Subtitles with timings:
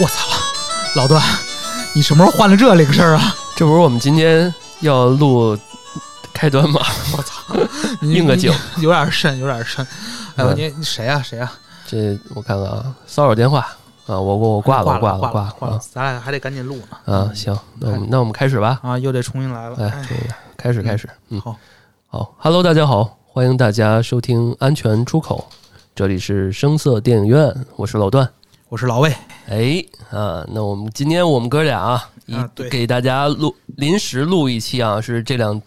[0.00, 0.28] 我操，
[0.94, 1.20] 老段，
[1.92, 3.34] 你什么时候换了这铃声啊？
[3.56, 5.58] 这不是我们今天要录
[6.32, 6.80] 开端吗？
[7.16, 7.42] 我操，
[8.00, 9.84] 你应个景，有点深，有点深。
[10.36, 11.50] 哎呦，嗯你你谁呀、谁呀、
[11.84, 13.58] 这我看看啊，骚扰电话
[14.06, 17.12] 啊，我我我挂了，挂我挂了，挂了，咱俩还得赶紧录呢。
[17.12, 19.74] 啊，行，那我们那我们开始吧，啊，又得重新来了。
[19.78, 21.56] 来，哎这个开始开始，嗯，好，
[22.06, 25.44] 好，Hello，大家好，欢迎大家收听安全出口，
[25.96, 28.28] 这里是声色电影院，我是老段。
[28.68, 29.10] 我是老魏。
[29.48, 32.36] 哎啊，那我们今天我们哥俩啊，一
[32.70, 35.60] 给大家录临时录一期啊，是这两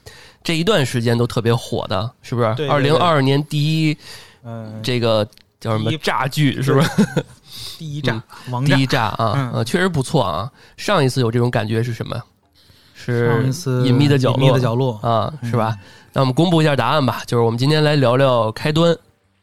[0.44, 2.48] 这一段时间都特别火的，是不是？
[2.70, 3.98] 二零二二年第一
[4.44, 5.28] 嗯，这个
[5.60, 6.90] 叫什么炸剧，是不是？
[7.80, 8.22] 第一炸，
[8.64, 8.86] 第一。
[8.86, 10.52] 炸啊，嗯呃，确实不错啊。
[10.78, 12.22] 上一次有这种感觉是什么？
[12.94, 13.50] 是
[13.84, 15.76] 隐秘的角落，隐秘的角落，啊，是吧？
[15.80, 18.96] 嗯那我们公布一下答案吧，就是我们今天来聊聊开端，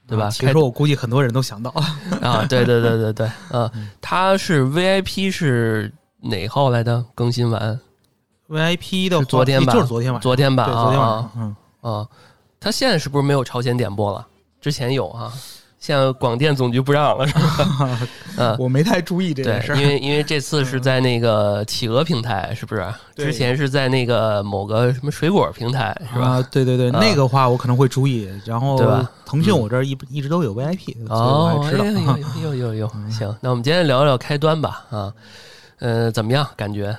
[0.08, 0.24] 对吧？
[0.26, 1.82] 啊其实我估计很多人都想到了，
[2.28, 7.04] 啊，对对对对对，啊，嗯它是 VIP 是哪号来的？
[7.14, 7.78] 更新完
[8.48, 10.64] VIP 的昨天吧就是昨天晚，昨天吧？
[10.64, 12.08] 昨天晚上啊，嗯，啊，
[12.58, 14.26] 它现在是不是没有朝鲜点播了？
[14.60, 15.32] 之前有啊，
[15.78, 17.98] 现在广电总局不让了，是吧？
[18.36, 19.86] 嗯，我没太注意这件事，因。
[19.86, 22.84] 为因为这次是在那个企鹅平台，是不是？
[23.16, 26.26] 之前是在那个某个什么水果平台，是吧？
[26.28, 28.28] 啊，对对对，啊那个话我可能会注意。
[28.44, 31.90] 然后对吧腾讯嗯我这儿一一直都有 VIP，哦，还知道哎。
[32.42, 35.12] 呦呦呦呦呦，行，那我们今天聊聊开端吧，啊，
[35.78, 36.46] 呃，怎么样？
[36.56, 36.96] 感觉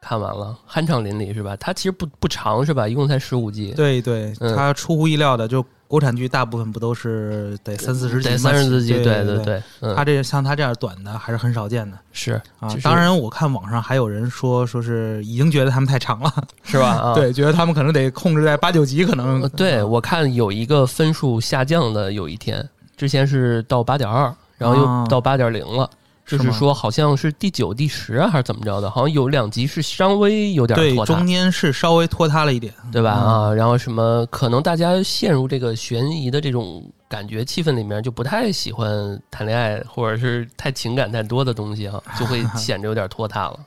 [0.00, 1.56] 看完了，酣畅淋漓是吧？
[1.56, 2.86] 它其实不不长是吧？
[2.86, 8.36] 一共才十五集，对对，嗯它出乎意料的，就国产剧大部分不都是得三四十集？
[8.36, 9.44] 三十多集，对对对。
[9.44, 12.68] 对，嗯，它这像他这样短的还是很少见的是啊。
[12.82, 16.30] 当然，我看网上还有人说，说是已经觉得他们太长了，
[16.62, 16.90] 是吧？
[16.90, 25.88] 啊，对，觉得他们可能得控制在八九集，可能呃对我看有一个分数下降的，有一天之前是到八点二，然后啊又到八点零了。
[26.28, 28.90] 就是说，好像是第九、第十啊，还是怎么着的？
[28.90, 33.18] 好像有两集是稍微有点对拖沓，中间是稍微拖沓了一点，对吧？
[33.18, 43.58] 嗯啊，然后什么可能大家陷入这个悬疑的这种感觉气氛里面，就不太喜欢谈恋爱，或者是太情感太多的东西哈、就会 显着有点拖沓了。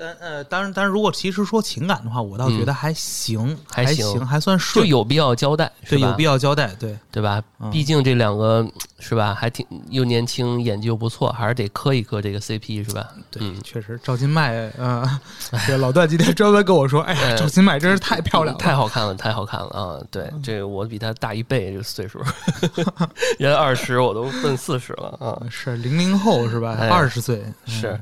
[0.00, 6.08] 呃呃，当然，但是如果其实说情感的话，我倒觉得还行，嗯还还行还算顺就，有必要交代，是对，吧？
[6.08, 7.42] 有必要交代，对，对吧？
[7.60, 8.66] 嗯毕竟这两个
[8.98, 13.06] 是吧，还挺又年轻，演技又不错，还是得磕一磕这个 CP 是吧？
[13.30, 15.06] 对，嗯确实，赵今麦，嗯、
[15.66, 20.00] 这老段今天专门跟我说，哎赵今麦真是太漂亮了，太好看了，太好看了啊！
[20.10, 22.18] 对，这个我比他大一倍，这个岁数，
[23.38, 25.36] 人二十，我都奔四十了啊！
[25.50, 26.76] 是零零后是吧？
[26.80, 28.00] 哎二十岁是，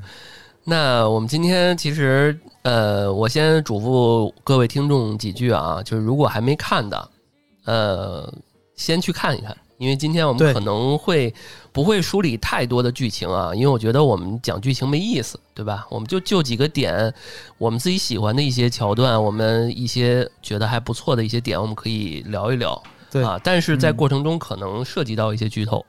[0.71, 7.11] 那我们今天其实呃，我先嘱咐各位听众几句啊，就是如果还没看的，
[7.65, 8.31] 呃，
[8.77, 11.35] 先去看一看，因为今天我们可能会
[11.73, 15.87] 不会梳理太多的剧情啊，因为我觉得我们讲剧情没意思，对吧？
[15.89, 17.15] 我们就就几个点，
[17.57, 23.41] 我们自己喜欢的一些桥段，我们一些觉得还不错的一些点，我们可以聊一聊对啊。
[23.43, 25.83] 但是在嗯过程中可能涉及到一些剧透。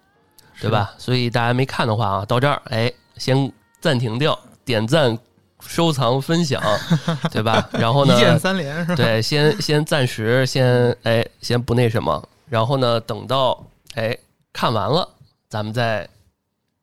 [0.54, 0.94] 是对吧？
[0.98, 3.52] 所以大家没看的话啊，到这儿哎，先
[3.82, 4.38] 暂停掉，
[4.70, 5.18] 点赞、
[5.60, 6.62] 收藏、分享，
[7.34, 7.68] 对吧？
[7.74, 8.96] 然后呢，一键三连是吧？
[8.96, 13.66] 对，先先暂时先哎，先不那什么，然后呢，等到
[13.96, 14.16] 哎
[14.54, 15.10] 看完了，
[15.50, 16.08] 咱们再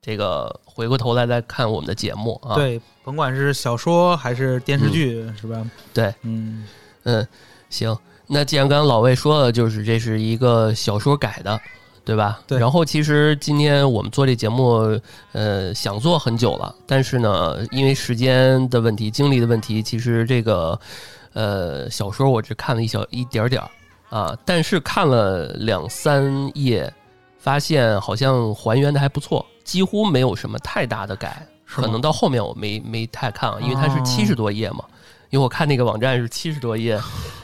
[0.03, 2.57] 这个回过头来再看我们的节目啊。
[2.57, 5.65] 对，甭管是小说还是电视剧，是吧？
[5.95, 6.67] 对，嗯，
[7.05, 7.29] 嗯，
[7.71, 7.97] 行。
[8.27, 11.61] 那既然刚刚老魏说了，就是这是一个小说改的，
[12.07, 12.41] 对吧？
[12.47, 14.99] 对然后其实今天我们做这节目，
[15.33, 20.79] 呃，想做很久了，但是呢，因为时间的问题、精力的问题，其实这个
[21.33, 23.69] 呃小说我只看了一小一点点儿
[24.09, 26.91] 啊，但是看了两三页，
[27.39, 31.45] 发现好像还原的还不错，几乎没有什么太大的改。
[31.69, 34.85] 可能到后面我没没太看啊，因为它是哦七十多页嘛。
[35.37, 36.95] 因为我看那个网站是七十多页，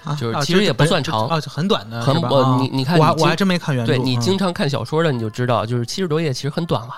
[0.02, 2.16] 啊就是啊其实也不算长啊，很短的，很？
[2.22, 6.94] 我啊你你看我还我还真没看原著，对你嗯经常看小说的，你就知道，就是七十多页其实很短了，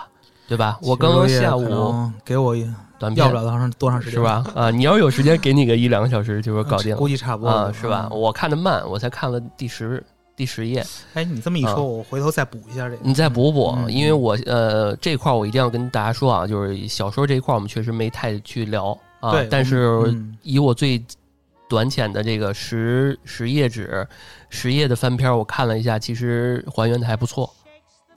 [0.47, 0.78] 对吧？
[0.81, 2.64] 我刚刚下午给我一
[2.96, 4.23] 短片要不了多长多长时间是？
[4.23, 4.44] 吧？
[4.55, 8.06] 啊，你要是有时间，给你个一两个小时，就是搞定估计差不多啊，是吧？
[8.12, 10.00] 嗯我看的慢，我才看了第十
[10.37, 12.99] 第十页，哎，你这么一啊说，我回头再补一下这个。
[13.02, 21.03] 你再补补，嗯因为我呃这块我一定要跟大家说啊，就是小说这一块我们确实没太去聊啊对，但是嗯以我最
[21.69, 24.06] 短浅的这个十十页纸
[24.50, 27.53] 十页的翻篇儿，我看了一下，其实还原的还不错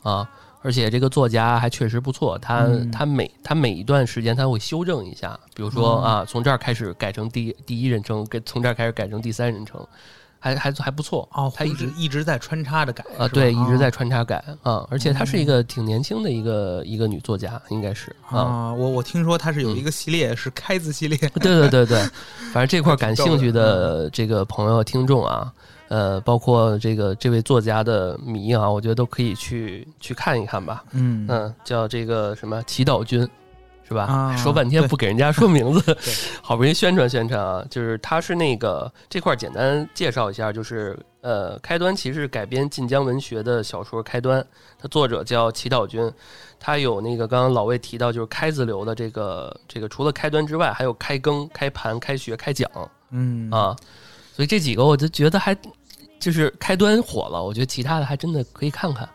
[0.04, 0.30] 啊。
[0.63, 9.80] 而且这个作家还确实不错，他、嗯他每他每一段时间他会修正一下，比如说哦啊，从这儿开始改成第第一人称，跟从这儿开始改成第三人称，
[10.39, 18.74] 还还还不错哦，他一直一直在穿插着改啊，对，一直在穿插改啊，而且她是一个挺年轻的一个一个女作家，应该是啊。
[18.74, 22.01] 我我听说她是有一个系列是开字系列，对对对对，
[22.54, 25.51] 反正这块感兴趣的这个朋友听众啊，
[25.88, 30.83] 呃，包括这个这位作家的迷啊，我觉得都可以去去看一看吧。
[30.92, 33.28] 嗯嗯，叫这个什么祈祷君。
[33.88, 34.04] 是吧？
[34.04, 35.98] 啊说半天不给人家说名字，
[36.44, 37.66] 好不容易宣传宣传啊！
[37.69, 44.42] 就是它是那个这块儿简单介绍一下，就是呃，开端其实是改编晋江文学的小说《开端》，
[44.78, 46.12] 它作者叫祈祷君，
[46.60, 52.69] 他有那个刚刚老魏提到，就是开字流的这个这个，除了开端之外，还有开更、开盘、开学、开讲
[53.12, 53.74] 嗯啊，
[54.36, 55.56] 所以这几个我就觉得还
[56.19, 59.07] 就是开端火了，我觉得其他的还真的可以看看。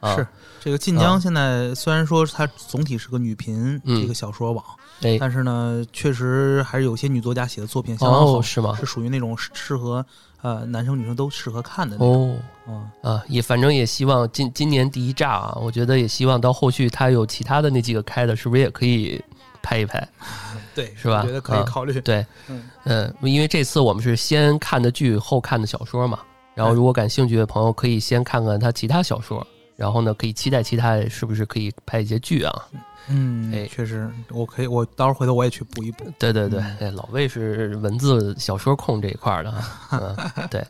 [0.00, 0.26] 啊是
[0.60, 4.64] 这个晋江现在虽然说它总体是个女频嗯这个小说网，
[5.02, 8.76] 哎，但是呢，确实还是有些女作家写的作品相当好，哦，是吗？
[8.78, 10.04] 是属于那种适适合
[10.42, 12.32] 呃男生女生都适合看的那种。
[12.32, 12.36] 哦。
[12.68, 19.22] 嗯，啊，也反正也希望今今年第一炸啊，我觉得也希望到后续他有其他的那几个开的，是不是也可以
[19.62, 20.08] 拍一拍？
[20.74, 22.00] 对，是吧我觉得可以啊考虑。
[22.00, 26.18] 对，嗯嗯，因为这次我们是先看的剧，后看的小说嘛。
[26.54, 32.68] 然后如果感兴趣的朋友，可以先看看他其他小说，然后呢，可以期待期待是不是可以拍一些剧啊？
[33.08, 33.66] 嗯，哎。
[33.66, 36.10] 确实，我可以，我到时候回头我也去补一补。
[36.18, 36.76] 对对对，嗯。
[36.80, 39.62] 哎，老魏是文字小说控这一块儿的啊，
[40.36, 40.66] 嗯，对，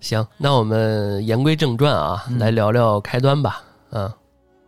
[0.00, 2.38] 行，那我们言归正传啊，嗯。
[2.38, 4.10] 来聊聊开端吧，嗯，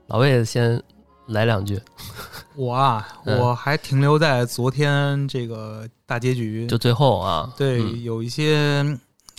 [0.07, 0.81] 老魏先
[1.27, 1.81] 来两句，
[2.55, 3.39] 我啊，嗯。
[3.41, 8.03] 我还停留在昨天这个大结局，就最后啊，对，嗯。
[8.05, 8.85] 有一些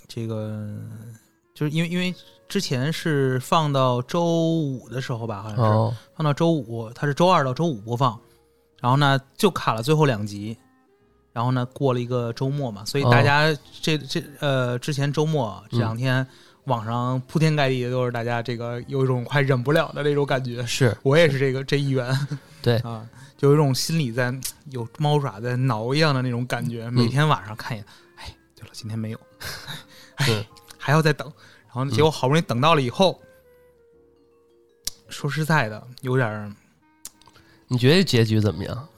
[0.08, 0.76] 这个，
[1.54, 2.14] 就是因为因为
[2.52, 8.20] 之前是放到周五的时候吧，好像是、哦，放到周五，它是周二到周五播放，
[8.78, 10.54] 然后呢就卡了最后两集，
[11.32, 13.10] 然后呢过了一个周末嘛，所以哦。
[13.10, 16.26] 大家这这呃之前周末这两天
[16.64, 20.94] 网上铺天盖地的都是大家这个有一种快忍不了的那种感觉，是。
[21.02, 22.14] 我也是这个这一员，
[22.60, 22.76] 对。
[22.84, 23.08] 啊，
[23.38, 24.30] 就有一种心里在
[24.72, 26.90] 有猫爪在挠一样的那种感觉。
[26.90, 29.18] 每天晚上看一眼，哎，对了，今天没有，
[30.16, 30.44] 哎嗯，
[30.76, 31.32] 还要再等。
[31.74, 33.18] 然后结果好不容易等到了以后，
[35.08, 36.52] 说实在的，有点儿
[37.68, 38.88] 你觉得结局怎么样？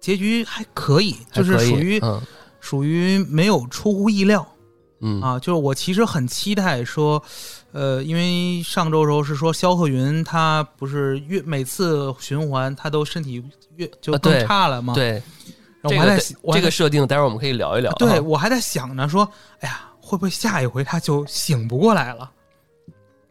[0.00, 2.20] 结局还可以，就是属于嗯
[2.58, 4.46] 属于没有出乎意料
[5.00, 5.38] 嗯啊。
[5.38, 7.22] 就是我其实很期待说，
[7.72, 13.44] 呃，因为上周的时候是说肖鹤云他不是越每次循环他都身体
[13.76, 14.94] 越就更差了吗？
[14.94, 15.22] 对，
[15.80, 17.96] 然后这个我还在这个设定，待会儿我们可以聊一聊啊。
[17.98, 19.30] 对我还在想着，说，
[19.60, 22.28] 哎呀，会不会下一回他就醒不过来了？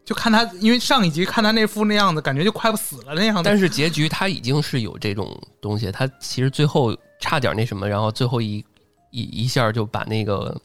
[0.02, 3.42] 就看他，因为上一集看他那副那样子，感觉就快不死了那样子。
[3.44, 8.64] 但是结局他已经是有这种东西，他其实最后差点那什么，然后最后一
[9.10, 10.58] 一一下就把那个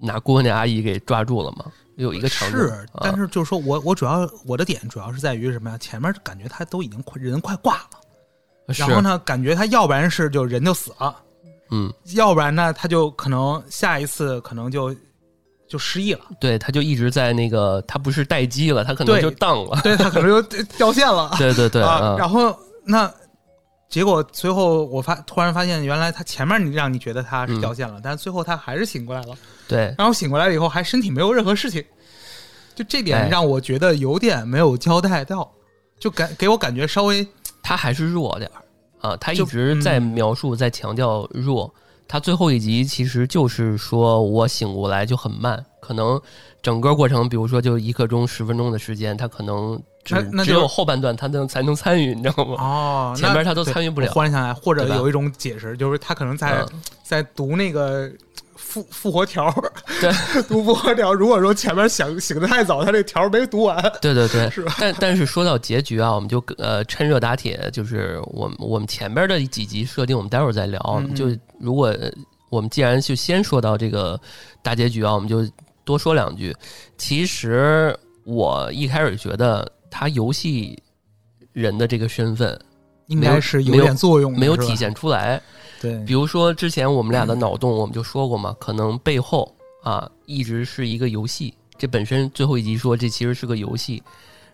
[0.00, 1.66] 拿锅那阿姨给抓住了嘛，
[1.96, 2.56] 有一个场景。
[2.56, 5.78] 是，啊但是就是说我我主要我的点主要是在于什么呀？
[5.78, 11.14] 前面感觉他都已经快人快挂了，然后呢，感觉他要不然是就人就死了，
[11.70, 14.92] 嗯，要不然呢他就可能下一次可能就
[15.68, 19.80] 就失忆了，对，他就一直在那个，他不是待机了，他可能就荡了。
[19.82, 21.34] 对他可能就掉线了。
[21.38, 23.12] 对对对，啊，嗯然后那
[23.88, 29.34] 结果最后我发突然发现，原来他前面你让你觉得他是掉线了，但是最后他还是醒过来了。
[29.66, 31.84] 对，然后醒过来了以后，还身体没有任何事情，
[32.74, 35.50] 就这哎点让我觉得有点没有交代到，
[35.98, 37.26] 就感给我感觉稍微
[37.62, 41.72] 他还是弱点儿啊，他一直在嗯描述，在强调弱。
[42.08, 46.20] 他最后一集其实就是说我醒过来就很慢，可能
[46.62, 52.56] 整个过程，比如说就一刻钟、十分钟的时间，他可能只只有后半段他能才能参与，你知道吗？
[52.58, 58.10] 哦，前面他都参与不了我忽然想来，或者有一种解释，就是他可能在、嗯在读那个。
[58.76, 59.50] 复复活条，
[60.00, 60.10] 对，
[60.44, 61.14] 读复活条。
[61.14, 70.78] 如果说前面想醒的太早，他这条没读完，对对对， 是吧但但是说到结局啊，我们就呃趁热打铁，就是我们我们前边的几集设定，我们待会儿再聊。
[70.98, 71.26] 嗯嗯就
[71.58, 72.10] 如果呃
[72.50, 74.20] 我们既然就先说到这个
[74.62, 75.48] 大结局啊，我们就
[75.84, 76.54] 多说两句。
[76.98, 80.80] 其实我一开始觉得他游戏
[81.52, 82.58] 人的这个身份
[83.08, 84.76] 应该是有点作用没有体。
[84.76, 85.40] 现出来。
[85.80, 89.50] 对，比如说之前我们俩的脑洞，我们就说过嘛，可能背后
[89.82, 91.54] 啊一直是一个游戏。
[91.78, 94.02] 这本身最后一集说这其实是个游戏，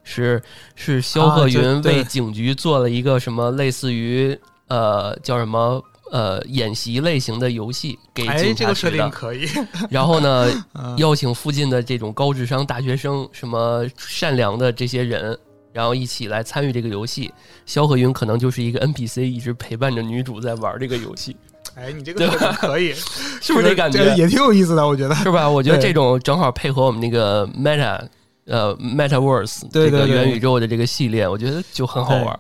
[0.05, 0.43] 是
[0.75, 4.37] 是肖鹤云为警局做了一个什么类似于
[4.69, 5.81] 呃叫什么
[6.11, 9.49] 呃演习类型的游戏给哎，警这个设定可以。
[9.89, 15.39] 然后呢嗯邀请附近的这种高智商大学生，什么善良的这些人。
[15.73, 17.33] 然后一起来参与这个游戏，
[17.67, 21.37] 肖何云可能就是一个 NPC，一直陪伴着女主在玩这个游戏。
[21.75, 22.93] 哎，你这个可以，
[23.41, 24.15] 是不是这感觉？
[24.17, 24.87] 也挺有意思的？
[24.87, 25.15] 我觉得。
[25.17, 25.49] 是吧？
[25.49, 28.01] 我觉得这种正好配合我们那个 Meta
[28.45, 32.39] 呃 MetaVerse 这个元宇宙的这个系列，我觉得就很好玩。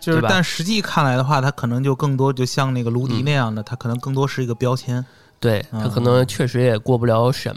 [0.00, 5.04] 就是，但实际看来的话，它可能就更多，就像那个卢迪那样的，它可能更多是一个标签。
[5.40, 7.56] 对，它可能确实也过不了审，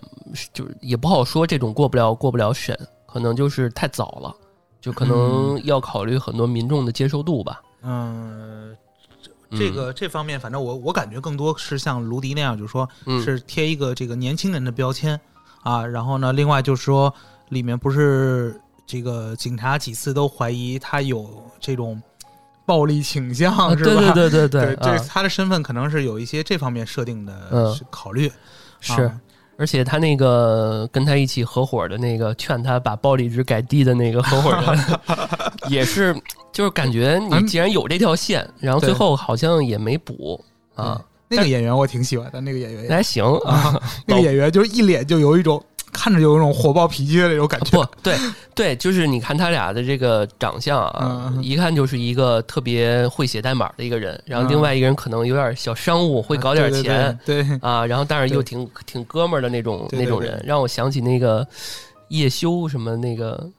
[0.53, 4.35] 就是也不好说这种过不了过不了审，可能就是太早了，
[4.81, 7.61] 就可能要考虑很多民众的接受度吧。
[7.83, 8.75] 嗯，
[9.51, 12.89] 这个这方面，反正我我感觉更多是像卢迪那样，就是说
[13.23, 15.17] 是贴一个这个年轻人的标签
[15.63, 15.85] 啊。
[15.85, 17.13] 然后呢，另外就是说
[17.49, 22.01] 里面不是这个警察几次都怀疑他有这种。
[22.63, 24.13] 暴力倾向是吧？
[24.13, 28.31] 对对对对对，这他的身份可能是有一些这方面设定的考虑。
[28.79, 29.11] 是，
[29.61, 34.79] 而且他那个跟他一起合伙的那个劝他把暴力值改低的那个合伙人，
[35.69, 36.19] 也是，
[36.51, 40.99] 就是感觉你既然有这条线，然后最后好像也没补啊。
[41.27, 43.79] 那个演员我挺喜欢的，那个演员还行啊。
[44.07, 45.63] 那个演员就是一脸就有一种。
[45.91, 47.81] 看着有一种火爆脾气的那种感觉。
[47.81, 48.17] 不对，
[48.55, 61.47] 对，就是你看他俩的这个长相啊，一看就是一个特别会写代码的一个人，然后另外一个人可能有点小商务，会搞点钱，对啊，然后但是又挺挺哥们儿的那种那种人，让我想起那个
[62.09, 63.49] 叶修什么那个，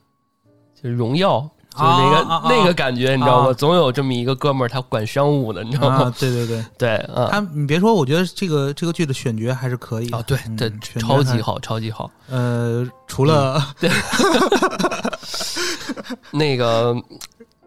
[0.75, 1.49] 就是荣耀。
[1.75, 3.53] 就是那个那个感觉，你知道吗？
[3.55, 6.15] 总有这么一个哥们儿，他管商务的，你知道吗？
[6.19, 12.11] 对对对对，他你别说，我觉得这个这个剧的选角还是可以啊，对对，超级好，超级好。
[12.29, 13.91] 呃，除了对
[16.31, 16.95] 那个，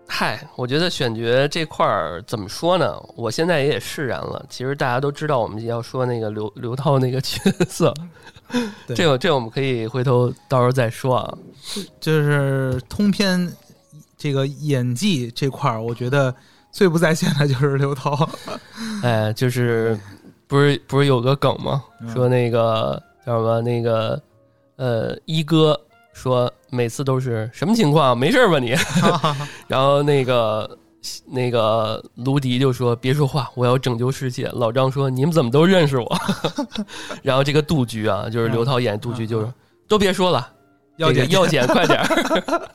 [0.08, 2.96] 嗨，我觉得选角这块儿怎么说呢？
[3.16, 4.46] 我现在也释然了。
[4.52, 7.92] 其实大家都知道，我们要说那个刘刘涛那个角色，
[8.90, 11.38] 这个这个我们可以回头到时候再说啊。
[12.00, 13.52] 就是通篇。
[14.26, 16.34] 这个演技这块儿，我觉得
[16.72, 18.28] 最不在线的就是刘涛。
[19.04, 19.96] 哎，就是
[20.48, 21.84] 不是不是有个梗吗？
[22.12, 24.20] 说那个叫什么那个
[24.78, 25.80] 呃一哥
[26.12, 28.18] 说每次都是什么情况？
[28.18, 28.74] 没事吧你？
[29.70, 30.76] 然后那个
[31.28, 34.48] 那个卢迪就说别说话，我要拯救世界。
[34.48, 36.18] 老张说你们怎么都认识我？
[37.22, 39.54] 然后这个杜局啊，就是刘涛演杜局，就是
[39.88, 40.52] 都别说了。
[40.98, 42.70] 药检，药检，快点儿！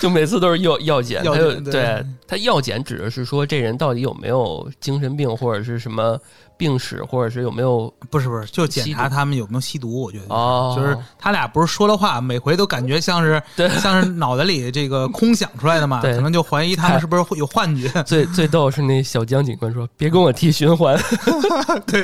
[0.00, 6.18] 就每次都是药药检，他就对他药检指的是说这人到底有没有精神病或者是什么
[6.56, 10.02] 病史，或者是有没有不是不是就检查他们有没有吸毒？
[10.02, 13.40] 我觉得哦，就是他俩不是说的话，每回都感觉像是
[13.80, 17.88] 像是脑袋里这个空想出来的嘛，可能就怀疑他们是不是会有幻觉。
[18.02, 21.00] 最最逗是那小江警官说：“别跟我提循环。
[21.86, 22.02] ”对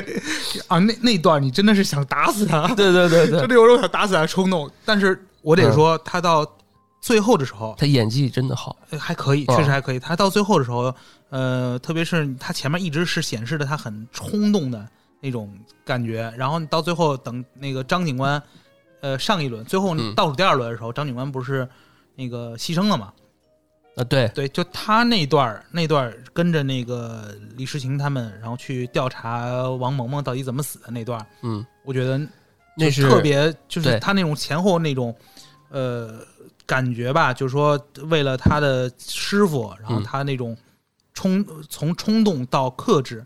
[0.67, 5.21] 啊，那那段你真的是想打死他，对对对对， 真的有种想打死他冲动，但是。
[5.41, 6.45] 我得说，他到
[7.01, 9.99] 最后的时候，他演技真的好，还可以，确实还可以。
[9.99, 10.93] 他到最后的时候，
[11.29, 14.87] 呃，特别是他前面一直是显示的他很冲动的
[15.19, 15.51] 那种
[15.83, 18.41] 感觉，然后到最后等那个张警官，
[19.01, 21.67] 呃，上一轮最后倒数第二轮的时候，张警官不是
[22.15, 23.11] 那个牺牲了嘛？
[23.95, 32.21] 啊，对对，就他那段那段跟着那个李世情他们，然后去调查王萌萌到底怎么死的那段，嗯，我觉得。
[32.75, 35.15] 那是特别，就是他那种前后那种，
[35.69, 36.19] 呃，
[36.65, 40.55] 感觉吧，就是说为了他的师傅，然后他那种
[41.13, 43.25] 冲从冲动到克制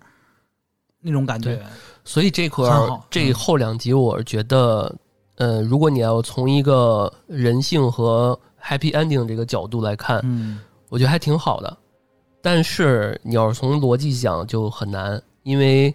[0.99, 1.63] 那种感觉，
[2.03, 2.67] 所以这块
[3.09, 4.93] 这后两集，我觉得，
[5.35, 10.59] 呃，如果你要从一个人性和 happy ending 这个角度来看，嗯，
[10.89, 11.77] 我觉得还挺好的。
[12.41, 15.93] 但是你要是从逻辑讲就很难，因为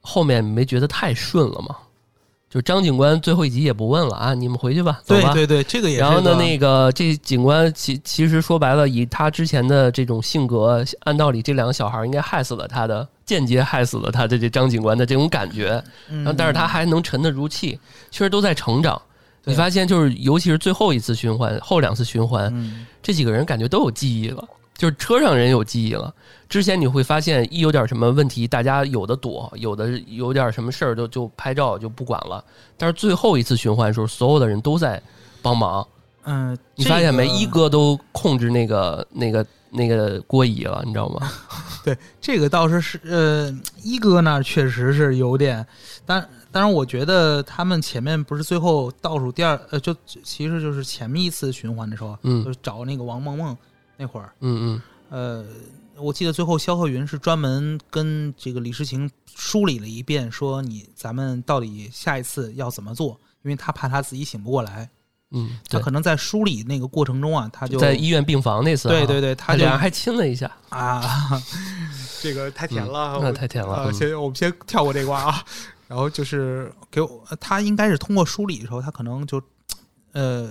[0.00, 1.76] 后面没觉得太顺了嘛。
[2.48, 5.32] 就张警官最后一集也不问了啊，你们回去吧，走吧。
[5.32, 5.98] 对对对，这个也。
[5.98, 15.82] 然后呢，那个这警官其其实说白了，以他之前的这种性格，按道理这两个小孩应该害死了他的，间接害死了他的这张警官的这种感觉。
[16.08, 17.78] 然后，但是他还能沉得如气，
[18.10, 19.00] 确实都在成长。
[19.44, 22.52] 你发现，就是尤其是最后一次循环，后两次循环，
[23.02, 24.44] 这几个人感觉都有记忆了。
[24.76, 26.14] 就是车上人有记忆了。
[26.48, 32.44] 之前你会发现，一有点什么问题，大家有的躲，有的有点什么事儿就就拍照就不管了。
[32.76, 35.02] 但是最后一次循环的时候，所有的人都在
[35.42, 35.86] 帮忙。
[36.24, 37.26] 嗯，你发现没？
[37.28, 41.30] 一哥都控制那个那个那个郭姨了，你知道吗？
[41.84, 43.52] 对，这个倒是是呃，
[43.82, 45.64] 一哥那确实是有点。
[46.04, 53.56] 但但是，我觉得他们前面不是最后倒数第二呃，就其实就是前面一次循环的时候，嗯，就是找那个王梦梦。
[53.96, 55.46] 那会儿，嗯嗯，呃，
[56.02, 64.88] 我记得最后肖鹤云是专门跟这个李世情梳理了一遍，说你咱们到底下一次要怎么做，因为他怕他自己醒不过来，
[65.30, 71.02] 嗯，他，可能在梳理那个过程中啊，他就在医院病房那次啊，对对对，他俩还亲了一下，啊，
[72.20, 75.42] 这个太甜了，嗯那太甜了先我们先跳过这关啊，
[75.88, 79.40] 然后就是给我，呃他应该是通过梳理的时候，他可能就
[80.12, 80.50] 呃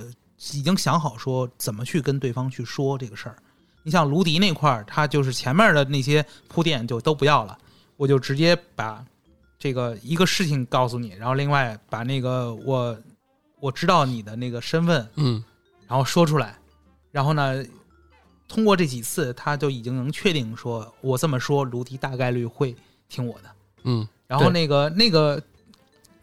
[0.54, 3.38] 已经想好说怎么去跟对方去说这个事儿。
[3.84, 7.58] 你像卢迪那块儿，他就是前面的那些铺垫就都不要了，
[7.98, 9.06] 我就直接把
[9.60, 12.98] 这个一个事情告诉你，然后另外把那个我
[13.60, 15.44] 我知道你的那个身份，嗯
[15.88, 16.58] 然后说出来，
[17.12, 17.64] 然后呢，
[18.48, 22.76] 通过这几次，他就已经能确定说，我这么说，卢迪大概率会
[23.08, 23.50] 听我的。
[23.84, 25.40] 嗯然后那个那个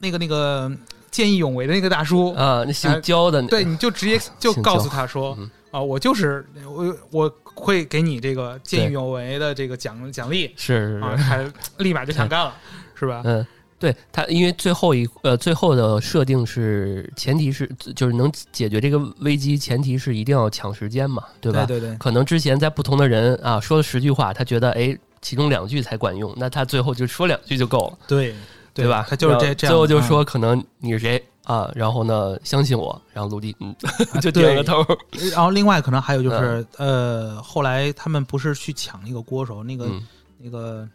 [0.01, 0.71] 那个那个
[1.13, 12.53] 见义勇为的那个大叔，啊，那姓焦的，对，你就直接 就告诉他说嗯啊，我就是我我会给你这个见义勇为的这个奖奖励啊，是是是，他立马就想干了，
[12.97, 13.23] 是吧？
[13.25, 13.47] 嗯。
[13.79, 21.67] 对他，因为最后一呃，最后的设定是前提是就是能解决这个危机，前提是一定要抢时间嘛，对吧？
[21.67, 28.33] 对对对可能之前在不同的人啊说了十句话，他觉得哎其中两句才管用，那他最后就说两句就够了，对
[28.75, 29.07] 对吧？
[29.09, 30.03] 他就是这这样，最后就嗯。
[30.03, 31.71] 说可能你是谁啊？
[31.75, 33.75] 然后呢，相信我，然后陆地嗯
[34.21, 34.85] 就对点个头，
[35.33, 40.07] 然后另外可能还有就是，呃，后来他们不是去抢那个锅手，那个、嗯。
[40.45, 40.89] 那个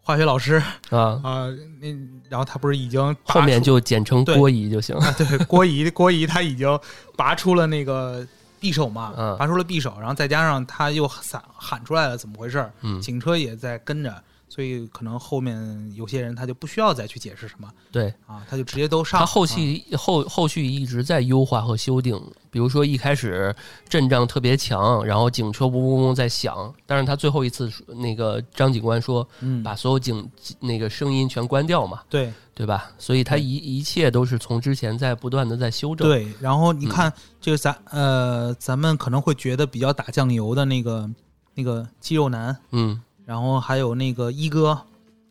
[0.00, 0.54] 化学老师
[0.88, 1.46] 啊，啊、
[1.78, 1.88] 那
[2.30, 4.96] 然后他不是已经后面就简称郭姨就行。
[4.96, 6.80] 了，对郭姨 郭姨他已经
[7.14, 8.26] 拔出了那个
[8.60, 9.36] 匕首嘛，嗯。
[9.38, 19.18] 拔出了匕首，然后再加上他又喊喊出来了怎么回事儿，嗯，警车也在跟着，所以可能后面有些人他就不需要再去解释什么对啊，他就直接都上。
[19.18, 23.54] 他后啊期后后续一直在优化和修订，比如说一开始
[23.88, 30.30] 阵仗特别强，然后警车嗡嗡嗡在响，但是他最后一次那个张警官说嗯，把所有警
[30.60, 32.90] 那个声音全关掉嘛，对对吧？
[32.98, 41.08] 所以他一一切都是从之前在不断的在修正。，对，然后你嗯看这个咱呃咱们可能会觉得比较打酱油的那个
[41.54, 43.00] 那个肌肉男，嗯
[43.32, 44.78] 然后还有那个一哥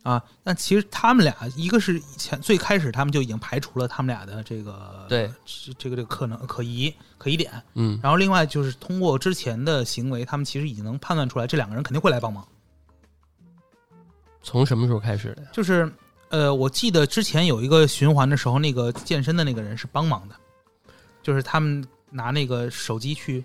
[0.02, 12.44] 啊，但其实他们俩一个是以前最开始他们就已经排除了他们俩的这个对这这个这个可能可疑可疑点，嗯然后另外就是通过之前的行为，他们其实已经能判断出来这两个人肯定会来帮忙。
[14.42, 15.46] 从什么时候开始的？
[15.52, 15.88] 就是
[16.30, 20.34] 呃，我记得之前有一个循环的时候，那个健身的那个人是帮忙的，
[21.22, 23.44] 就是他们拿那个手机去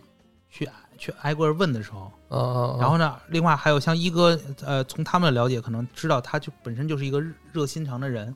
[0.50, 0.68] 去
[0.98, 8.36] 去挨个问的时候，啊，然后呢，另外还有像一哥，呃，从他们的了解，可能知道他就本身就是一个热热心肠的人，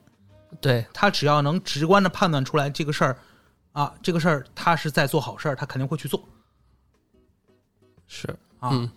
[0.59, 3.17] 对，他只要能直观的判断出来这个事儿，
[3.73, 6.23] 啊，这个事儿他是在做好事儿，他肯定会去做
[8.07, 8.27] 是，
[8.59, 8.69] 啊。
[8.71, 8.89] 嗯。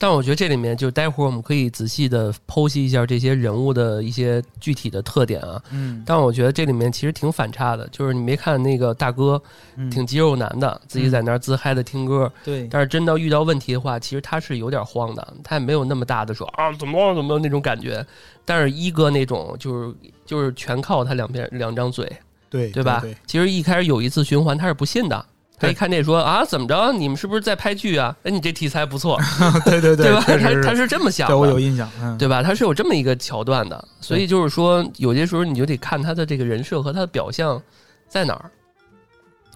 [0.00, 5.60] 但我觉得这里面就待会儿我们可以仔细的剖析一下这些人物的一些具体的特点啊。
[5.70, 9.42] 嗯，但我觉得这里面其实挺反差的，就是你没看那个大哥
[9.74, 18.06] 嗯挺肌肉男的，自己在那儿自嗨的听歌，对，但是真到遇到问题的话，其实他是有点慌的，他也没有那么大的说啊怎么了怎么了那种感觉。
[18.44, 22.10] 但是一哥那种就是就是全靠他两边两张嘴，
[22.48, 23.00] 对对吧？
[23.00, 25.26] 对其实一开始有一次循环他是不信的。
[25.58, 26.92] 他对一看这说啊，怎么着？
[26.92, 28.16] 你们是不是在拍剧啊？
[28.22, 29.18] 哎，你这题材不错，
[29.66, 30.22] 对对对 对吧？
[30.26, 32.42] 他他是这么想对我有的，印象，嗯，对吧？
[32.42, 37.60] 他是有这么一个桥段的，所以就是说，有些时候你就得看他的这个人设和他的表象
[38.08, 38.50] 在哪儿。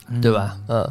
[0.08, 0.58] 嗯对吧？？
[0.68, 0.86] 嗯，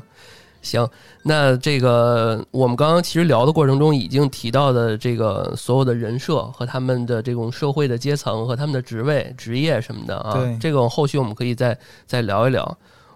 [0.61, 0.87] 行，
[1.21, 12.63] 那这个我们刚刚其实聊的过程中已经提到的这个所有的人设和他们的这种社会的阶层和他们的职位、职业什么的啊，这个后续我们可以再再聊一聊。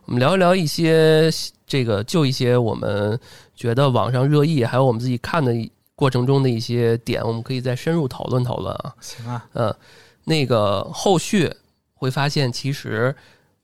[0.05, 1.31] 我们聊一聊一些
[1.67, 3.19] 这个就一些我们
[3.55, 5.53] 觉得网上热议，还有我们自己看的
[5.95, 8.95] 过程中的一些点，我们可以再深入讨论讨论啊。
[8.99, 9.75] 行啊，嗯，
[10.23, 11.53] 那个后续
[11.93, 13.15] 会发现，其实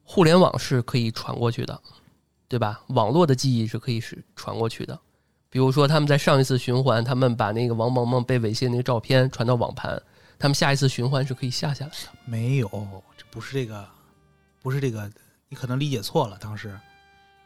[0.03, 1.79] 互联网是可以传过去的，
[2.47, 2.81] 对吧？
[2.87, 4.99] 网络的记忆是可以是传过去的。
[5.49, 10.01] 比如说，他们在上一次循环，他们把那个王萌萌被猥亵那个照片传到网盘，
[10.39, 11.97] 他们下一次循环是可以下下来的。
[12.23, 12.69] 没有，
[13.17, 13.85] 这不是这个，
[14.61, 15.11] 不是这个，
[15.49, 16.37] 你可能理解错了。
[16.39, 16.79] 当时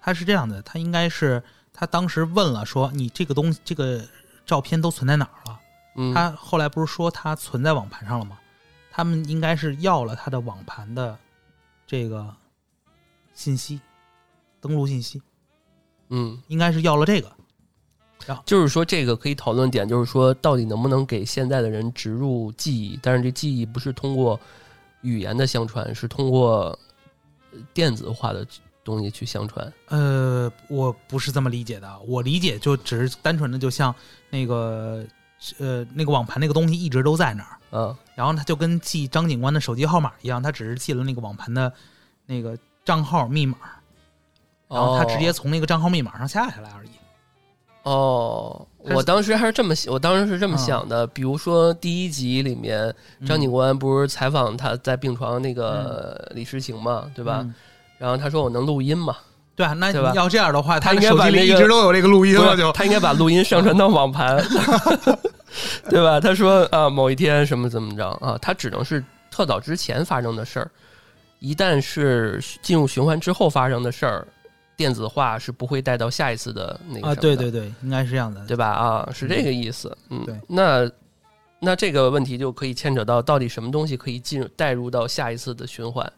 [0.05, 1.41] 他是这样的，他应该是
[1.73, 3.99] 他当时问了说你这个东西这个
[4.45, 5.59] 照片都存在哪儿了？
[5.95, 8.37] 嗯，他后来不是说他存在网盘上了吗？
[8.91, 11.17] 他们应该是要了他的网盘的
[11.87, 12.31] 这个
[13.33, 13.81] 信息，
[14.61, 15.19] 登录信息，
[16.09, 17.31] 嗯，应该是要了这个。
[18.45, 22.99] 就是说这个可以讨论点，就是说到底能不能给现在的人植入记忆？
[23.01, 24.39] 但是这记忆不是通过
[25.01, 26.77] 语言的相传，是通过
[27.51, 28.45] 呃电子化的
[28.85, 29.73] 东西去相传。
[29.89, 33.93] 呃，我不是这么理解的，我理解就只是单纯的就像
[34.29, 35.03] 那个
[35.57, 41.73] 呃那个网盘那个东西一直都在那儿，嗯然后他就跟记张警官的手机号码一样，他只是记了那个网盘的
[42.25, 43.57] 那个账号密码。
[44.67, 46.89] 然后他直接从那个账号密码上下下来而已。
[47.83, 51.05] 哦，我当时还是这么想，我当时是这么嗯想的。
[51.05, 52.93] 比如说第一集里面，
[53.27, 57.41] 张警官不是采访他在病床那个李诗情嘛，对吧？
[57.43, 57.53] 嗯
[57.97, 59.15] 然后他说我能录音嘛，
[59.55, 62.37] 对啊，那要这样的话，他手机里一直都有这个录音
[62.73, 64.43] 他应该把录音上传到网盘，
[65.89, 66.19] 对吧？
[66.19, 70.69] 他说啊，某一天什么怎么着啊，他只能是特早之前发生的事儿，
[71.39, 74.27] 一旦是进入循环之后发生的事儿，
[74.75, 78.45] 电子化是不会带到下一次的那个啊，对对对，应该是这样的。
[78.45, 78.67] 对吧？
[78.67, 79.97] 啊，是这个意思。
[80.09, 80.91] 嗯，对那
[81.61, 86.11] 那这个问题就可以牵扯到到底什么东西可以进入带入到下一次的循环，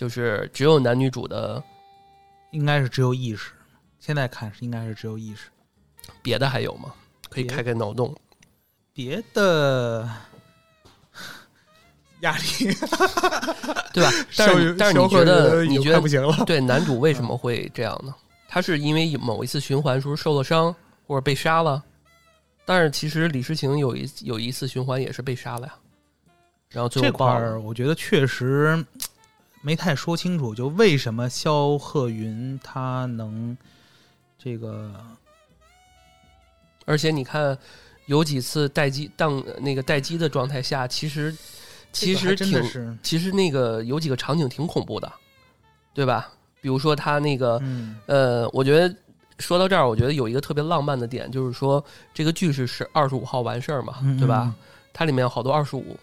[0.00, 1.62] 就是只有男女主的，
[2.52, 3.52] 应该是只有意识。
[3.98, 5.50] 现在看是应该是只有意识，
[6.22, 6.90] 别的还有吗？
[7.28, 8.16] 可以开开脑洞。
[8.94, 10.08] 别的
[12.20, 12.42] 压力。
[13.92, 14.10] 对吧？
[14.38, 16.44] 但是但是你觉得你觉得不行了？
[16.46, 18.14] 对 男主为什么会这样呢？
[18.48, 20.74] 他是因为某一次循环时候受了伤，
[21.06, 21.84] 或者被杀了。
[22.64, 25.74] 但是其实李诗情有一有一次循环也是被杀了呀，
[26.70, 27.44] 然后最这块后爆了。
[27.44, 28.82] 儿我觉得确实
[29.60, 33.56] 没太说清楚，就为什么肖鹤云他能
[34.38, 34.94] 这个
[36.86, 37.56] 而且你看，
[38.06, 41.36] 有几次待机当那个待机的状态下，其实
[41.92, 45.12] 其实挺其实那个有几个场景挺恐怖的，
[45.94, 46.30] 对吧？
[46.60, 48.94] 比如说他那个嗯呃，我觉得
[49.38, 54.54] 说到这儿，我觉得有一个特别浪漫的点，就是说这个剧是是二十五号完事儿嘛，嗯对吧？？
[54.92, 55.96] 它里面有好多二十五，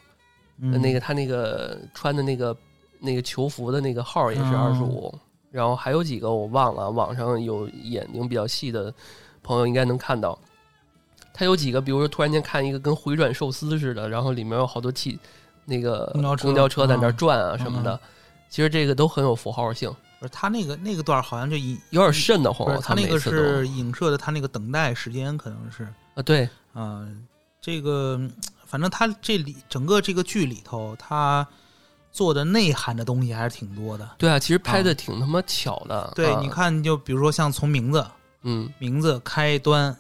[0.59, 2.55] 嗯那个他那个穿的那个
[2.99, 5.13] 那个球服的那个号也是哦二十五，
[5.51, 8.93] 然后还有几个我忘了，网上有眼睛比较细的
[9.41, 10.37] 朋友应该能看到。
[11.33, 15.19] 他有几个，比如说突然间看一个跟回转寿司似的，然后里面有好多汽
[15.65, 17.99] 那个公交车在那转啊什么的，
[18.49, 19.87] 其实这个都很有符号性，
[20.19, 22.81] 不是他那个那个段儿好像就引有点瘆得慌。
[22.81, 27.07] 他那个是影射的他那个等待时间可能是啊，对，啊、
[27.61, 28.31] 这个嗯
[28.65, 31.47] 反正他这里整个这个剧里头他
[32.17, 34.09] 做的内涵的东西还是挺多的。
[34.17, 36.11] 对啊，其实拍的挺他妈巧的。
[36.15, 38.03] 对，啊你，看，就比如说像从名字
[38.41, 39.95] 嗯，名字开端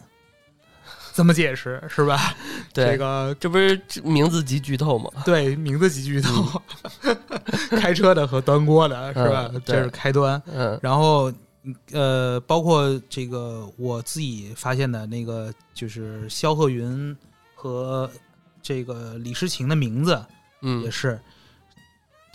[1.13, 2.33] 怎么解释是吧？
[2.73, 5.11] 对，这个这不是名字即剧透吗？
[5.23, 6.61] 对名字几句头，
[7.77, 9.47] 开车的和端锅的是吧？
[9.53, 10.41] 嗯这是开端。
[10.51, 11.31] 嗯然后
[11.91, 17.15] 呃，包括这个我自己发现的那个，就是肖鹤云
[17.53, 18.09] 和
[18.63, 20.19] 这个李诗情的名字
[20.63, 21.19] 嗯也嗯是。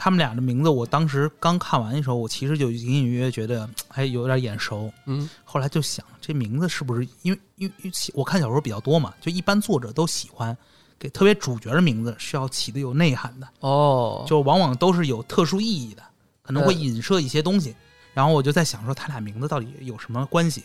[0.04, 4.92] 他们俩的名字，我当时刚看完的时候，我其实就隐隐约约觉得，哎，有点眼熟。
[5.06, 10.58] 嗯后来就想，这名字是不是因为因为我看小说比较多嘛，就一般作者都喜欢
[10.98, 16.02] 给特别主角的名字是要起的有内涵的，哦，就往往都是有特殊意义的，
[16.42, 17.72] 可能会嗯影射一些东西。
[18.12, 20.64] 然后我就在想说，他俩名字到底有什么关系？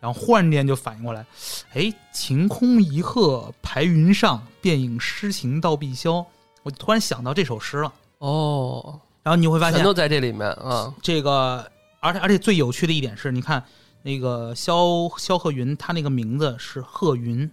[0.00, 1.26] 然后忽然间就反应过来，
[1.74, 6.24] 哎，晴空一鹤排云上，便引诗情到碧霄。
[6.62, 7.92] 我就突然想到这首诗了。
[8.20, 10.94] 哦，然后你会发现全都，在这里面啊。
[11.02, 13.64] 这个，而且而且最有趣的一点是，你看
[14.02, 17.50] 那个萧萧鹤云，他那个名字是鹤云，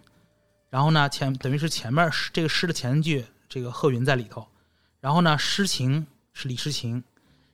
[0.69, 4.45] 然后呢前等于是前面这个诗的前句，这个鹤云在里头，
[4.99, 7.01] 然后呢诗情是李诗情，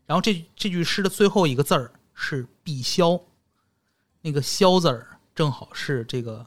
[0.08, 3.22] 然后这这句诗的最后一个字儿是碧霄，
[4.22, 6.44] 那个霄字儿正好是这个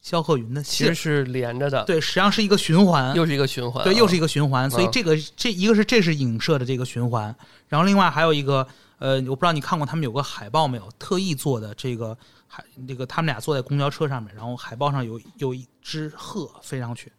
[0.00, 4.90] 萧鹤云的姓，其实是连着的，对，实际上是一个循环，又是一个循环啊，对，又是一个循环，所以嗯。
[4.90, 7.34] 这个这一个是这是影射的这个循环，
[7.68, 8.66] 然后另外还有一个
[8.98, 17.12] 呃，我不知道你看过他们有个海报没有，特意做的这个海这个他们俩坐在公交车上面，然后海报上有有一只鹤飞上去，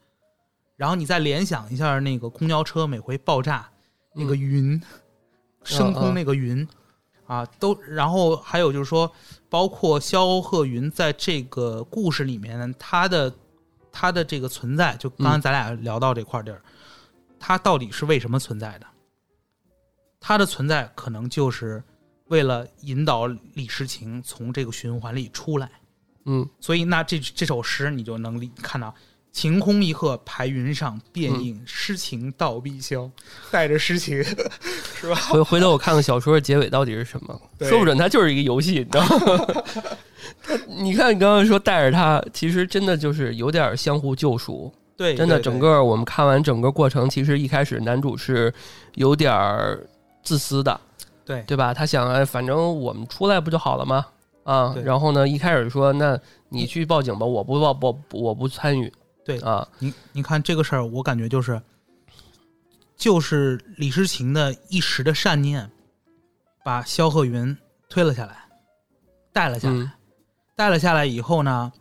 [0.75, 3.69] 然后你再联想一下那个公交车每回爆炸
[4.15, 4.81] 那个云，
[5.63, 6.67] 升空那个云。
[7.31, 9.09] 啊，都，然后还有就是说，
[9.49, 13.33] 包括萧鹤云在这个故事里面，他的
[13.89, 16.61] 他的这个存在，就刚才咱俩聊到这块地儿，
[17.39, 18.87] 他到底是为什么存在的？
[20.19, 21.81] 他的存在可能就是
[22.25, 25.71] 为了引导李诗情从这个循环里出来。
[26.25, 28.93] 嗯，所以那这这首诗你就能理看到
[29.31, 33.09] “晴空一鹤排云上，便引诗情到碧霄”，
[33.49, 34.21] 带着诗情，
[34.93, 35.15] 是吧？
[35.29, 39.63] 回回头我看看小说的结尾到底是什么，说不准它就是一个游戏，你知道吗？
[40.43, 44.71] 它你看你刚刚说带着它，其实真的就是有点相互救赎。
[44.97, 48.53] 对，真的，整个我们看完整个过程，其实一开始男主是
[48.95, 49.33] 有点
[50.21, 50.79] 自私的，
[51.25, 51.73] 对对吧？
[51.73, 54.05] 他想，哎，反正我们出来不就好了吗？
[54.43, 58.91] 啊，然后呢，一开始说，那你去报警吧，我不报，我我不参与。
[59.23, 61.61] 对啊，你你看这个事儿，我感觉就是，
[62.95, 65.69] 就是李诗情的一时的善念，
[66.63, 67.55] 把萧鹤云
[67.89, 68.37] 推了下来。
[69.33, 69.75] 带了下来。
[69.75, 69.91] 嗯
[70.53, 71.71] 带了下来以后呢，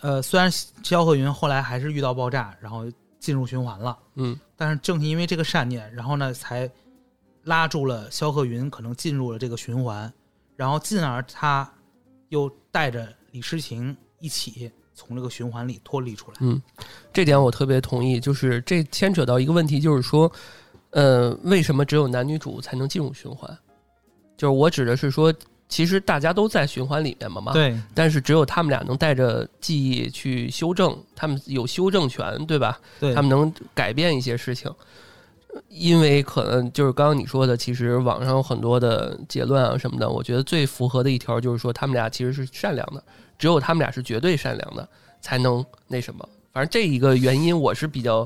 [0.00, 0.50] 呃，虽然
[0.82, 2.84] 萧鹤云后来还是遇到爆炸，然后
[3.18, 6.70] 进入循环了，嗯但是正是因为这个善念，然后呢，才
[7.44, 10.12] 拉住了萧鹤云，可能进入了这个循环，
[10.56, 11.72] 然后进而他
[12.28, 16.36] 又带着李诗情一起从这个循环里脱离出来。
[16.40, 16.60] 嗯，
[17.12, 18.20] 这点我特别同意。
[18.20, 20.30] 就是这牵扯到一个问题，就是说，
[20.90, 23.58] 呃，为什么只有男女主才能进入循环？
[24.36, 25.32] 就是我指的是说，
[25.68, 32.80] 其实大家都在循环里面嘛嘛，对但是只有他们俩能带着记忆去修正，他们有修正权，对吧？
[32.98, 34.72] 对，他们能改变一些事情。
[35.68, 43.04] 因为可能就是刚刚你说的，其实网上有很多的结论啊什么的，我觉得最符合的一条就是说，他们俩其实是善良的，
[43.42, 44.88] 只有他们俩是绝对善良的，
[45.20, 46.24] 才能那什么。
[46.52, 48.24] 反正这一个原因，我是比较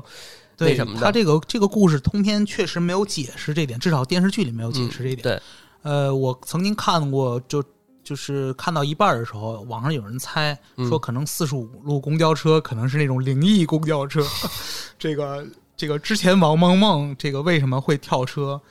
[0.55, 5.23] 对那什么的他这个这个故事通篇确实没有解释这点，至少电视剧里没有解释这一点。
[5.23, 5.41] 对，
[5.81, 7.63] 呃，我曾经看过，就
[8.03, 14.21] 就是看到一半的时候，网上有人猜嗯说，可能四十五路公交车可能是那种灵异公交车。
[14.99, 15.43] 这个
[15.75, 18.61] 这个之前王萌萌这个为什么会跳车？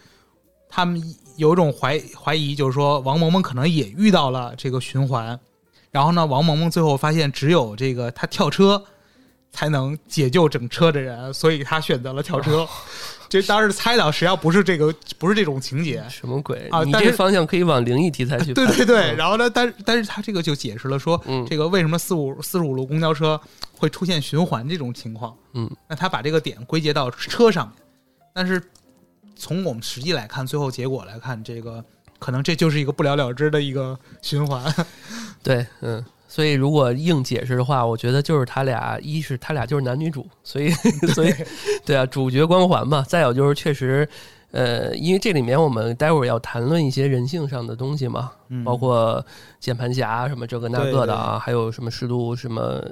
[0.68, 1.02] 他们
[1.36, 5.38] 有一种怀怀疑，就是说王萌萌可能也遇到了这个循环，
[5.90, 8.82] 然后呢，王萌萌最后发现只有这个他跳车
[9.50, 12.66] 才能解救整车的人，所以他选择了跳车。
[13.28, 16.04] 这当时猜到，实际上不是这个，不是这种情节。
[16.08, 16.84] 什么鬼啊？
[16.84, 18.64] 你这啊但是方向可以往灵异题材去 对。
[18.68, 23.40] 对对，嗯然后呢，但是但是他这个就解释了说，嗯这个为什么四五四十五路公交车
[23.76, 25.36] 会出现循环这种情况？
[25.54, 27.82] 嗯，那他把这个点归结到车上面，
[28.32, 28.62] 但是
[29.34, 31.84] 从我们实际来看，最后结果来看，这个
[32.18, 34.62] 可能这就是一个不了了之的一个循环。
[35.42, 36.04] 对，嗯。
[36.28, 40.70] 所以，如果硬解释的话，我觉得就是他俩，一是他俩就是男女主，所以，
[41.14, 41.32] 所以，
[41.82, 43.02] 对啊，主角光环嘛。
[43.08, 44.06] 再有就是，确实，
[44.50, 49.24] 呃，因为这里面我们待会儿要谈论一些人性上的东西嘛，嗯包括
[49.60, 52.84] 键盘侠什么这个那个的啊，还有什么适度什么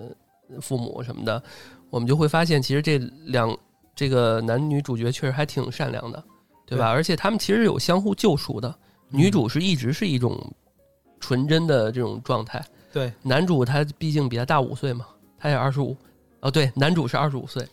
[0.62, 1.42] 父母什么的，
[1.90, 3.54] 我们就会发现，其实这两
[3.94, 6.22] 这个男女主角确实还挺善良的，
[6.64, 6.86] 对吧？
[6.86, 8.74] 对而且他们其实有相互救赎的，
[9.08, 10.38] 女主是一直是一种
[11.20, 12.64] 纯真的这种状态。
[12.92, 13.12] 对。
[13.22, 15.06] 男主他毕竟比他大五岁嘛，
[15.38, 15.96] 他也二十五，
[16.40, 17.66] 哦，对，男主是二十五岁，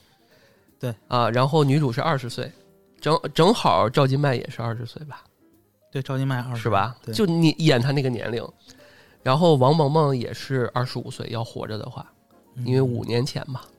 [0.79, 0.93] 对。
[1.07, 2.51] 啊，然后女主是二十岁，
[2.99, 5.23] 正正好赵今麦也是二十岁吧，
[5.91, 6.95] 对，赵今麦二十是吧？
[7.13, 8.47] 就你演他那个年龄，
[9.23, 12.11] 然后王萌萌也是二十五岁，要活着的话，
[12.65, 13.69] 因为五年前嘛，嗯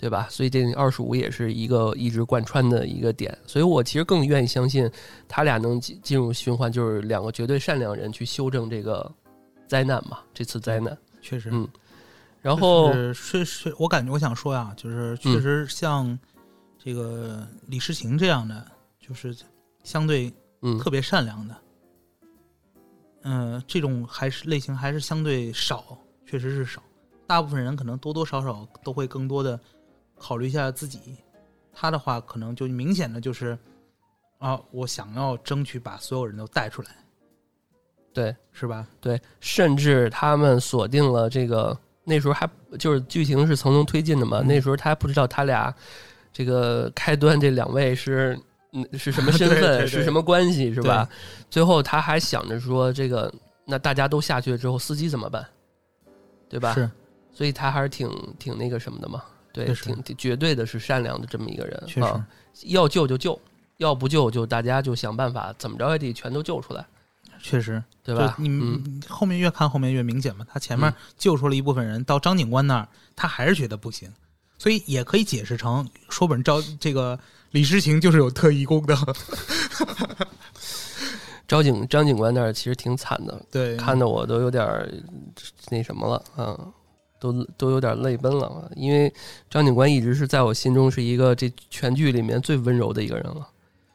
[0.00, 0.26] 对对吧？
[0.30, 4.90] 所以这二十五也是一个一直贯穿的一个点，所以我其实更愿意相信
[5.28, 9.12] 他俩能进进入循环，就是两个绝对善良人去修正这个
[9.68, 10.96] 灾难嘛，这次灾难。
[11.20, 11.68] 确实，嗯
[12.40, 16.18] 然后是是是，我感觉我想说呀，就是确实像
[16.78, 18.66] 这个李世情这样的，
[18.98, 19.36] 就是
[19.84, 20.32] 相对
[20.62, 21.56] 嗯特别善良的，
[23.24, 26.82] 嗯、这种还是类型还是相对少，确实是少。
[27.26, 29.60] 大部分人可能多多少少都会更多的
[30.20, 31.16] 考虑一下自己。
[31.72, 33.58] 他的话可能就明显的就是
[34.38, 36.88] 啊，我想要争取把所有人都带出来，
[38.12, 38.86] 对是吧？
[39.00, 45.74] 对，甚至他们锁定了这个，那时候还就是剧情是层层推进的嘛，嗯那时候他还不知道他俩
[46.32, 48.38] 这个开端这两位是
[48.72, 51.08] 嗯 是什么身份，对对对是什么关系，是吧？
[51.48, 53.32] 最后他还想着说这个，
[53.64, 55.46] 那大家都下去了之后，司机怎么办？
[56.48, 56.74] 对吧？
[56.74, 56.90] 是，
[57.32, 62.06] 所以他还是挺挺那个什么的嘛，对，挺挺绝对的是善良的这么一个人，确实。
[62.06, 62.26] 啊，
[62.64, 63.40] 要救就救，
[63.78, 66.86] 要不救就大家就想办法，怎么着也得全都救出来，
[67.42, 68.36] 确实，对吧？
[68.38, 69.02] 你嗯。
[69.08, 70.94] 后面越看后面越明显嘛，他前面嗯。
[71.16, 74.12] 救出了一部分人，到张警官那儿，他还是觉得不行，
[74.58, 77.18] 所以也可以解释成，说本招这个
[77.50, 78.96] 李诗情就是有特异功能，
[81.48, 84.88] 张警张警官那儿其实挺惨的，对，看得我都有点儿
[85.70, 86.56] 那什么了啊，
[87.20, 88.68] 都都有点泪奔了。
[88.74, 89.12] 因为
[89.48, 93.46] 张警官一直是在我心中是一个这全剧里面最温柔的一个人了，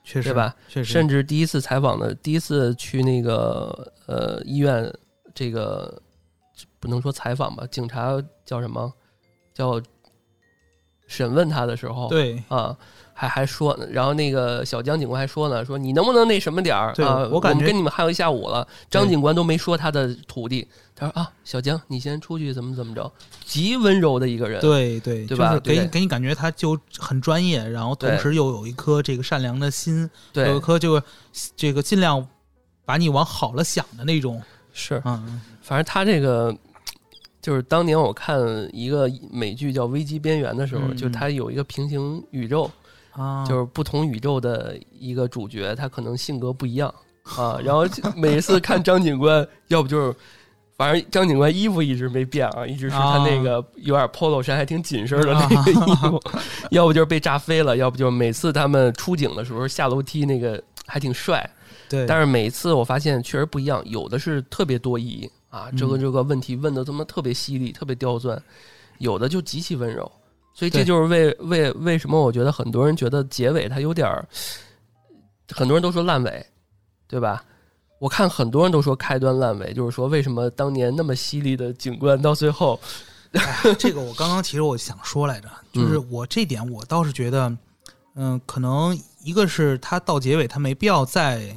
[0.06, 0.56] 确实对吧？
[0.70, 4.90] 确实，甚至第一次采访的，第一次去那个呃医院，
[5.34, 6.02] 这个
[6.80, 8.94] 不能说采访吧，警察叫什么？
[9.54, 9.82] 叫
[11.08, 12.78] 审问他的时候，对啊，
[13.18, 17.26] 还还说呢，然后那个小江警官还说呢，说你能不能那什么点儿对啊？
[17.32, 23.10] 我感觉们跟你们还有一下午了，张警官都没说他的徒弟，他说啊，小江你先出去怎么怎么着，
[23.46, 31.02] 极温柔的一个人，对对对吧就是给你给你感觉他就很专业，然后同时又有一颗这个善良的心，有一对，颗就
[31.56, 32.28] 这个尽量
[32.84, 36.54] 把你往好了想的那种，是，嗯，反正他这个。
[37.42, 38.42] 就是当年我看
[38.74, 42.72] 一个美剧叫《危机边缘》的时候，嗯就他有一个平行宇宙，
[43.18, 47.58] 啊，就是不同宇宙的一个主角，他可能性格不一样啊。
[47.64, 50.16] 然后每次看张警官，要不就是
[50.78, 56.22] 反正张警官衣服一直没变啊，一直是他那个有点 polo 衫，还挺紧身的那个 衣服，
[56.72, 61.50] 要不就是被炸飞了，要不就是每次他们出警的时候下楼梯那个还挺帅。
[61.88, 68.36] 对，但是每次我发现确实不一样，有的是特别多疑啊，这个这个问题问的他妈特别犀利，特别刁钻；
[68.98, 70.12] 有的就极其温柔。
[70.58, 74.26] 所以这就是为为为什么我觉得很多人觉得结尾它有点儿，
[75.54, 76.46] 很多人都说烂尾，
[77.10, 77.44] 对吧？
[78.00, 82.80] 我看很多人都说开端烂尾，就是说为什么当年那么犀利的警官到最后，
[83.78, 87.58] 这个我刚刚其实我想说来着， 就是我这点我倒是觉得，
[88.16, 91.54] 嗯，可能一个是他到结尾他没必要再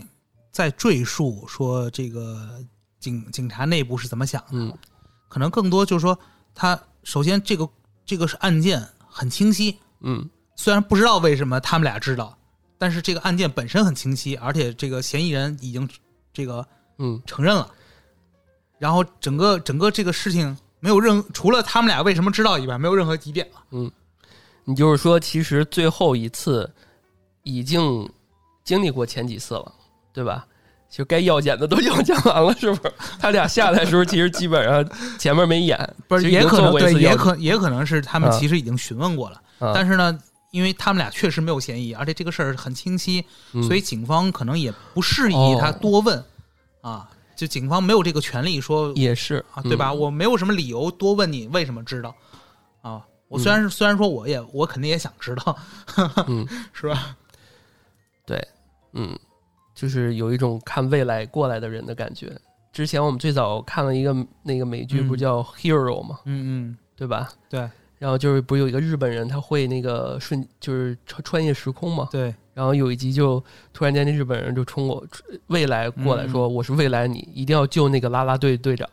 [0.50, 2.36] 再赘述说这个
[2.98, 4.76] 警警察内部是怎么想的，
[5.28, 6.18] 可能更多就是说
[6.52, 7.68] 他首先这个。
[8.08, 12.38] 这个是案件很清晰，嗯，虽然不知道为什么他们俩知道，
[12.78, 15.86] 但是这个案件本身很清晰，而且这个嫌疑人已经
[16.32, 16.66] 这个
[16.96, 17.20] 嗯。
[17.26, 17.70] 承认了，
[18.78, 23.92] 然后整个整个这个事情没有任除了他们俩为什么知道以外，没有任何疑点了，嗯，
[24.64, 26.72] 你就是说，其实最后一次
[27.42, 28.08] 已经
[28.64, 29.70] 经历过前几次了，
[30.14, 30.46] 对吧？
[30.90, 32.92] 就该要演的都要剪完了，是不是？
[33.20, 34.84] 他俩下来的时候，其实基本上
[35.18, 39.40] 前面没演，不是也可能对，也可也可能是他们其实已经询问过了，
[39.74, 40.18] 但是呢，
[40.50, 43.24] 因为他们俩确实没有嫌疑，而且这个事儿很清晰，
[43.62, 46.24] 所以警方可能也不适宜他多问
[46.80, 49.92] 啊，就警方没有这个权利说也是啊，对吧？
[49.92, 52.14] 我没有什么理由多问你为什么知道
[52.80, 53.02] 啊？
[53.28, 55.54] 我虽然是虽然说我也我肯定也想知道，
[56.26, 57.14] 嗯， 是吧？
[58.24, 58.42] 对，
[58.94, 59.18] 嗯。
[59.78, 62.36] 就是有一种看未来过来的人的感觉。
[62.72, 64.12] 之前我们最早看了一个
[64.42, 66.18] 那个美剧，不叫《Hero》吗？
[66.24, 67.28] 嗯嗯，对吧？
[67.48, 67.60] 对。
[67.96, 72.08] 然后就是不是有一个日本人，他会那个瞬，就是穿穿越时空嘛？
[72.10, 72.34] 对。
[72.54, 75.06] 然后有一集就突然间，那日本人就冲我
[75.46, 78.88] 未来过来说：“我是未来，你一定要救那个啦啦队队长。”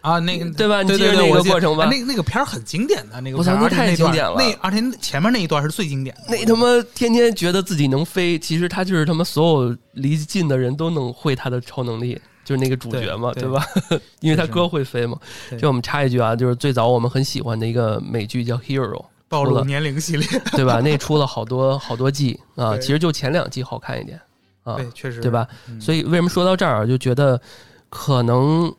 [0.00, 0.82] 啊，那个对吧？
[0.82, 1.86] 你记得那个过程吧？
[1.90, 4.34] 那那个片儿很经典的，那个我操，那太经典了。
[4.38, 6.22] 那而且前面那一段是最经典的。
[6.28, 13.62] 那他妈天天觉得自己能飞，其实他就是他妈所有离近的人都能会他的超能力，就是那个主角嘛，对吧？
[14.20, 15.18] 因为他哥会飞嘛。
[15.58, 18.92] 就我们插一句啊，就是最早我们很喜欢的一个美剧叫《Hero》，
[19.28, 20.80] 暴露年龄系列，对吧？
[20.80, 24.18] 那出了好多好多季 啊，其实就前两季好看一点
[24.64, 25.46] 啊，对，确实，对吧？
[25.78, 27.38] 所以为什么说到这儿就觉得
[27.90, 28.74] 可能。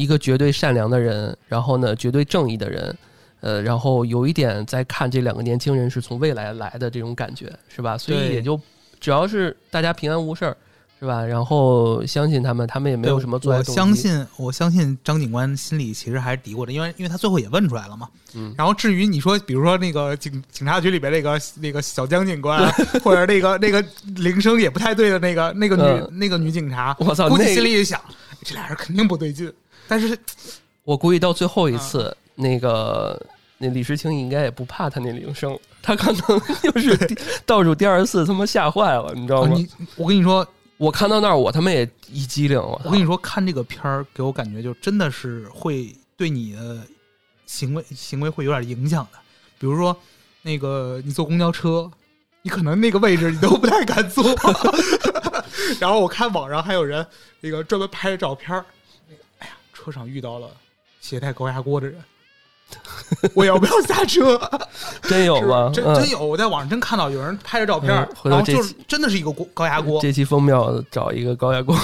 [0.00, 2.96] 一个绝对善良的人，然后呢，绝对正义的人，
[3.40, 7.98] 呃，然后有一点在看这两个年轻人是从未来来的这种感觉，是吧？
[7.98, 8.58] 所以也就
[8.98, 10.56] 只要是大家平安无事儿，
[10.98, 11.22] 是吧？
[11.22, 18.08] 然后相信他们，他们也没有什么作我相信，我相信张警官心里其实还是嘀咕着，因为因为他最后也问出来了嘛。
[18.34, 18.54] 嗯。
[18.56, 22.70] 然后至于你说，比如说那个警警察局里边那个那个小江警官，
[23.04, 23.84] 或者那个那个
[24.16, 28.00] 铃声也不太对的那个那个女那个女警察，我操，估计心里也想，
[28.42, 29.52] 这俩人肯定不对劲。
[29.90, 30.16] 但是，
[30.84, 33.20] 我估计到最后一次，那个
[33.58, 36.96] 那李世清应该也不怕他那铃声，他可能就是
[37.44, 39.50] 倒数第二次，他妈吓坏了，你知道吗？
[39.56, 42.80] 你我跟你说，我看到那儿，我他妈也一激灵了。
[42.84, 46.78] 我跟你说，看这个片儿给我感觉就真的是会对你的
[47.46, 49.18] 行为行为会有点影响的。
[49.58, 49.96] 比如说，
[50.42, 51.90] 那个你坐公交车，
[52.42, 54.24] 你可能那个位置你都不太敢坐。
[55.80, 57.04] 然后我看网上还有人
[57.40, 58.64] 那个专门拍照片儿。
[59.82, 60.48] 车上遇到了
[61.00, 61.98] 携带高压锅的人，
[63.34, 64.38] 我要不要下车？
[65.02, 65.70] 真有吗？
[65.74, 66.24] 真真有！
[66.24, 67.90] 我在网上真看到有人拍着照片，
[68.22, 70.00] 然后就是真的是一个锅高压锅。
[70.02, 70.54] 这期封面
[70.90, 71.74] 找一个高压锅，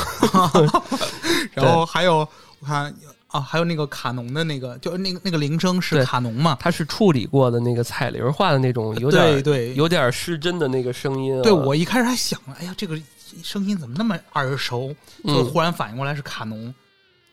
[1.54, 2.18] 然后还有
[2.60, 2.94] 我看
[3.28, 6.56] 啊，还有那个卡农的那个，就那个那个铃声是卡农嘛？
[6.60, 11.40] 它是处理过的那个彩铃化的那种，有点对，有点失真的那个声音。
[11.42, 13.00] 对我一开始还想了，哎呀，这个
[13.42, 14.94] 声音怎么那么耳熟？
[15.24, 16.72] 就忽然反应过来是卡农。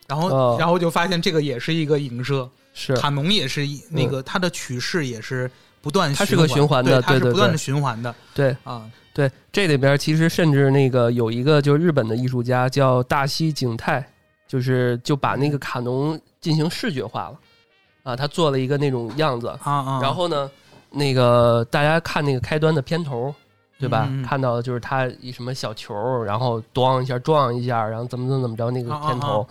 [0.07, 2.95] 然后，然后就发现这个也是一个影射，是。
[2.97, 5.49] 卡农也是那个它的曲式也是
[5.81, 8.55] 不断，它是个循环的，它是不断的循环的，对。
[8.63, 14.05] 啊，对，这里边其实甚至那个有一个就日本的艺术家叫大西景泰，
[14.47, 17.39] 就是就把那个卡农进行视觉化了，
[18.03, 19.47] 啊，他做了一个那种样子。
[19.47, 20.49] 啊啊，然后呢，
[20.89, 23.33] 那个大家看那个开端的片头。
[23.84, 24.10] 对吧？
[24.26, 25.93] 看到的就是他一什么小球，
[26.24, 29.46] 然后咣一下撞一下，然后怎么怎么怎么着那个片头，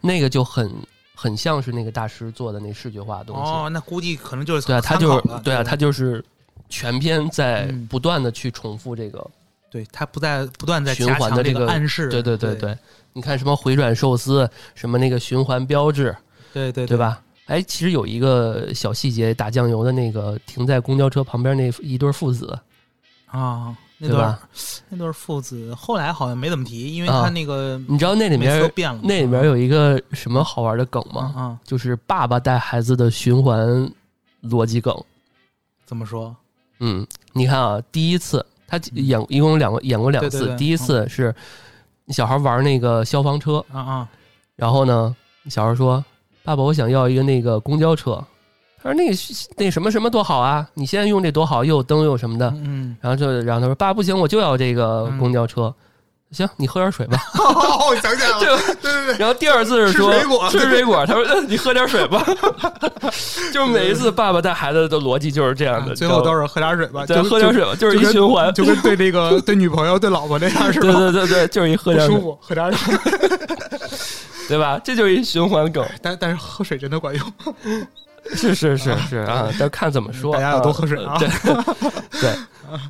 [0.00, 0.68] 那个就很
[1.14, 3.42] 很像是那个大师做的那视觉化的东西。
[3.42, 6.24] 哦，那估计可能就是对啊，他就是对啊，他就是
[6.68, 9.24] 全篇在不断的去重复这个，
[9.70, 12.08] 对他不在不断在循环的这个暗示。
[12.08, 12.76] 对对对对，
[13.12, 16.16] 你看什么回转寿司，什么那个循环标志，
[16.52, 17.22] 对对对吧？
[17.46, 22.58] 哎，其实有一个小细节，打酱油的那个停在公交车旁边那一对父子。
[23.36, 24.38] 啊，那段？
[24.88, 29.00] 那对父子后来好像没怎么提，因为啊他那个你知道那里面都面变了。
[29.02, 31.32] 那里面有一个什么好玩的梗吗？
[31.36, 33.90] 啊，就是爸爸带孩子的循环
[34.42, 34.96] 逻辑梗。
[35.84, 36.34] 怎么说？
[36.80, 41.34] 嗯，你看啊，第一次他演一共有两个演过两次，对对对第一次是
[42.08, 44.08] 小孩玩那个消防车，啊啊，
[44.56, 45.14] 然后呢，
[45.48, 46.04] 小孩说
[46.44, 48.22] ：“爸爸，我想要一个那个公交车。”
[48.86, 49.16] 他说：“那个
[49.56, 52.48] 那什么什么多好啊，你现在用这多好，又有灯又有什么的。
[52.56, 55.74] 嗯，然后就然后他说：“爸，不行，我就要这个公交车。
[56.32, 57.16] 行，你喝点水吧。
[57.38, 62.22] 哦，我想起来了，对对对，然后第二次是说吃水果吃水果，他说、呃你喝点水吧。
[63.54, 68.52] 就是每一次爸爸带孩子的逻辑就是这样的，最后都是是喝点水吧，对就喝点水吧，就是一循环。
[68.52, 70.86] 就跟对这个 对女朋友对老婆这样是吧？
[70.90, 72.94] 对对对对，就是一喝点水，舒服，喝点水，
[74.48, 74.80] 对吧？
[74.82, 75.86] 这就是一循环梗。
[76.02, 77.32] 但但是喝水真的管用，
[78.34, 80.32] 是是是是啊，但看怎么说。
[80.32, 81.28] 大家要多喝水啊 对
[82.20, 82.34] 对，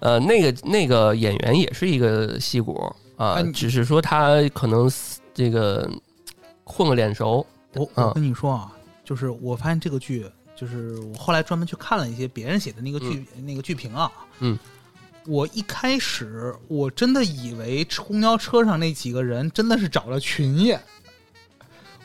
[0.01, 4.91] 呃，那个那个演员也是一个戏骨啊只是说他可能
[5.34, 5.89] 这个
[6.64, 7.47] 混个脸熟。
[7.74, 8.72] 我嗯我跟你说啊，
[9.05, 14.11] 就是我发现这个剧，就是我后来专门去看了一些别人写的那个剧、那个剧评啊，
[14.41, 14.59] 嗯，
[15.26, 20.80] 我一开始我真的以为公交车上那几个人真的是找了群演，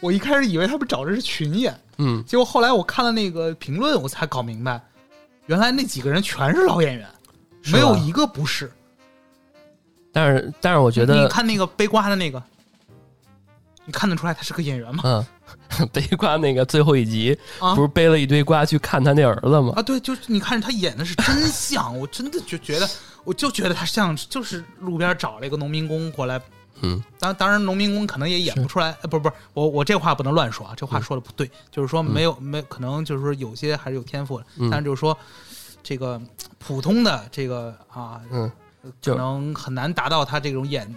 [0.02, 4.82] 我一开始以为他们找的是群演，嗯，结果后来我看了那个评论，我才搞明白，
[5.45, 7.08] 原来那几个人全是老演员，
[7.72, 8.70] 没有一个不是。
[10.12, 12.41] 但是但是我觉得你，看那个背瓜的那个，
[13.86, 15.04] 你看得出来他是个演员吗？
[15.06, 19.74] 嗯，背瓜那个最后一集啊不是背了一堆瓜去看他那儿子吗？
[19.76, 22.89] 啊，对，就是你看他演的是真像，我真的就觉得，
[23.24, 26.41] 我就觉得他像，就是路边找了一个农民工过来。
[26.82, 34.70] 嗯，当当然，农民工可能也演不出来，呃，不是不是，我我这话不能乱说啊，这话说的不对，就是说没有没可能就是说有些还是有天赋的，嗯。
[34.70, 35.18] 但是就是说
[35.84, 36.22] 这个
[36.60, 38.52] 普通的这个啊，嗯，
[39.02, 40.94] 就可能很难达到他这种演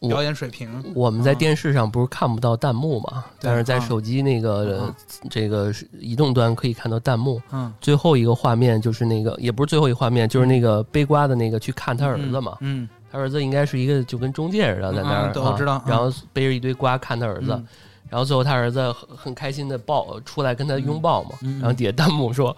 [0.00, 0.82] 表演水平。
[0.94, 4.96] 我们在啊电视上不是看不到弹幕嘛，对但是在啊手机那个啊
[5.28, 7.40] 这个移动端可以看到弹幕。
[7.52, 12.56] 嗯，最后一个画面就是那个，也不是最后一个画面，就是那个背瓜的那个去看他儿子嘛。
[12.60, 17.66] 嗯，他儿子应该是一个就跟中介似的在那儿我知道啊然后背着一堆瓜看他儿子，嗯
[18.08, 21.30] 然后最后他儿子很很开心的抱出来跟他拥抱嘛，
[21.60, 22.56] 然后底下弹幕说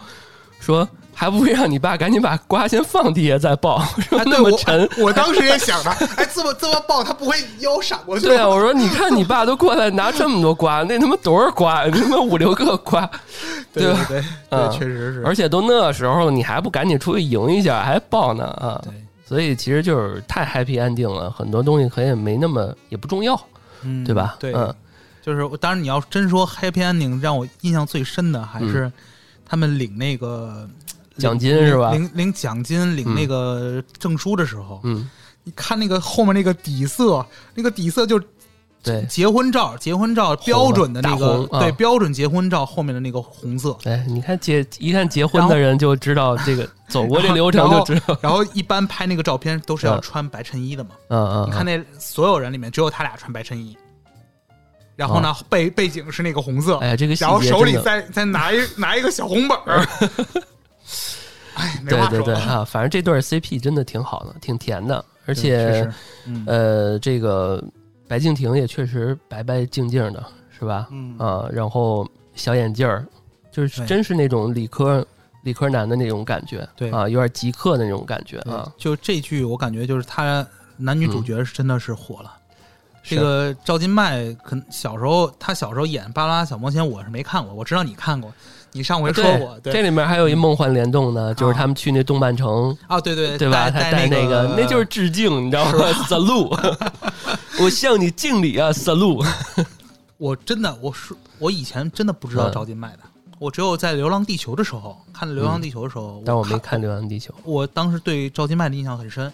[0.59, 3.79] 说还不会让你爸赶紧把瓜先放地下再抱，
[4.09, 4.89] 说那么我沉。
[4.97, 8.27] 我当时也想着，哎，这么这么抱，他不会腰闪过去？
[8.27, 11.85] 对啊，我说你看你爸都过来拿这么多瓜，那他妈多少瓜？
[11.85, 13.01] 那他妈五六个瓜，
[13.75, 15.23] 对吧对对嗯对，确实是。
[15.27, 18.81] 而且都那时候了，你还不赶紧出去赢一下，还抱呢啊！
[18.85, 18.93] 对，
[19.25, 23.41] 所以其实就是太 happy ending 了，很多东西可能也没那么也不重要，
[23.83, 24.37] 嗯，对吧？
[24.39, 24.75] 对，嗯
[25.23, 28.91] 就是当然你要真说 happy ending，让我印象最深的还是
[29.47, 30.69] 他们领那个
[31.17, 35.09] 奖金是吧领领奖金、领那个证书的时候，嗯，
[35.45, 38.21] 你看那个后面那个底色，那个底色就
[38.83, 39.03] 对。
[39.09, 43.77] 结婚照，结婚照标准的那个啊对标准结婚照后面的那个红色。
[43.85, 53.77] 哎，你看结一看结婚的人就知道这个走过这流程就知道， 然后一般拍那个照片都是要嗯穿白衬衣的嘛，嗯嗯，你看那所有人里面只有他俩穿白衬衣，
[54.97, 59.87] 然后呢背背景是那个红色，哦哎呀，这个细然后手里再再拿一 拿一个小红本儿，
[61.55, 65.89] 哎，没对对对啊，反正这对 CP 真的挺好的，挺甜的，而而且
[66.27, 66.45] 嗯。
[66.47, 67.63] 呃，这个
[68.13, 70.87] 白敬亭也确实白白净净的，是吧？
[70.91, 73.07] 嗯啊，然后小眼镜儿，
[73.51, 75.03] 就是真是那种理科
[75.45, 78.71] 理科男的那种感觉，对啊，有点极客的那种感觉啊。
[78.77, 80.47] 就这剧我感觉就是他
[80.77, 82.31] 男女主角是真的是火了。
[83.03, 88.31] 这个赵今麦，可能小时候他小时候演《巴啦啦小魔仙》，我是没看过，我知道你看过，
[88.73, 93.71] 你上回说过，对这里面还有一梦幻联动呢，就是他们去那动漫城，啊，对对对吧？
[93.71, 95.73] 他带带那个，那就是致敬，你知道吗
[96.07, 96.77] ？salute，
[97.63, 99.25] 我向你敬礼啊，salute。
[100.19, 103.03] 我真的，我是我以前真的不知道嗯赵今麦的，
[103.39, 109.33] 我只有在《流浪地球》的时候看《流浪地球》的时候，但我没看，《流浪地球》，我当时对赵今麦的印象很深，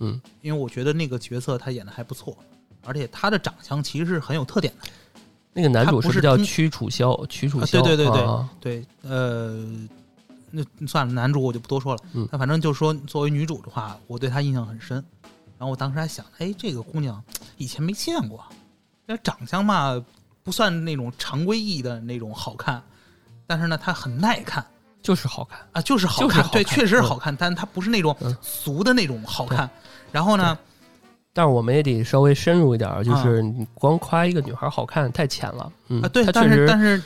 [0.00, 2.36] 嗯，因为我觉得那个角色他演的还不错，
[2.84, 4.88] 而且他的长相其实是很有特点的。
[5.52, 7.24] 那个男主是不是叫屈楚萧？
[7.26, 9.64] 屈楚啊萧，对对对对啊对，呃，
[10.50, 12.02] 那算了，男主我就不多说了。
[12.14, 15.04] 嗯那反正就说作为女主的话，我对她印象很深。
[15.58, 17.22] 然后我当时还想，哎，这个姑娘
[17.56, 18.44] 以前没见过，
[19.06, 20.00] 那长相嘛
[20.44, 22.80] 不算那种常规意义的那种好看，
[23.46, 24.64] 但是呢，她很耐看
[25.02, 25.58] 就是好看。
[25.72, 29.68] 啊，就是好看，对，就是好看确实是嗯好看，但她不是那种嗯俗的那种好看。
[30.12, 30.56] 然后呢，
[31.32, 35.72] 但是我们也得稍微深入一点就是你光夸一个女孩好看太浅了。
[35.88, 37.02] 嗯啊，对，但是但是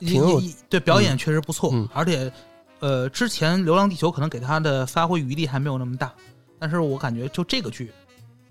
[0.00, 2.30] 挺有对表演确实不错，嗯而且
[2.80, 6.12] 呃，之前《流浪地球》可能给她的发挥余地还没有那么大，
[6.62, 7.90] 但是我感觉就这个剧，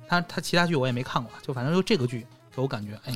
[0.05, 3.16] 他他其他剧我也没看过，就反正就这个剧给我感觉，哎，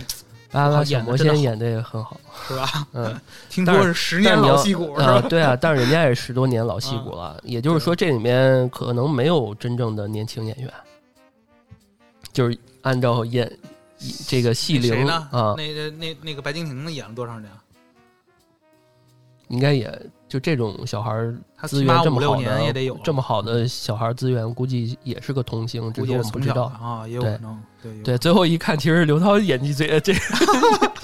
[0.50, 2.18] 巴拉小魔仙演的也很好，
[2.48, 2.88] 是吧？
[2.94, 3.20] 嗯，
[3.50, 5.28] 听说是十年老戏骨是啊，吧？
[5.28, 10.74] 对啊，但是人家也十多年老戏骨了，也就是说这里面可能没有真正的年轻演员，
[12.32, 13.52] 就是按照演
[14.26, 15.06] 这个戏龄？
[15.08, 17.52] 啊，那那那那个白敬亭演了多长时间？
[19.50, 19.92] 应该也
[20.28, 21.12] 就这种小孩
[21.68, 26.64] 资源这么好的年也得有，这么好的小孩儿资源，估计也是个童星，只估是我们不知道。
[26.82, 27.62] 啊，也有对可能。
[27.82, 30.12] 对对，最后一看，其实刘涛演技最 这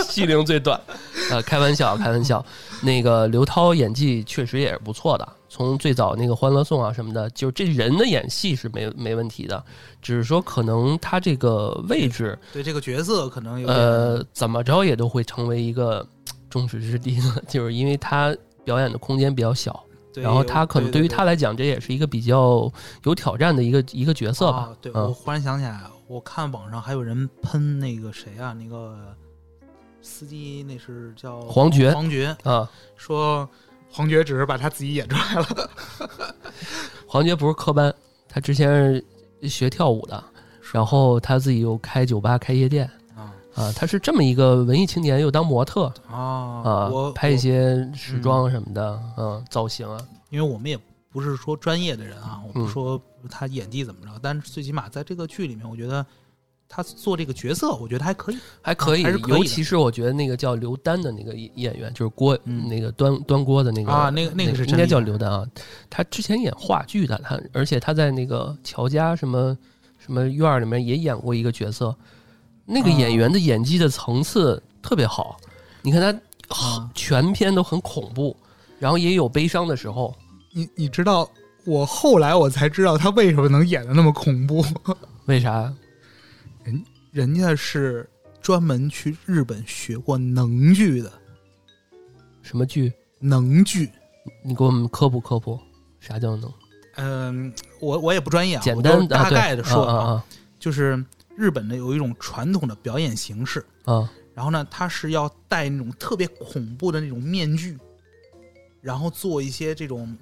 [0.04, 0.82] 戏龄最短，
[1.30, 2.44] 呃，开玩笑，开玩笑。
[2.82, 9.64] 那个刘涛演技确实也是不错的，从最早那个《欢乐颂》啊什么的，就这人的演戏是没没问题的，
[10.02, 16.04] 只是说可能他这个位置，对这个角色可能有呃，怎么着也都会成为一个
[16.50, 19.84] 众矢之的呢，就是因为他表演的空间比较小，
[20.16, 22.72] 然后他可能对于他来来讲，这也是一个比较
[23.04, 24.76] 有挑战的一个一个角色吧啊。
[24.82, 29.16] 对，嗯我忽然想起来，我看网上还有人喷那个谁啊，那个
[30.02, 33.48] 司机，那是叫黄觉黄觉啊，说
[33.90, 35.70] 黄觉只是把他自己演出来了，
[37.08, 37.94] 黄觉不是科班，
[38.28, 39.04] 他之前
[39.42, 40.24] 是学跳舞的，
[40.74, 42.90] 然后他自己又开酒吧、开夜店
[43.56, 46.18] 啊啊，他是这么一个文艺青年，又当模特啊
[46.64, 50.00] 啊，拍一些时装什么的，嗯，造型啊，
[50.30, 50.80] 因为我们也
[51.12, 52.68] 不是说专业的人啊，我不嗯。
[52.68, 56.04] 说他演技怎么着，但是最起码在这个剧里面，我觉得
[56.68, 58.38] 他做这个角色，我觉得还可以。
[58.62, 62.68] 还可以，还是可以尤其是我觉得那个叫刘丹的那个演员，就是锅、嗯。
[62.68, 65.46] 那个端端锅的那个啊那个那个是应该叫刘丹啊，
[65.90, 69.56] 他之前演话剧的，他而且他在那个乔家什么
[70.00, 71.96] 什么院儿里面也演过一个角色，
[72.66, 75.38] 那个啊演员的演技的层次特别好，
[75.82, 78.36] 你看他、啊全篇都很恐怖，
[78.80, 80.14] 然后也有悲伤的时候，
[80.52, 81.30] 你你知道，
[81.66, 84.66] 我后来我才知道他为什么能演的那么恐怖。
[85.26, 85.74] 为啥？
[86.64, 88.10] 人人家是
[88.42, 91.12] 专门去日本学过能剧的，
[92.42, 92.92] 什么剧？
[93.20, 93.90] 能剧。
[94.44, 95.60] 你给我们科普科普，
[96.00, 96.52] 啥叫能？
[96.98, 100.26] 嗯，我我也不专业啊，简单大概的说啊啊
[100.60, 101.04] 就是
[101.36, 103.96] 日本的有一种传统的表演形式，啊。
[103.96, 107.78] 啊然后呢，他是要戴那种特别恐怖的那种面具，
[108.80, 110.18] 然后做一些这种，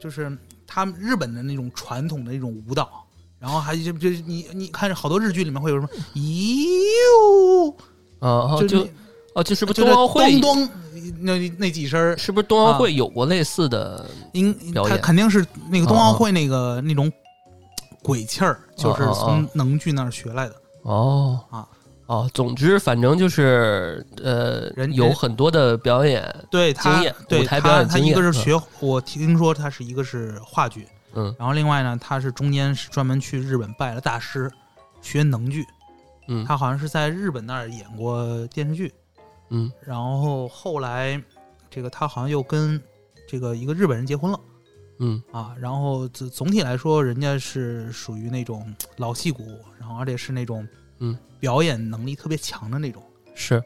[0.00, 0.30] 就是
[0.64, 3.04] 他们日本的那种传统的那种舞蹈，
[3.40, 7.74] 然后还就就是你你看好多日剧里面会有什么哟，
[8.20, 8.60] 啊啊！
[8.60, 8.88] 就就
[9.34, 10.40] 哦，就是不是就是冬奥会？
[10.40, 10.70] 咚咚
[11.20, 14.08] 那那几声儿，是不是冬奥会有过类似的？
[14.34, 17.12] 应他肯定是那个冬奥会那个那种
[18.02, 20.54] 鬼气儿，就是从能剧那儿学来的。
[20.82, 21.40] 哦。
[21.50, 21.68] 啊。
[22.06, 31.36] 哦，总之反正就是呃，人有很多的表演，对他经验对舞台表演他一个是学，我听说他是一个是话剧，嗯。
[31.38, 34.50] 然后另外呢，他是中间是专门去日本拜了大师
[35.02, 35.66] 学能剧，
[36.28, 36.42] 嗯。
[36.46, 38.90] 他好像是在日本那儿演过电视剧，
[39.50, 39.70] 嗯。
[39.84, 41.22] 然后后来
[41.68, 42.82] 这个他好像又跟
[43.28, 44.40] 这个一个日本人结婚了
[44.98, 45.22] 嗯。
[45.32, 50.66] 啊，然后总总体来说，人家是属于那种老戏骨，然后而且是那种
[50.98, 51.16] 嗯。
[51.40, 53.00] 表演能力特别强的那种，
[53.34, 53.62] 是，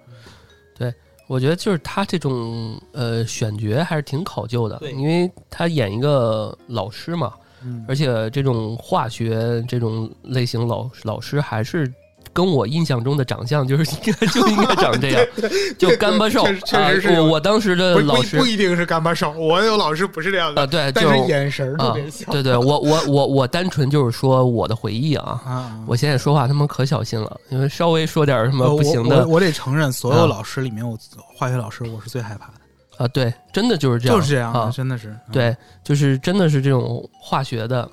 [0.76, 0.92] 对。
[1.26, 7.82] 我觉得就是他这种呃选角还是挺考究的，对因为他演一个老师嘛，嗯。
[7.88, 11.90] 而且这种化学这种类型老老师还是
[12.32, 15.26] 跟我印象中的长相就是应该就应该长这样，
[15.78, 17.20] 就干巴瘦确实是啊。
[17.20, 30.96] 我我当时的老师不一定是干巴瘦，我有老师不是这样啊，，对，但就是眼神啊别像，对对，我我我我单纯就是说我的回忆啊，啊，我现在说话他们可小心了，因为稍微说点什么呃不行的我得承认，所有啊老师里面，我
[31.34, 35.08] 化学老师我是最害怕的，啊，对，真的就是这样，就是这样，啊，真的是。
[35.08, 37.88] 嗯，对，就是真的是这种化学的，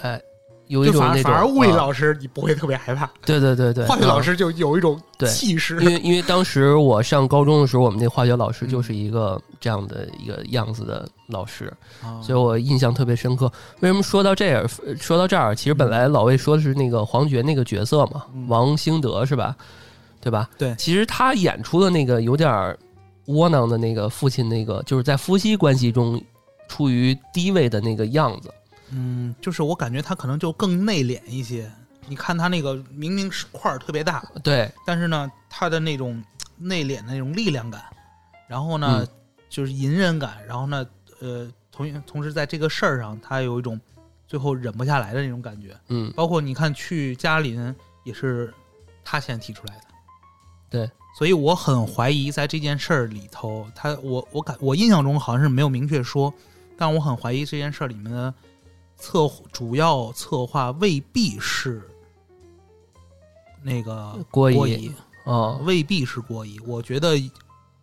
[0.00, 0.20] 哎，
[0.72, 5.86] 有一种那种反而物理啊老师你不会特别害怕，对对对对，化学老啊师就有一种对气势因。
[5.86, 11.70] 为因为当时我上高中的时候，我们那化学老师嗯就是一个这样的一个样子的老师，
[12.02, 13.52] 啊所以我印象特别深刻。
[13.80, 14.66] 为什么说到这儿？
[14.98, 19.54] 说到这儿，其实本来老魏说的是那个黄觉那个角色嘛，嗯王兴德是吧？
[20.22, 20.48] 对吧？
[20.56, 22.74] 对其实他演出的那个有点
[23.26, 26.18] 窝囊的那个父亲，那个就是在夫妻关系中
[26.66, 28.50] 处于低位的那个样子。
[28.92, 31.70] 嗯，就是我感觉他可能就更内敛一些。
[32.06, 36.22] 你看他那个明明是块儿特别大，对，但是呢，他的那种
[36.58, 37.82] 内敛的那种力量感，
[38.48, 39.08] 然后呢，嗯
[39.48, 40.84] 就是隐忍感，然后呢，
[41.20, 43.80] 呃，同同时在这个事儿上，他有一种
[44.26, 45.76] 最后忍不下来的那种感觉。
[45.88, 48.52] 嗯，包括你看去嘉林也是
[49.04, 49.84] 他先提出来的，
[50.68, 56.34] 对，所以我很怀疑在这件事儿里头，他我我感我印象中好像是没有明确说，
[56.76, 58.34] 但我很怀疑这件事儿里面的
[59.02, 61.82] 策主要策划未必是
[63.60, 64.94] 那个郭郭仪
[65.24, 66.56] 啊，未必是郭仪。
[66.60, 67.20] 我觉得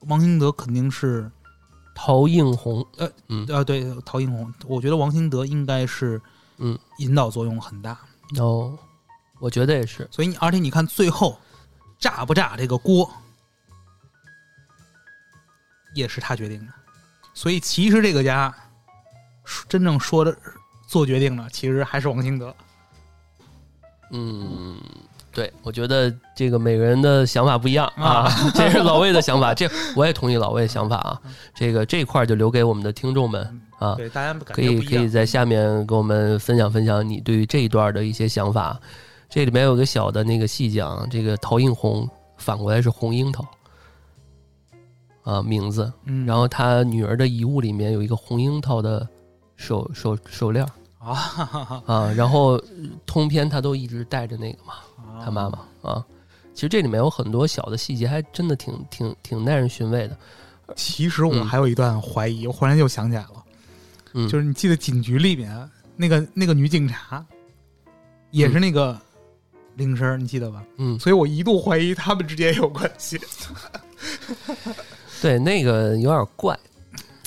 [0.07, 1.29] 王兴德肯定是
[1.93, 6.21] 陶映红，呃嗯啊，对陶映红，我觉得王兴德应该是
[6.57, 7.99] 嗯引导作用很大。
[8.37, 8.79] 哦，
[9.39, 11.37] 我觉得也是，所以你而且你看最后
[11.99, 13.11] 炸不炸这个锅，
[15.93, 16.71] 也是他决定的。
[17.33, 18.55] 所以其实这个家
[19.67, 20.37] 真正说的
[20.89, 22.53] 做决定的，其实还是王兴德。
[24.11, 24.75] 嗯。
[25.31, 31.21] 对，我觉得这个每个人的想法不一样啊，这是老魏的想法， 这我也同意老魏的想法啊。
[31.53, 38.77] 这个这一块就留给我们的听众们啊，对大家可以可以在下面跟我们分享分享你对于这一段的一些想法。
[39.29, 43.45] 这里面有个小的那个细讲，这个陶映红反过来是红樱桃
[45.23, 49.07] 啊名字，嗯，然后他女儿的遗物里面有一个红樱桃的
[49.55, 50.65] 手手手链
[50.99, 52.61] 啊啊，然后
[53.05, 54.73] 通篇他都一直带着那个嘛。
[55.21, 56.05] 他妈妈啊，
[56.53, 60.17] 其实这里面有很多小的细节，还真的挺挺挺耐人寻味的。
[60.75, 63.43] 其实我还有一段怀疑，我忽然又想起来了，
[64.13, 67.25] 嗯，就是你记得警局里面那个那个女警察，
[68.31, 68.97] 也是那个
[69.75, 70.63] 铃声，你记得吧？
[70.77, 73.19] 嗯，所以我一度怀疑他们之间有关系。
[75.21, 76.57] 对，那个有点怪。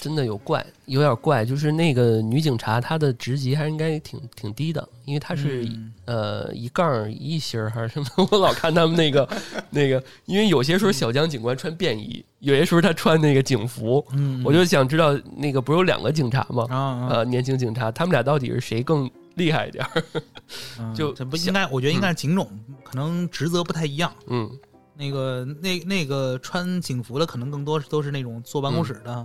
[0.02, 8.06] 真的有怪，有点怪，就是那个女警察，她的职级还应该挺挺低的，因为她是、嗯、呃一杠一星还是什么？
[8.32, 9.28] 我老看他们那个
[9.70, 16.66] 那个，因为有些时候小江警官穿便衣，有些时候他穿那个警服，嗯，我就想知道那个不是有两个警察吗？
[16.68, 19.86] 啊，呃，年轻警察，他们俩到底是谁更厉害一点？
[20.96, 22.50] 就这不应该，我觉得应该是警种，
[22.82, 24.12] 可能职责不太一样。
[24.26, 24.50] 嗯，
[24.96, 29.24] 那个那那个穿警服的，可能更多都是那种坐办公室的。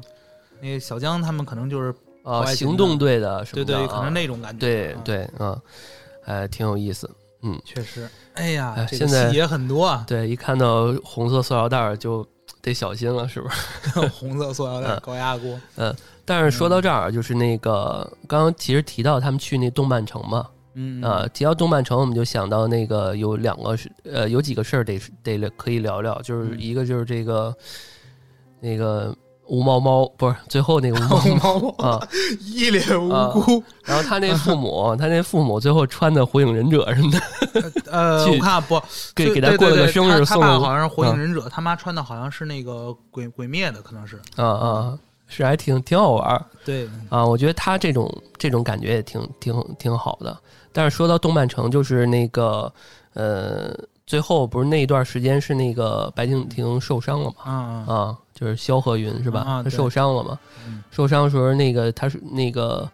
[0.62, 1.94] 那个小江他们可能就是
[2.24, 4.60] 啊，行动队的什么的，对对，可能那种感觉。
[4.60, 5.62] 对对嗯，
[6.26, 7.10] 哎，挺有意思。
[7.44, 8.10] 嗯，确实。
[8.34, 10.04] 哎呀，现在细节很多啊。
[10.08, 12.28] 对，一看到红色塑料袋就
[12.62, 14.08] 得小心了，是不是？
[14.10, 15.58] 红色塑料袋高压锅。
[15.76, 15.96] 嗯，
[16.26, 27.56] 但是说到这儿，就是那个刚刚其实提到他们去那动漫城嘛，嗯啊，提到动漫城，我们就想到那个有两个是呃，有几个事儿得得可以聊聊，就是一个就是这个
[28.60, 29.16] 那个。
[29.48, 32.08] 吴猫猫不是最后那个吴猫 猫啊，
[32.42, 33.64] 一脸无辜。
[33.84, 37.20] 然后他那父母， 他那父母最后穿的火影忍者什么的。
[37.92, 38.82] 呃， 我看不
[39.16, 44.20] 给给他过了个生日，送他好像是火影忍者，他妈穿的好像是那个鬼鬼灭的，可能是。
[44.36, 46.46] 啊啊，是还挺挺好玩。
[46.66, 50.38] 对啊，我觉得他这种这种感觉也挺挺挺好的。
[50.74, 52.72] 但是说到动漫城，就是那个
[53.14, 53.74] 呃。
[54.08, 57.52] 最后不是那一段时间是那个白敬亭受伤了嘛？
[57.52, 59.42] 啊啊，就是萧何云是吧？
[59.42, 60.40] 啊，他受伤了嘛？
[60.92, 62.88] 受伤的时候，那个他是那个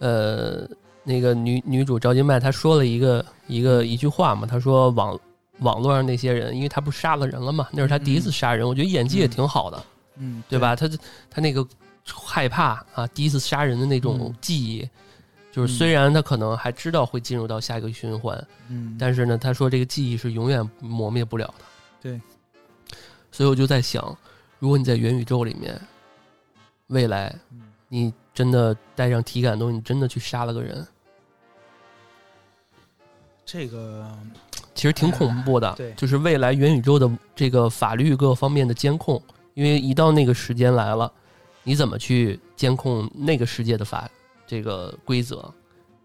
[0.00, 0.68] 呃，
[1.04, 5.16] 那个女女主赵今麦，她说了一个一个一句话嘛，她说网
[5.60, 9.82] 网络上那些人，因为他不是杀了人了嘛，那是他第一次杀人，我觉得演技也挺好的，
[10.16, 10.74] 嗯，对吧？
[10.74, 10.88] 他
[11.30, 11.64] 他那个
[12.04, 14.88] 害怕啊，第一次杀人的那种记忆。
[15.52, 21.64] 就是虽然他可能还知道会进入到下一个循环，嗯，但是呢，他说这个记忆是永远磨灭不了的。
[22.00, 22.18] 对，
[23.30, 24.16] 所以我就在想，
[24.62, 25.76] 如果你在元宇宙里面，
[26.86, 27.34] 未来
[27.88, 30.86] 你真的带上体感东西，你真的去杀了个人，
[33.44, 34.16] 这个
[34.72, 35.74] 其实挺恐怖的。
[35.74, 39.20] 对，就是未来元宇宙的这个法律各方面的监控，
[39.54, 41.12] 因为一到那个时间来了，
[41.64, 44.08] 你怎么去监控那个世界的法？
[44.46, 45.52] 这个规则，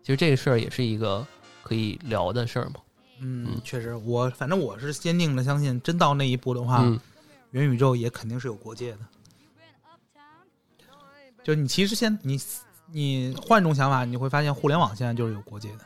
[0.01, 1.23] 其实这个事儿也是一个
[1.61, 2.75] 可以聊的事儿嘛。
[3.19, 6.99] 嗯，确实，我反正我是坚定的相信，真到那一步的话，嗯、
[7.51, 8.99] 元宇宙也肯定是有国界的。
[11.43, 12.39] 就你其实现你
[12.91, 15.79] 你换种想法，你会发现互联网现在就是有国界的，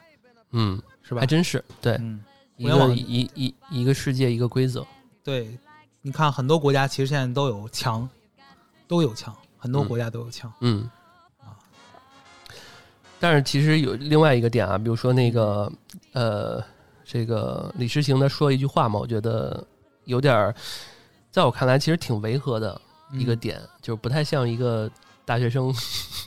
[0.52, 1.22] 嗯，是吧？
[1.22, 2.24] 还真是对，嗯，
[2.58, 4.86] 一个一一一个世界一个规则。
[5.24, 5.58] 对，
[6.02, 8.10] 你看很多国家其实现在都有墙，
[8.88, 10.52] 都有墙，很多国家都有枪。
[10.62, 10.90] 嗯。
[13.20, 15.72] 但是其实有另外一个点啊，比如说那个
[16.14, 16.60] 呃，
[17.06, 19.64] 这个李诗情他说一句话嘛，我觉得
[20.06, 20.56] 有点儿，
[21.32, 22.80] 在我看来其实挺违和的
[23.14, 24.90] 一个点，嗯、就是不太像一个
[25.26, 25.74] 大学生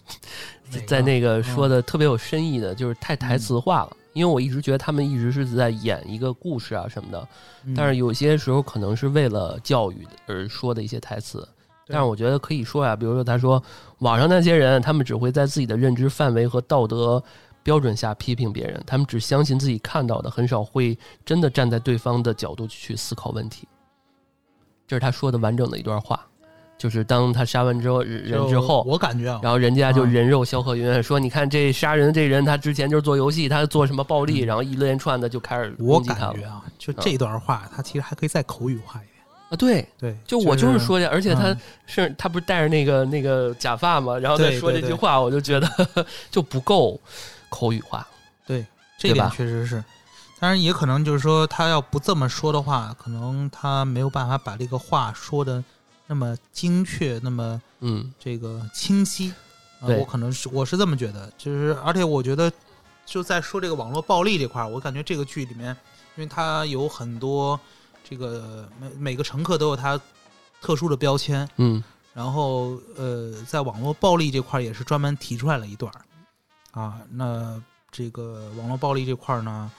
[0.86, 3.90] 在那个说的特别有深意的，就是太台词化了。
[3.92, 7.28] 嗯、因为我一直觉得他们一直是在演一个故事啊什么的，
[7.64, 11.46] 嗯、但是有些时候可能是为了教育而说的一些台词。
[11.86, 13.62] 但是我觉得可以说呀，比如说他说
[13.98, 17.22] 网上那些人，他们只会在自己的认知范围和道德
[17.62, 23.68] 标准下批评别人，他们只相信自己看到的，很少会真的站在对方的角度去思考问题。
[24.86, 26.20] 这是他说的完整的一段话。
[26.76, 39.56] 就是当他杀完之后人之后，我感觉啊，然后人家就人肉肖鹤云说：“你看这杀人这人，他之前就是做游戏，他做什么暴力，然后一连串的就开始我感觉啊，就这段话，他其实还可以再口语化一点啊。
[39.56, 41.56] 对对，就我就是说的，而且他
[41.86, 45.68] 是他不是戴着那个那个假发嘛，然后再说这句话，我就觉得
[46.28, 47.00] 就不够
[47.48, 48.06] 口语化。
[48.44, 48.66] 对，
[48.98, 49.82] 这点确实是。
[50.44, 55.64] 当然，也可能就是说，他要不这么说的话，可能他没有办法把这个话说的
[56.06, 59.32] 那么精确，那么嗯，这个清晰。
[59.86, 62.52] 对，我可能是我是这么觉得，就是而且我觉得
[63.06, 65.74] 就在说这个网络暴力这块儿，我感觉这个剧里面，
[66.14, 67.58] 因为它有很多
[68.06, 69.98] 这个每每个乘客都有他
[70.60, 71.82] 特殊的标签，嗯，
[72.12, 77.00] 然后呃，在网络暴力这块儿也是专门提出来了一段儿啊。
[77.10, 77.58] 那
[77.90, 79.72] 这个网络暴力这块儿呢？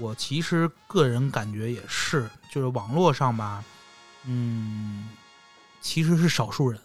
[0.00, 3.64] 我其实个人感觉也是，就是网络上吧，
[4.24, 5.08] 嗯，
[5.80, 6.80] 其实是少数人，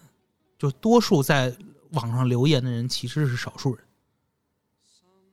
[0.58, 1.56] 就多数在
[1.92, 3.86] 网上留言的人其实是少数人。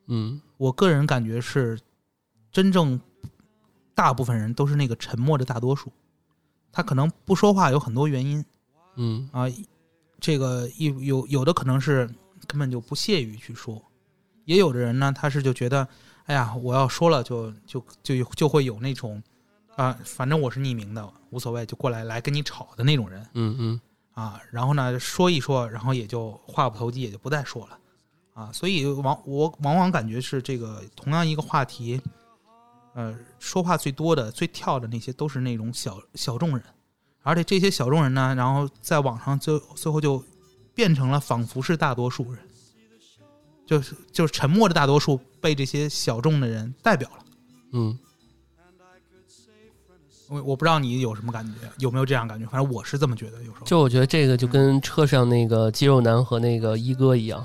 [0.07, 1.79] 嗯，我个人感觉是，
[2.51, 2.99] 真正
[3.95, 5.91] 大部分人都是那个沉默的大多数，
[6.71, 8.43] 他可能不说话有很多原因。
[8.95, 9.45] 嗯啊，
[10.19, 12.09] 这个有有有的可能是
[12.45, 13.81] 根本就不屑于去说，
[14.45, 15.87] 也有的人呢，他是就觉得。
[16.31, 19.21] 哎呀，我要说了，就就就就会有那种，
[19.75, 23.81] 啊，反正我是匿名的，无所谓，就过来来跟你吵的那种人，嗯嗯，
[24.13, 27.77] 啊，然后呢说一说，然后也就话不投机，也就不再说了，
[28.33, 32.01] 啊，所以往我往往感觉是这个同样一个话题，
[32.93, 36.63] 呃，说话最多的、最跳的那些都是那种小小众人，
[37.23, 40.23] 而且这些小众人呢，然后在网上最最后就
[40.73, 42.41] 变成了仿佛是大多数人。
[43.71, 47.23] 就是就是沉默的大多数被这些小众的人代表了，
[47.71, 47.97] 嗯，
[50.27, 52.45] 我我不知道你有什么感觉，有没有这样感觉？
[52.47, 53.37] 反正我是这么觉得。
[53.37, 57.41] 有时候就我觉得这个就跟车上那个肌肉男和那个一哥一样，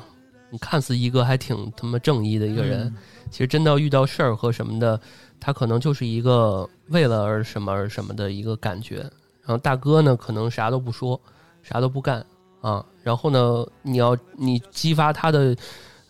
[0.50, 2.92] 你看似一哥还挺他妈正义的一个人，
[3.30, 5.00] 其实真到遇到事儿和什么的，
[5.38, 8.96] 他可能就是一个为了而什么而什么的一个感觉。
[9.42, 11.20] 然后大哥呢，可能啥都不说，
[11.62, 12.26] 啥都不干
[12.62, 12.84] 啊。
[13.04, 15.56] 然后呢，你要你激发他的。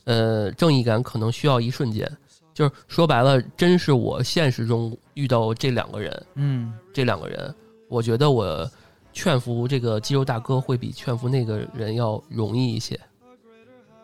[0.07, 2.11] 呃，正义感可能需要一瞬间，
[2.55, 7.53] 就是说白了，真是我现实中遇到这两个人，嗯，这两个人，
[7.89, 8.71] 我觉得我
[9.13, 12.99] 劝服这个肌肉大哥会比劝服那个人要容易一些。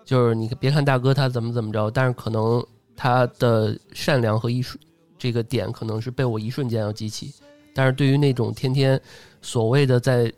[0.04, 2.64] 就是你别看大哥他怎么怎么着，但是可能
[2.96, 4.76] 他的善良和一瞬
[5.16, 7.32] 这个点可能是被我一瞬间要激起，
[7.72, 9.00] 但是对于那种天天
[9.40, 10.30] 所谓的在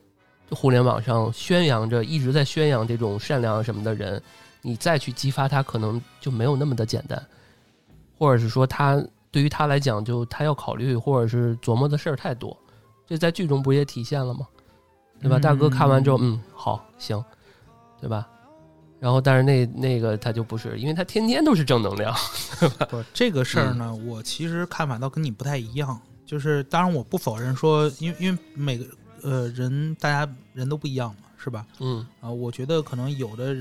[0.51, 4.23] 互联网上宣扬着一直在宣扬这种善良什么的人。
[4.67, 7.23] 你再去激发他，可能就没有那么的简单，
[8.19, 12.57] 或者是说他对于他来讲，就他要考虑或者是琢磨的事儿太多，
[13.07, 14.49] 这在剧中不也体现了吗？
[15.21, 15.39] 对吧？
[15.39, 17.23] 大哥看完之后，嗯，好，行，
[18.01, 18.27] 对吧？
[18.99, 22.15] 然后，但是那那个他就不是，因为他天天都是正能量。
[22.89, 26.01] 不，这个事儿呢，我其实看法倒跟你不太一样。
[26.25, 28.87] 就是当然，我不否认说，因为因为每个
[29.23, 31.67] 呃人，大家人都不一样嘛，是吧？
[31.81, 33.55] 嗯啊，我觉得可能有的。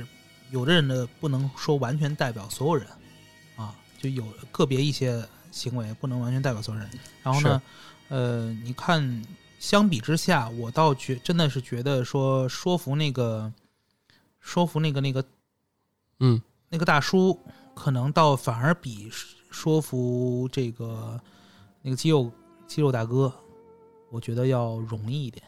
[0.54, 2.88] 有的人呢，不能说完全代表所有人，
[3.56, 6.88] 啊，就有个别一些行为不能完全代表所有人。
[7.24, 7.60] 然后呢，
[8.10, 9.26] 呃，你看，
[9.58, 13.51] 相比之下，我倒觉真的是觉得说说服那个，
[14.39, 15.26] 说服那个那个，
[16.20, 16.39] 嗯，
[16.70, 17.39] 那个大叔，
[17.74, 19.10] 可能倒反而比
[19.49, 21.20] 说服这个
[21.82, 22.32] 那个肌肉
[22.68, 23.34] 肌肉大哥，
[24.12, 25.43] 我觉得要容易一点。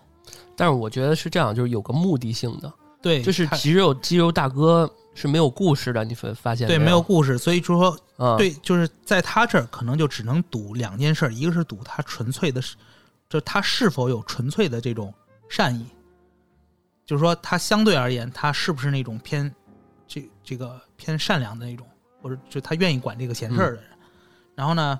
[0.56, 2.74] 但是我觉得是这样，就是有个目的性的。
[3.06, 7.95] 对，就是肌肉肌肉大哥是没有故事的，你发发现对，没有故事，所以说，
[8.36, 12.76] 对，就是在他这儿可能就只能赌两件事，一个是赌他纯粹的，是，
[13.30, 15.14] 就他是否有纯粹的这种
[15.47, 15.86] 善意，
[17.06, 19.53] 就是说他相对而言，他是不是那种偏
[20.08, 21.86] 这这个偏善良的那种，
[22.24, 23.84] 或者就他愿意管这个闲事儿的人，
[24.56, 24.99] 然后呢，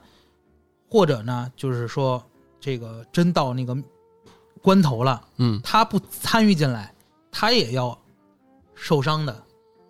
[0.88, 2.24] 或者呢，就是说
[2.60, 3.76] 这个真到那个
[4.62, 6.94] 关头了，嗯，他不参与进来。
[7.38, 7.98] 他也要
[8.76, 9.44] 受伤的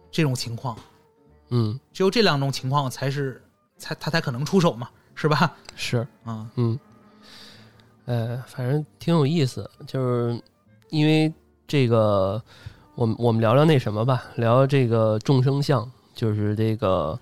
[0.10, 0.76] 这种情况，
[1.50, 3.40] 嗯，只有这两种情况才是
[3.78, 5.56] 才他才可能出手嘛，是吧？
[5.76, 6.80] 是啊，嗯，
[8.06, 10.42] 呃，反正挺有意思，就是
[10.90, 11.32] 因为
[11.68, 12.42] 这个，
[12.96, 17.20] 我们我们聊聊那什么吧，聊这个众生相，就是这个，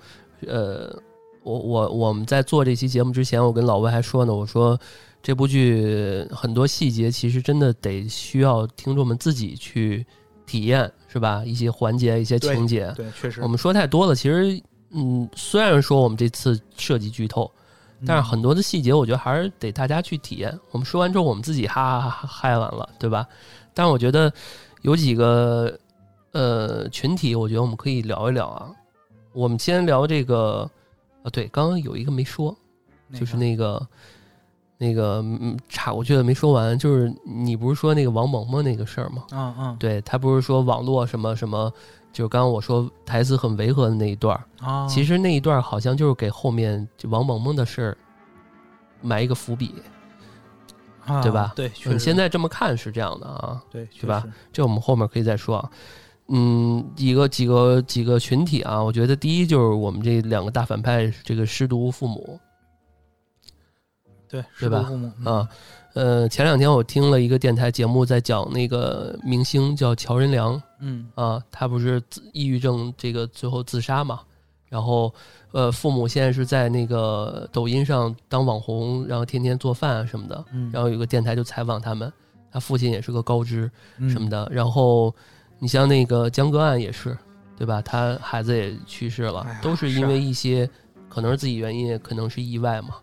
[0.47, 0.97] 呃，
[1.43, 4.80] 我我我们在做这期节目之前，我跟老魏还说呢，我说。
[5.24, 10.05] 这部剧很多细节其实真的得需要听众们自己去
[10.45, 11.41] 体验，是吧？
[11.45, 13.41] 一些环节、一些情节，对，确实。
[13.41, 14.61] 我们说太多了，其实，
[14.91, 17.49] 嗯，虽然说我们这次涉及剧透，
[18.05, 20.53] 但是很多的细节，我觉得还是得大家去体验。
[20.71, 23.26] 我们说完之后，我们自己哈哈哈嗨完了，对吧？
[23.74, 24.32] 但是我觉得
[24.82, 25.80] 有几个
[26.34, 28.69] 呃群体，我觉得我们可以聊一聊啊。
[29.32, 30.69] 我们先聊这个
[31.24, 32.53] 啊，对，刚刚有一个没说，
[33.17, 33.88] 就是那个那个
[34.80, 39.24] 嗯，插过去的没说完，就是你不是说那个王萌萌那个事儿吗？
[39.32, 41.71] 嗯嗯，对他不是说网络什么什么，
[42.11, 47.97] 就是刚刚我说台词很违和的那一段儿，啊，其实那一段儿好像就是给后面就王萌萌的事儿
[49.01, 49.74] 埋一个伏笔。
[51.05, 54.24] 啊对吧对，你实现在这么看是这样的啊，对，是吧？
[54.53, 55.69] 这我们后面可以再说啊。
[56.30, 62.39] 嗯，一个几个几个群体啊，我觉得第一就是我们这两个大反派，这个失独父母
[64.34, 64.89] 对，对吧
[65.23, 65.47] 啊。
[65.93, 74.21] 呃，前两天我听了一个电台节目，在讲那个明星叫乔任梁嗯啊，他不是自抑郁症这个最后自杀嘛，
[74.69, 75.13] 然后
[75.51, 82.11] 呃，父母现在是在那个抖音上当网红，然后天天做饭啊什么的，嗯，然后有个电台就采访他们，
[82.51, 83.69] 他父亲也是个高知，
[83.99, 84.49] 嗯什么的。
[84.51, 85.13] 然后
[85.59, 87.15] 你像那个江歌案也是，
[87.55, 87.84] 对吧？
[87.84, 90.67] 他孩子也去世了，哎都是因为一些
[91.07, 92.95] 可能是自己原因，也可能是意外嘛，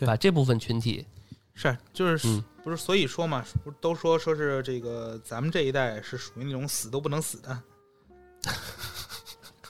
[0.00, 0.16] 对吧？
[0.16, 1.06] 这部分群体，
[1.54, 7.62] 是就是、嗯不是所以说嘛，不是都说说是这个咱们这一代是属于那种死都不能死的。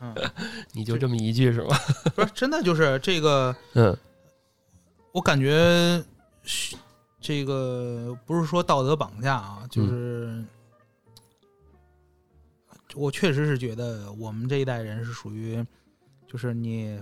[0.00, 0.12] 嗯，
[0.72, 1.78] 你就这么一句是吧？
[2.16, 3.96] 不是真的就是这个， 嗯
[5.12, 6.02] 我感觉
[6.42, 6.76] 是
[7.20, 10.44] 这个不是说道德绑架啊，嗯就是、
[12.96, 15.64] 我确实是觉得我们这一代人是属于，
[16.26, 17.00] 就是你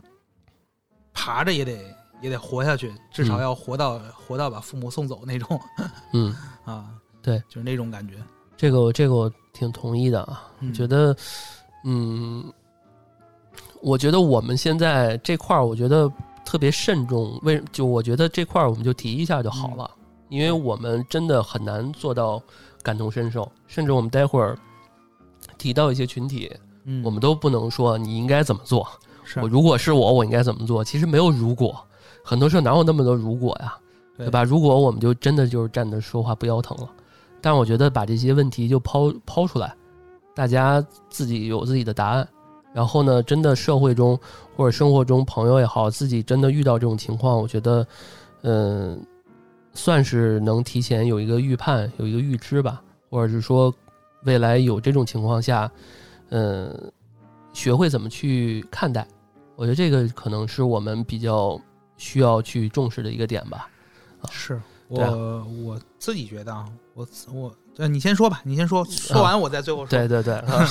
[1.15, 5.61] 爬着也得也得活下去，至少嗯要活到、活到把父母送走那种
[6.13, 6.87] 嗯，啊，
[7.23, 8.15] 对，就是那种感觉。
[8.57, 11.17] 这个我这个我挺同意的啊，嗯觉得，
[11.85, 12.53] 嗯，
[13.81, 16.11] 我觉得我们现在这块儿，我觉得
[16.45, 17.39] 特别慎重。
[17.43, 19.89] 为就我觉得这块儿我们就提一下就好了，
[20.29, 22.43] 因为我们真的很难做到
[22.83, 24.59] 感同身受，甚至我们待会儿
[25.57, 26.51] 提到一些群体，
[26.85, 28.89] 嗯，我们都不能说你应该怎么做。
[29.43, 30.83] 我如果是我，我应该怎么做？
[30.83, 31.79] 其实没有如果，
[32.29, 33.75] 很多事儿哪有那么多如果呀，
[34.19, 34.45] 对对吧？
[34.45, 36.87] 如果我们就真的就是站着说话不腰疼了。
[37.41, 39.75] 但我觉得把这些问题就抛抛出来，
[40.35, 42.29] 大家自己有自己的答案。
[42.75, 44.19] 然后呢，真的社会中
[44.55, 47.87] 或者生活中朋友也好，自己真的遇到这种情况，我觉得，
[48.43, 49.01] 嗯、
[49.73, 53.75] 算是能提前有一个预判，有一个预知吧，或者是说
[54.25, 55.71] 未来有这种情况下，
[56.29, 56.93] 嗯、
[57.55, 59.09] 学会怎么去看待。
[59.57, 61.59] 我觉得这个可能是我们比较
[61.99, 63.69] 需要去重视的一个点吧。
[64.31, 69.91] 是我、啊我自己觉得啊，我我呃，你先说吧，你先说，说完我再最后说。
[69.91, 70.67] 对对对，啊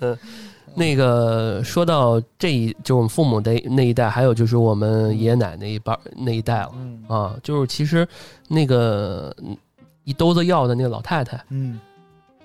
[0.00, 0.18] 嗯，
[0.76, 8.06] 那个说到这一，就是我们父母的那一代，还有就是我们爷爷奶奶一辈儿那一代了嗯啊，就是其实
[8.48, 9.56] 那个嗯
[10.04, 11.80] 一兜子药的那个老太太，嗯，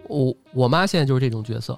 [0.08, 1.78] 我我妈现在就是这种角色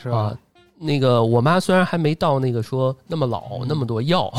[0.00, 0.38] 是吧啊？。
[0.82, 4.32] 那个我妈虽然还没到那个说那么老嗯那么多药，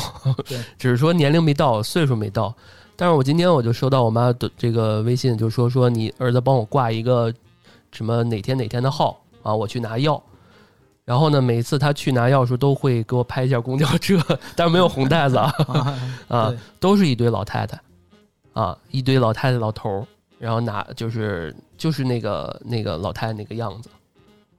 [0.46, 2.54] 对只是说年龄没到，岁数没到。
[2.96, 7.34] 但是我今天我就收到我妈的这个微信，就说说你儿子帮我挂一个
[7.92, 10.22] 什么哪天哪天的号啊，我去拿药。
[11.06, 14.18] 然后呢，每次他去拿药的时候都会给我拍一下公交车，
[14.56, 15.54] 但是没有红袋子啊
[16.30, 17.78] 啊都是一堆老太太
[18.54, 20.08] 啊，一堆老太太老头儿，
[20.40, 23.90] 然后拿就是就是那个那个老太太那个样子，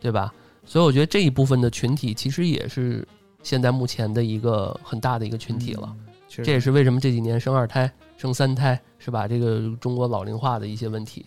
[0.00, 0.34] 对吧？
[0.64, 3.06] 所以我觉得这一部分的群体其实也是
[3.42, 5.96] 现在目前的一个很大的一个群体了。
[5.98, 9.28] 嗯，这也是为什么这几年生二胎、生三胎是吧？
[9.28, 11.26] 这个中国老龄化的一些问题，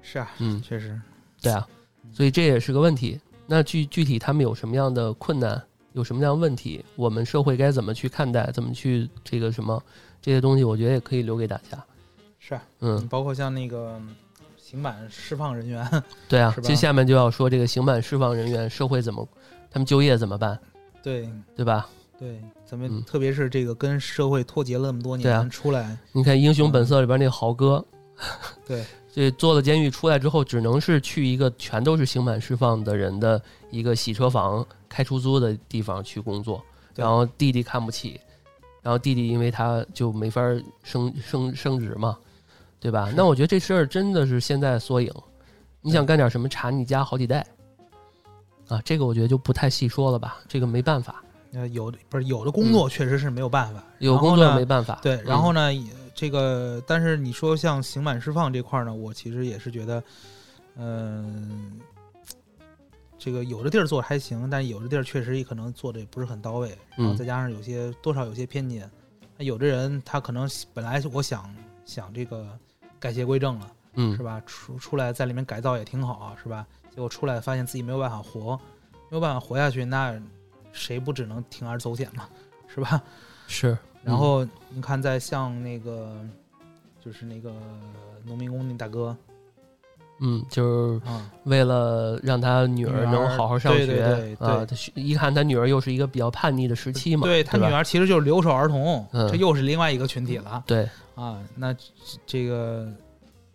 [0.00, 0.98] 是啊，嗯，确实，
[1.42, 1.66] 对啊，
[2.12, 3.20] 所以这也是个问题。
[3.46, 5.60] 那具具体他们有什么样的困难，
[5.92, 9.82] 有什么样的问题，我们社会该怎么去看待，怎么去这个什么
[10.22, 11.84] 这些东西，我觉得也可以留给大家。
[12.38, 14.00] 是啊，嗯，包括像那个
[14.72, 15.86] 刑满释放人员，
[16.26, 16.66] 对啊是，吧？
[16.66, 19.28] 接下面就要说这个刑满释放人员，社会怎么，
[19.70, 20.58] 他们就业怎么办，
[21.02, 21.86] 对对吧？
[22.18, 23.04] 对，咱们嗯。
[23.04, 27.84] 特别是这个跟社会脱节了那么多对啊年出来，你看《英雄本色》里边那个豪哥，
[28.66, 33.38] 对， 这坐了监狱出来之后，只能是去一个全都是刑满释放的人的
[33.70, 36.64] 一个洗车房、开出租的地方去工作，
[36.94, 38.18] 然后弟弟看不起，
[38.80, 40.40] 然后弟弟因为他就没法
[40.82, 42.16] 升升升职嘛，
[42.82, 43.12] 对吧？
[43.16, 45.08] 那我觉得这事儿真的是现在缩影。
[45.80, 47.46] 你想干点什么，查你家好几代
[48.66, 48.82] 啊？
[48.84, 51.22] 这个我觉得就不太细说了吧，这个没办法，
[51.52, 54.98] 呃，有的不是有的工作确实是没有办法，嗯有工作没办法。
[55.00, 60.02] 对，然嗯后呢，也这个，但是你说像刑满释放这块儿呢，我其实也是觉得，
[60.76, 61.80] 嗯、
[63.16, 68.90] 这个有的地儿做得还行，但有的地儿确实也可能做的也不是很到位，然后嗯再加上有些多少有些偏见，
[69.36, 71.52] 那有的人他可能本来我想
[71.84, 72.46] 想这个
[73.02, 74.40] 改邪归正了，嗯是吧？
[74.46, 76.64] 出出来在里面改造也挺好，是吧？
[76.88, 78.56] 结果出来发现自己没有办法活，
[79.10, 80.14] 没有办法活下去，那
[80.72, 82.28] 谁不只能铤而走险嘛，
[82.72, 83.02] 是吧？
[83.48, 83.76] 是。
[84.04, 86.14] 然后你看，在像那个，
[87.04, 87.52] 就是那个
[88.24, 89.16] 农民工那大哥，
[90.20, 101.42] 嗯，就是啊，为了让他女儿能好好上学对对对啊，他一看他女儿又是一个比较叛逆的时期嘛，对对他女儿其实就是留守儿童，嗯这又是另外一个群体了对，啊。
[101.54, 101.74] 那
[102.26, 102.88] 这个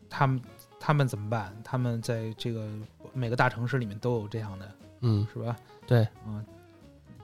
[0.10, 0.42] 他们
[0.80, 1.56] 他们怎么办？
[1.64, 2.68] 他们在这个
[3.14, 5.56] 每个大城市里面都有这样的，嗯，是吧？
[5.86, 6.44] 对，啊，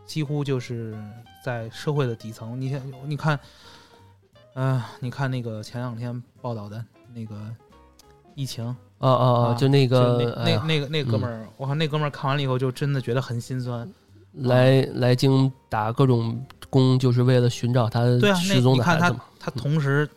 [0.06, 0.98] 几乎就是
[1.44, 2.60] 在社会的底层。
[2.60, 3.40] 你看，你看，
[4.54, 7.36] 呃，你看那个前两天报道的那个
[8.36, 13.90] 疫情，哦哦哦，啊就那个那那个那哥们儿，我靠，那哥们儿看完了以后，就真的觉得很心酸。
[14.34, 18.04] 来来京打各种工，就是为了寻找他
[18.34, 19.24] 失踪的孩子嘛。
[19.40, 20.14] 他同时他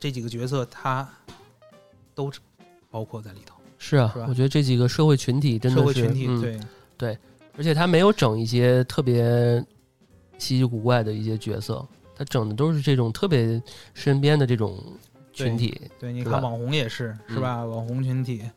[0.00, 1.08] 这几个角色他
[2.14, 2.30] 都
[2.90, 7.16] 包括在里头，是啊是，我觉得这几个社会群体真的是社会群体嗯对
[7.56, 9.64] 而且他没有整一些特别
[10.38, 11.84] 稀奇古怪的一些角色，
[12.16, 13.60] 他整的都是这种特别
[13.94, 14.80] 身边的这种
[15.32, 15.80] 群体。
[15.98, 17.64] 对，你看网红也是是吧？
[17.64, 18.48] 网红群体，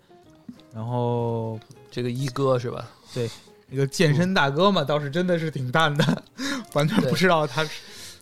[0.72, 2.88] 然后这个一哥是吧？
[3.12, 3.28] 对，
[3.72, 6.24] 一个健身大哥嘛，倒是真的是挺淡的，
[6.74, 7.72] 完全不知道他是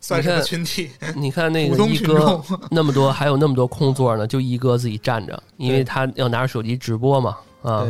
[0.02, 2.41] 算什么群体， 你看那个一哥。
[2.72, 7.38] 那么多，还有那么多空座呢，就一哥自己站着，因为他要拿着手机直播嘛。
[7.62, 7.86] 啊，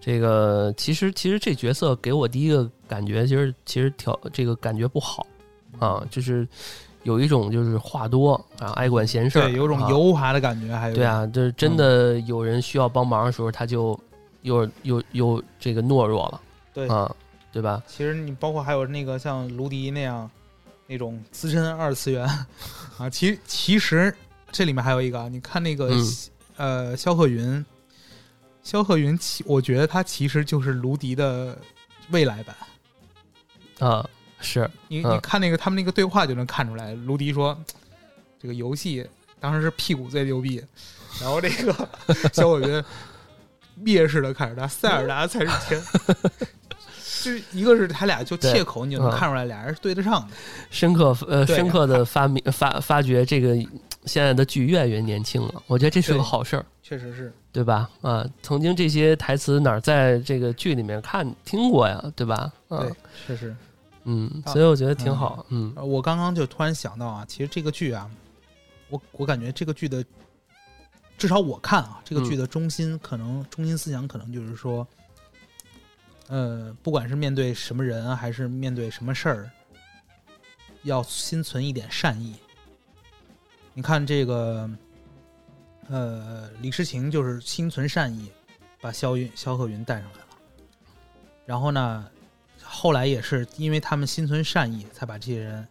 [0.00, 5.26] 这个其实其实这角色给我第一个感觉，其实其实调这个感觉不好
[5.78, 6.46] 啊，就是
[7.04, 13.98] 有一种就是话多啊，爱管闲事儿，对，有种啊油滑的感觉，还有对，啊，就是真的有人需要帮忙的时候，他就
[14.42, 16.40] 又又又这个懦弱了
[16.74, 16.88] 对。
[16.88, 17.14] 啊，
[17.52, 17.82] 对吧？
[17.86, 20.28] 其实你包括还有那个像卢迪那样
[20.88, 22.26] 那种资深二次元
[22.98, 24.12] 啊，其其实
[24.50, 26.16] 这里面还有一个啊，你看那个、嗯
[26.56, 27.64] 呃肖鹤云，
[28.64, 31.56] 肖鹤云其我觉得他其实就是卢迪的
[32.10, 32.56] 未来版。
[33.78, 34.08] 啊，
[34.40, 37.56] 是，你嗯你看那个他们那个对话就能看出来，卢迪说
[38.40, 39.06] 这个游戏
[39.38, 40.60] 当时是屁股最牛逼，
[41.20, 41.88] 然后这个
[42.32, 42.84] 肖鹤云
[43.84, 45.80] 蔑视的看着他，塞尔达才是天。
[47.22, 50.34] 就是一个是他俩就切口，你就能嗯看出来俩人是对得上的。
[50.70, 53.56] 深刻呃深刻的 发明发发掘这个
[54.04, 56.64] 现在的剧越来越年轻了，我觉得这是个好事儿。
[56.82, 57.90] 确实是，对吧？
[58.00, 62.02] 啊，曾经这些台词哪儿在这个剧里面看听过呀？
[62.16, 62.50] 对吧？
[62.68, 62.92] 啊对，，
[63.26, 63.54] 确实。
[64.04, 65.44] 嗯，啊所以我觉得挺好。
[65.50, 68.10] 嗯呃我刚刚就突然想到啊，其实这个剧啊，
[68.88, 70.02] 我我感觉这个剧的，
[71.18, 74.86] 至少我看啊，这个剧的中心可能、中心思想可能就是说，
[76.28, 79.50] 呃，不管是面对什么人啊，还是面对什么事儿，
[80.82, 82.36] 要心存一点善意。
[83.74, 84.68] 你看这个，
[85.88, 88.30] 呃，李诗情就是心存善意，
[88.80, 90.26] 把肖云肖鹤云带上来了。
[91.46, 92.06] 然后呢，
[92.62, 95.66] 后来也是因为他们心存善意，才把这些人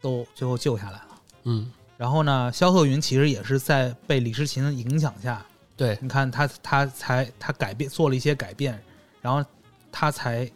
[0.00, 1.08] 都最后救下来了。
[1.44, 8.82] 嗯，然后呢，肖鹤云其实也是在被李诗情的影响下，对，你看他他才他改变做了一些改变，
[9.20, 9.44] 然后
[9.92, 10.50] 他才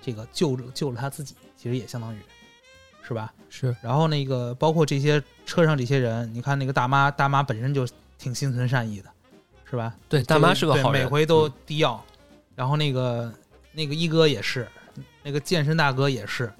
[0.00, 2.18] 这个救了救了他自己，其实也相当于
[3.02, 3.32] 是吧？
[3.50, 7.86] 是，然后那个包括这些车上这些人，你看那个大妈，大妈本身就
[8.18, 9.10] 挺心存善意的，
[9.68, 9.94] 是吧？
[10.08, 12.02] 对，大妈是个好人，每回都嗯递药。
[12.54, 13.32] 然后那个
[13.72, 14.68] 那个一哥也是，
[15.22, 16.52] 那个健身大哥也是，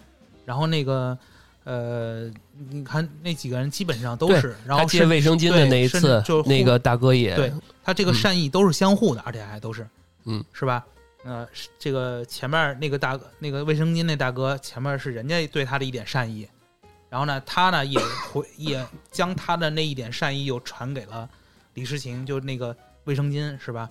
[0.45, 1.17] 然后那个
[1.65, 2.31] 呃，
[2.71, 7.53] 你看那几个人基本上都是，然后甚卫生巾的对那一次就是，那个大哥也对
[7.85, 9.87] 他这个嗯善意都是相互的，而且还都是，
[10.25, 10.85] 嗯，是吧？
[11.25, 11.47] 呃，
[11.79, 16.49] 这个前面那个大哥，那个卫生巾那大哥，前面是人家对他的一点善意，
[17.09, 18.01] 然后呢，他呢也
[18.33, 21.29] 回也将他的那一点善意又传给了
[21.75, 23.89] 李世情，就那个卫生巾是吧？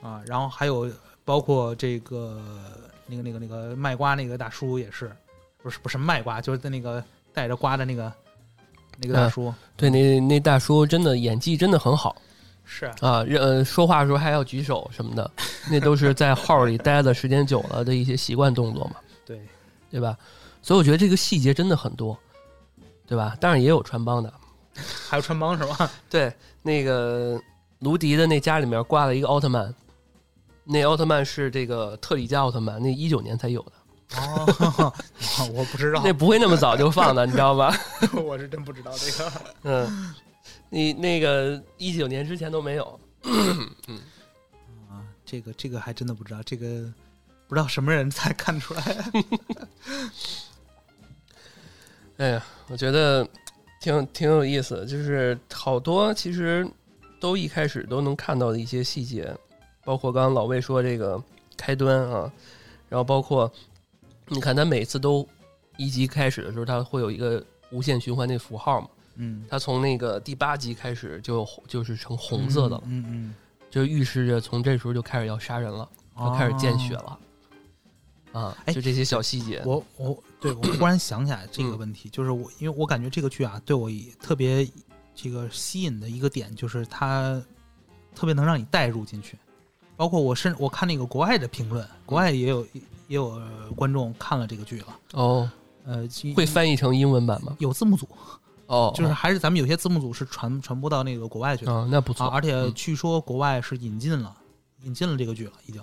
[0.00, 0.90] 啊，然后还有
[1.24, 2.42] 包括这个
[3.06, 5.14] 那个那个那个卖瓜那个大叔也是，
[5.62, 8.12] 不是不是卖瓜，就是那个带着瓜的那个
[8.98, 12.16] 那个大嗯叔，对那那大叔真的演技真的很好
[12.74, 15.30] 是啊啊，呃，说话的时候还要举手什么的，
[15.70, 18.96] 那都是在号里待的时间久了的一些习惯动作嘛，
[19.26, 19.38] 对，
[19.90, 20.16] 对吧？
[20.62, 22.18] 所以我觉得这个细节真的很多，
[23.06, 23.36] 对吧？
[23.38, 24.32] 当然也有穿帮的，
[25.06, 25.90] 还有穿帮是吧？
[26.08, 27.38] 对，那个
[27.80, 29.74] 卢迪的那家里面挂了一个奥特曼，
[30.64, 33.72] 那奥特曼是这个特里加奥特曼，那一九年才有的，
[34.18, 34.92] 哦，
[35.52, 37.76] 我不知道，那不会那么早就放的，你知道吧？
[38.24, 39.32] 我是真不知道这个。
[39.64, 40.14] 嗯，
[40.74, 42.98] 你那个一九年之前都没有，
[44.88, 46.90] 啊，这个这个还真的不知道，这个
[47.46, 48.82] 不知道什么人才看出来。
[52.16, 53.28] 哎呀，我觉得
[53.82, 56.66] 挺挺有意思的，就是好多其实
[57.20, 59.30] 都一开始都能看到的一些细节，
[59.84, 61.22] 包括刚刚老魏说这个
[61.54, 62.32] 开端啊，
[62.88, 63.52] 然后包括
[64.28, 65.28] 你看他每次都
[65.76, 68.88] 一集开始的时候，他会有一个无限循环那符号嘛，
[69.22, 73.34] 嗯，他从那个第八集开始就就是成红色的了，嗯嗯，
[73.70, 77.18] 就预示着从这时候就开始要杀人了，嗯要开始见血了。
[78.32, 84.66] 啊，哎就这些小细节，我我对我忽然想起来这个问题，就是我因为我感觉这个剧啊，对我特别
[85.14, 87.40] 这个吸引的一个点，就是它
[88.14, 89.38] 特别能让你带入进去。
[89.96, 92.66] 包括我甚我看那个国外的评论，国外也有
[93.06, 93.38] 也有
[93.76, 95.50] 观众看了这个剧了，哦，
[95.84, 97.54] 呃，会翻译成英文版吗？
[97.58, 98.08] 有字幕组，
[98.72, 101.72] 哦，就是还是咱们有些字幕组是传传播到那个国外去的。
[101.72, 102.72] 啊，那不错啊，，而且嗯。
[102.74, 104.34] 据说国外是引进了
[104.84, 105.82] 引进了这个剧了，已经。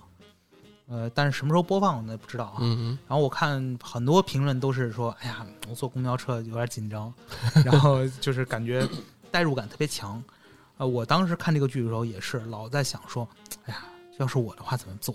[0.88, 2.58] 呃，但是什么时候播放那不知道啊。
[2.62, 3.00] 嗯嗯。
[3.08, 7.14] 然后我看很多评论都是说，哎呀，我坐公交车有点紧张，
[7.64, 8.88] 然后就是感觉
[9.30, 10.22] 代入感特别强。
[10.78, 13.30] 呃，我当时看这个剧的时候也是老在想说，
[13.66, 13.84] 哎呀，
[14.18, 15.14] 要是我的话怎么做，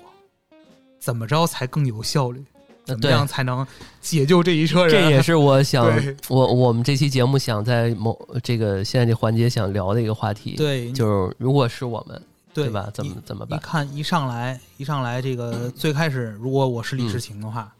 [1.01, 2.45] 怎么着才更有效率，
[2.85, 3.66] 怎么样才能
[4.01, 4.91] 解救这一车人？
[4.91, 5.91] 这也是我想
[6.28, 12.22] 我我们这期节目想在某这个现在这环节想聊的一个话题，对，就是如果是我们，
[12.53, 12.91] 对吧？
[12.93, 13.59] 怎么怎么办？
[13.59, 17.72] 你看一上来一上来这个最开始，如果我是李世情的话，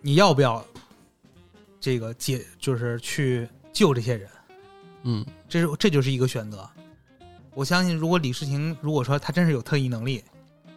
[0.00, 0.64] 你要不要
[1.80, 4.28] 这个解，就是去救这些人？
[5.04, 6.68] 嗯这是这就是一个选择。
[7.54, 10.22] 我相信，如果李世情如果说他真是有特异能力，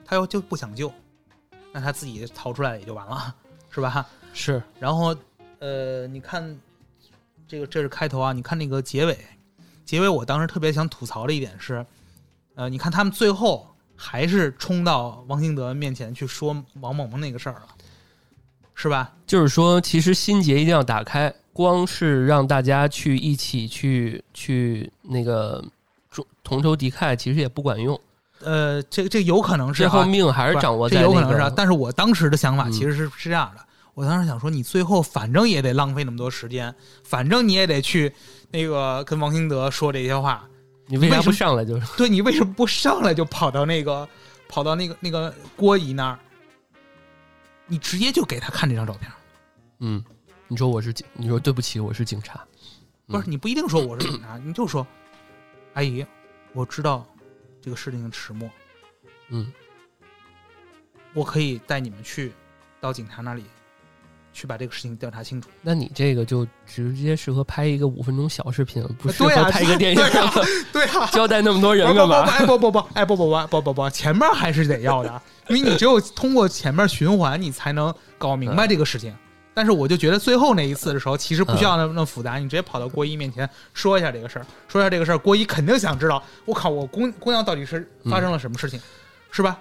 [0.04, 0.92] 他要就不想救，
[1.76, 3.36] 那他自己逃出来也就完了，
[3.70, 4.08] 是吧？
[4.34, 5.14] 是然后，
[5.60, 6.58] 呃，你看
[7.50, 9.18] 这个这是开头啊，你看那个结尾，
[9.84, 11.86] 结尾我当时特别想吐槽的一点是，
[12.56, 17.68] 呃，你看他们最后还是冲到王兴德面前去说王萌萌那个事儿了，
[18.74, 19.14] 是吧？
[19.28, 25.62] 就是说，其实心结一定要打开，光是让大家去一起去去那个
[26.10, 28.00] 同同仇敌忾，其实也不管用，
[28.46, 36.74] 呃，这这有可能是、最啊、后命还是掌握在那这有可能是、啊，但是我当时的想法嗯其实是、是这样的，我当时想说，你最后反正也得浪费那么多时间，
[37.04, 38.14] 反正你也得去
[38.52, 40.48] 那个跟王兴德说这些话，
[40.88, 41.86] 你为啥为什么不上来就是？
[41.98, 44.08] 对你为什么不上来就跑到那个
[44.48, 46.20] 跑到那个那个郭姨那儿？
[47.68, 49.12] 你直接就给他看这张照片，
[49.80, 50.04] 嗯，
[50.48, 52.40] 你说我是警，你说对不起，我是警察。
[53.08, 54.86] 不是你不一定说我是警察，你就说，
[55.74, 56.06] 阿姨，
[56.54, 57.06] 我知道
[57.66, 58.48] 这个事情的始末，
[59.30, 59.52] 嗯，
[61.16, 62.32] 我可以带你们去
[62.80, 63.44] 到警察那里
[64.32, 65.50] 去把这个事情调查清楚。
[65.64, 69.98] 那你这个就直接适合拍一个五分钟小视频，不适合拍一个电影。
[69.98, 70.32] 对啊
[70.72, 72.22] 对啊，交代那么多人干嘛？
[72.30, 79.12] 哎不不不，哎不不不不不不，前面还是得要的，因为你只有通过前面循环，你才能搞明白这个事情。
[79.56, 88.80] 但是我就觉得最后那一次的时候，其实不需要那么那么复杂，你直接跑到郭一面前说一下这个事儿，说一下这个事儿，郭一肯定想知道，我靠，我姑姑娘到底是发生了什么事情，
[89.32, 89.58] 是吧？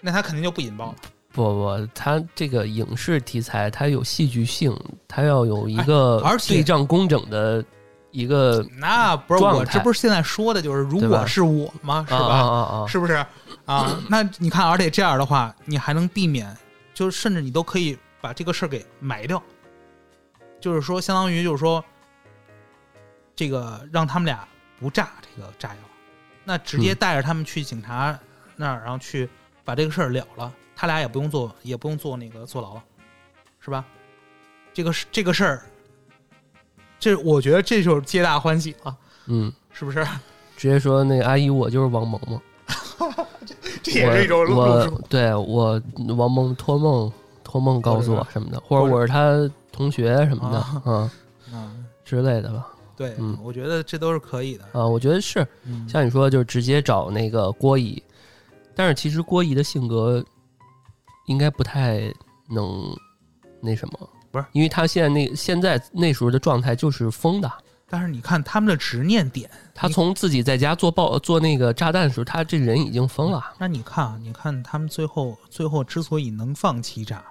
[0.00, 0.96] 那他肯定就不引爆了。
[1.32, 4.76] 不不，他这个影视题材，它有戏剧性，
[5.06, 7.64] 它要有一个对仗工整的
[8.10, 12.04] 一个那不是我，这不是现在说的就是如果是我吗？
[12.08, 12.34] 是啊吧？
[12.34, 12.86] 啊啊啊！
[12.86, 13.24] 是不是
[13.64, 13.96] 啊？
[14.08, 16.54] 那你看，而且这样的话，你还能避免，
[16.92, 19.42] 就是甚至你都可以把这个事儿给埋掉，
[20.60, 21.84] 就是说，相当于就是说，
[23.34, 24.46] 这个让他们俩
[24.78, 25.80] 不炸这个炸药，
[26.44, 26.96] 那直接嗯。
[26.96, 28.18] 带着他们去警察
[28.56, 29.28] 那儿，然后去
[29.64, 32.84] 把这个事儿了了，他俩也不用坐，也不用坐那个坐牢了，
[33.60, 33.84] 是吧？
[34.72, 35.62] 这个是这个事儿，
[36.98, 38.96] 这我觉得这就是皆大欢喜了，
[39.26, 40.06] 嗯， 是不是？
[40.56, 42.40] 直接说那个阿姨，我就是王萌萌，
[43.82, 45.00] 这也是一种我路数。
[45.08, 45.80] 对我
[46.16, 47.10] 王蒙托梦
[47.50, 51.10] 托梦告诉我什么的，或或者者我是他同学什么的，啊嗯
[51.52, 51.72] 啊。
[52.04, 52.68] 之类的吧。
[52.96, 54.64] 对，嗯我觉得这都是可以的。
[54.72, 58.02] 啊，我觉得是嗯像你说，就是直接找那个郭姨，
[58.74, 60.24] 但是其实郭姨的性格
[61.26, 62.12] 应该不太
[62.48, 62.94] 能
[63.60, 67.50] 那什么，不是，因为他现在那现在那时候的状态就是疯的。
[67.92, 73.42] 但是你看他们的执念点，他从自己在家做爆做那个炸弹的时候，他这人已经疯了。
[73.58, 77.24] 那你看啊，你看他们最后最后之所以能放欺诈，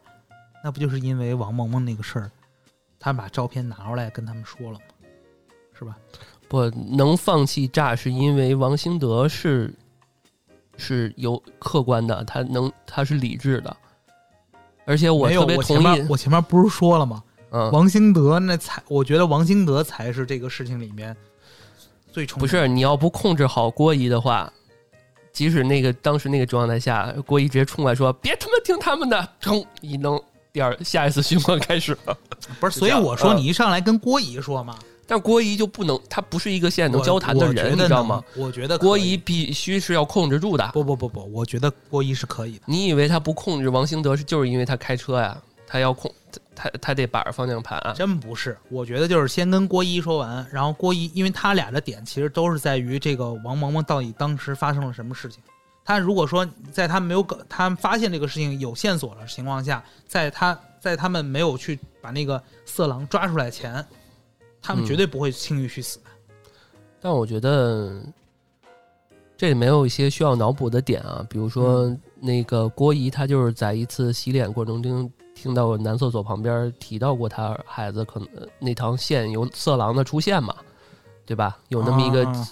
[0.64, 2.32] 那不就是因为王萌萌那个事儿，
[3.00, 4.86] 他把照片拿出来跟他们说了吗？
[5.74, 5.98] 是吧？
[6.48, 9.74] 不能放弃炸，是因为王兴德是
[10.78, 13.78] 是有客观的，他能他是理智的，
[14.86, 17.24] 而且我，特别同意面，我前面不是说了吗？
[17.52, 21.16] 嗯，王兴德那才，我觉得王兴德才是这个事情里面
[22.12, 24.52] 最冲不是你要不控制好郭姨的话，
[25.32, 30.22] 即使那个当时那个状态下，郭姨直接冲过来说：“别他妈听他们的！”冲一扔，
[30.52, 32.18] 第二下一次循环开始了。
[32.60, 38.24] 不是，所以我说嗯你一上来跟郭姨说嘛，但郭姨就不能，她不是一个现在能交谈的人，你知道吗？？
[38.36, 40.68] 我觉得郭姨必须是要控制住的。
[40.74, 42.64] 不不不不，我觉得郭姨是可以的。
[42.66, 45.38] 你以为她不控制王兴德是就是因为他开车呀？
[45.72, 47.94] 他要控他他他得把着方向盘啊。
[47.94, 55.44] 真不是，我觉得就是先跟郭姨说完，然后郭姨，因为他俩的点其实都是在于这个王萌萌到底当时发生了什么事情。
[55.90, 63.84] 他如果说在他没有搞，他发现这个事情有线索的情况下，在他在他们没有去把那个色狼抓出来前，
[64.62, 66.06] 他们嗯绝对不会轻易去死的。
[67.02, 68.04] 但我觉得
[69.36, 80.56] 这里没有一些需要脑补的点啊，比如说那个郭姨，她就是在一次洗脸过程中听到男厕所旁边提到过她孩子可能呃那条线有色狼的出现嘛，
[81.26, 81.58] 对吧？
[81.70, 82.48] 有那么一个啊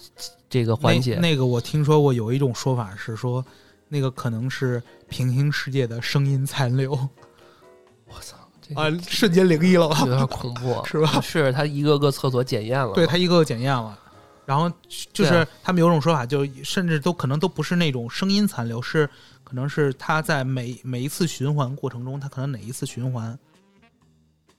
[0.50, 1.22] 这个环节那。
[1.22, 3.44] 那个我听说过有一种说法是说，
[3.88, 10.08] 那个可能是平行世界的声音残留我操，这啊，瞬间灵异了吧有？
[10.08, 11.20] 点恐怖， 是吧？
[11.22, 13.98] 是他一个个厕所检验了，对他一个个检验了，
[14.46, 14.72] 然后
[15.12, 19.10] 就是他们有种说法，就甚至都可能都不是那种声音残留，是
[19.44, 23.38] 可能是他在每每一次循环过程中，他可能哪一次循环，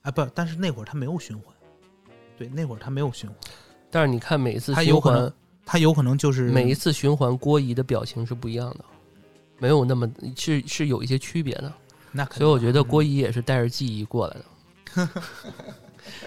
[0.01, 1.45] 啊不，但是那会儿他没有循环，
[2.37, 3.37] 对，那会儿他没有循环，
[3.89, 5.33] 但是你看每一次循他有可能环，
[5.71, 8.83] 他有可能就是每一次循环郭姨的表情是不一样的，
[9.59, 11.71] 没有那么是是有一些区别的。
[12.11, 14.37] 那所以我觉得郭姨姨也是带着记忆过来
[14.95, 15.09] 的，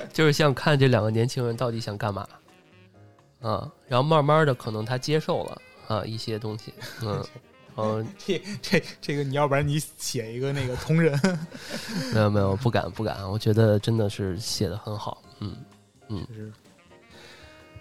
[0.15, 2.29] 就是想看这两个年轻人到底想干嘛，
[3.41, 7.25] 啊，然后慢慢的可能他接受了啊一些东西，嗯
[7.77, 11.19] 嗯， 这这这个你要不然你写一个那个同人，
[12.15, 15.57] 没有没有不敢不敢，我觉得真的是写的很好，嗯，
[16.09, 16.25] 嗯。
[16.33, 16.53] 是，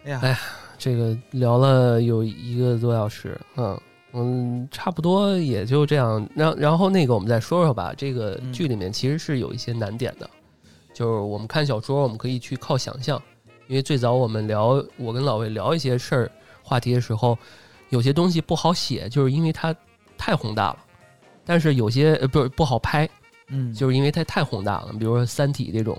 [0.06, 0.40] 哎呀，哎
[0.82, 3.80] 这个聊了有一个多小时，嗯。
[4.14, 6.28] 嗯，差不多也就这样。
[6.36, 7.94] 然然后那个，我们再说说吧。
[7.96, 10.30] 这个嗯剧里面其实是有一些难点的，
[10.94, 13.22] 就是我们看小说，我们可以去靠想象。
[13.70, 16.32] 因为最早我们聊，我跟老魏聊一些事儿
[16.62, 17.38] 话题的时候，
[17.88, 19.74] 有些东西不好写，就是因为它
[20.18, 20.80] 太宏大了。
[21.46, 23.10] 但是有些呃不是不好拍，
[23.48, 24.92] 嗯，就是因为它太宏大了。
[25.00, 25.98] 比如说《三体》这种，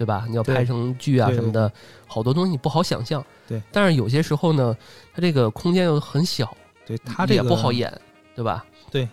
[0.00, 0.24] 对吧？
[0.30, 1.70] 你要拍成剧啊什么的，
[2.06, 3.22] 好多东西你不好想象。
[3.46, 4.74] 对，但是有些时候呢，
[5.12, 6.56] 它这个空间又很小，
[6.86, 7.92] 对它这个也不好，演，
[8.34, 8.64] 对吧？
[8.90, 9.06] 对，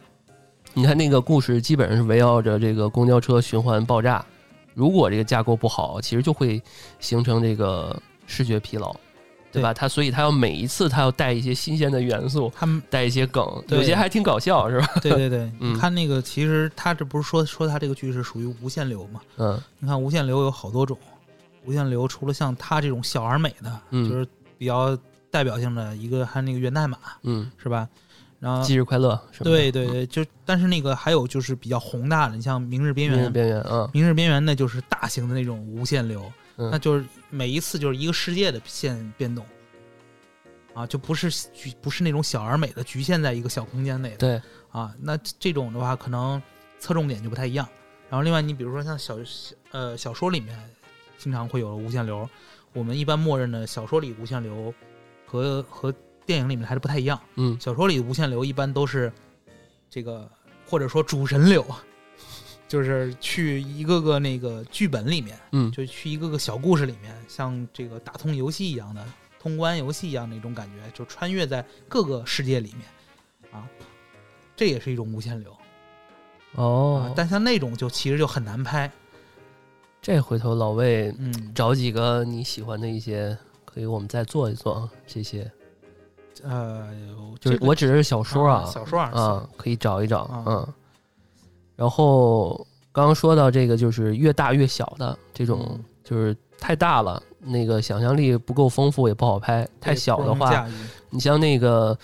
[0.73, 4.25] 你看那个故事基本上是围绕着这个公交车循环爆炸，
[4.73, 6.63] 如果这个架构不好，其实就会
[7.01, 8.95] 形成这个视觉疲劳，
[9.51, 9.73] 对吧？
[9.73, 14.87] 他所以他要每一次他要带一些新鲜的元素，他们带一些梗，对有些还挺搞笑，是吧？
[15.01, 19.21] 对对对，嗯你看那个，其实他这不是说说他这个剧是属于无限流嘛？
[19.37, 20.97] 嗯你看无限流有好多种，
[21.65, 24.97] 无限流除了像他这种小而美的，嗯就是比较
[25.31, 27.87] 代表性的一个，还有那个源代码嗯，是吧？
[28.39, 29.45] 然后忌日快乐，是吧？
[29.45, 36.21] 对对对，就但是那个还有就是比较宏大的，你像明日边缘，边缘边缘，嗯明日边缘那就是大型的那种无限流，
[36.57, 39.45] 嗯那就是每一次就是一个世界的线变动。
[40.73, 46.39] 啊，就不是局不是那种小而美的局限在一个小空间内的，对，啊，那这种的话可能
[46.77, 47.67] 侧重点就不太一样。
[48.11, 50.55] 然后另外，你比如说像小小呃小说里面
[51.17, 52.29] 经常会有无限流，
[52.73, 54.71] 我们一般默认的小说里无限流
[55.25, 55.91] 和和
[56.27, 57.19] 电影里面还是不太一样。
[57.37, 59.11] 嗯小说里的无限流一般都是
[59.89, 60.29] 这个
[60.67, 61.65] 或者说主神流，
[62.67, 69.05] 就是去一个个那个剧本里面，嗯就去一个个小故事里面，像这个打通游戏一样的
[69.39, 73.67] 通关游戏一样那种感觉，就穿越在各个世界里面啊，
[74.55, 75.51] 这也是一种无限流。
[75.51, 75.57] 啊
[76.55, 78.91] 哦，，但像那种就其实就很难拍。
[80.01, 85.49] 这回头老魏嗯，找几个你喜欢的一些，可以我们再做一做这些。
[86.43, 86.87] 呃，
[87.39, 90.73] 就是我只是小说啊，小说啊，啊，可以找一找，啊嗯。
[91.77, 100.67] 然后刚刚说到这个，就是越大越小的这种嗯，就是太大了，那个想象力不够丰富也不好拍；太小的话，
[101.09, 101.97] 你像那个，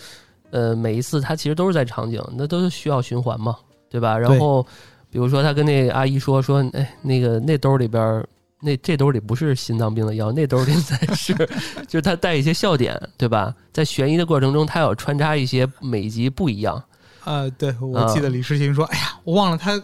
[0.51, 3.57] 呃，每一次他其实都是在场景，那都是需要循环嘛，
[3.89, 4.17] 对吧？
[4.17, 4.65] 然后
[5.09, 8.25] 比如说他跟那个阿姨说说，哎，那个那兜里边儿。
[8.65, 11.33] 那这兜里不是心脏病的药，那兜里才是，
[11.85, 13.53] 就是他带一些笑点，对吧？
[13.73, 16.81] 在悬疑的过程中，他要穿插一些每集不一样，
[17.23, 19.79] 啊，对，我啊记得李世行说：“哎呀，我忘了他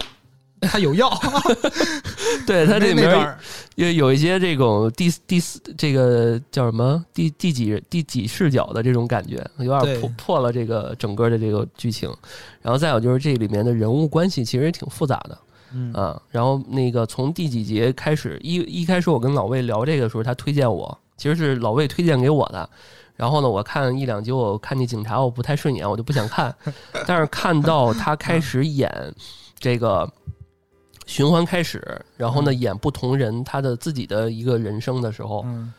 [0.60, 1.10] 他有药。
[2.46, 3.36] 对他这里面
[3.76, 12.08] 有有一些这种第第四这个叫什么第第几第几视角的这种感觉，有点破破了这个整个的这个剧情。
[12.62, 15.38] 然后再有就是这里面的人物关系其实也挺复杂的
[15.72, 16.20] 嗯啊。
[16.30, 22.68] 然后那个从第几节开始，一一开始我跟老魏聊这个时候，他推荐我，其实是老魏推荐给我的。
[23.20, 26.56] 然后呢，我看一两集，我看那警察我不太顺眼，我就不想看。
[27.06, 28.90] 但是看到他开始演
[29.58, 30.10] 这个
[31.04, 35.70] 循环开始，然后呢演不同人他的自己的一个人生的时候，嗯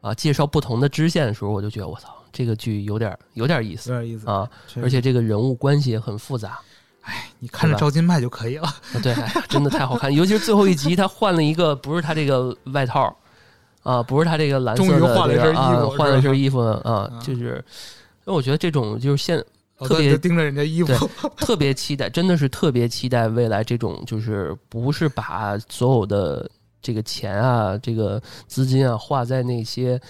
[0.00, 4.28] 啊，介绍不同的支线的时候，我就觉得我操，这个剧有点有点意思有点意思。
[4.28, 4.50] 啊，
[4.82, 6.58] 而且这个人物关系也很复杂。
[7.02, 8.66] 哎，你看着赵金麦就可以了。
[8.66, 13.16] 啊，对，哎真的太好看，尤其是最后一集，他换了一个，不是他这个外套
[13.82, 17.64] 啊，不是他这个蓝色的终于换了一这个啊身衣服，换了一身衣服啊啊，就是，
[18.26, 19.42] 因为我觉得这种就是现
[19.80, 26.50] 特别盯着人家衣服，特别期待，真的是特别期待未来这种，就是不是把所有的
[26.82, 30.00] 这个钱啊、这个资金啊花在那些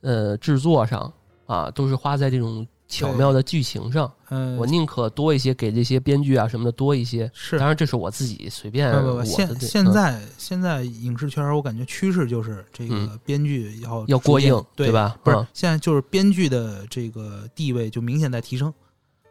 [0.00, 1.12] 呃制作上
[1.46, 4.12] 啊，都是花在这种巧妙的剧情上。
[4.28, 7.30] 嗯，我宁可多一些给这些编剧啊什么的多一些。
[7.34, 15.16] 是当然这是我自己随便不不不，我的现现在现在影视圈儿，我感觉趋势就是这个嗯编剧要要过硬对吧？
[15.24, 18.72] 不是嗯，现在就是编剧的这个地位就明显在提升，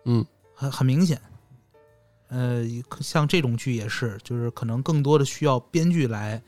[0.05, 1.21] 嗯，很很明显。
[2.29, 2.63] 呃，
[3.01, 6.41] 像这种剧也是，就是可能更多的需要编剧来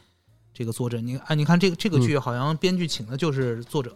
[0.54, 1.06] 这个坐镇。
[1.06, 3.94] 你啊，你看这个这个嗯剧好像编剧请的就是作者，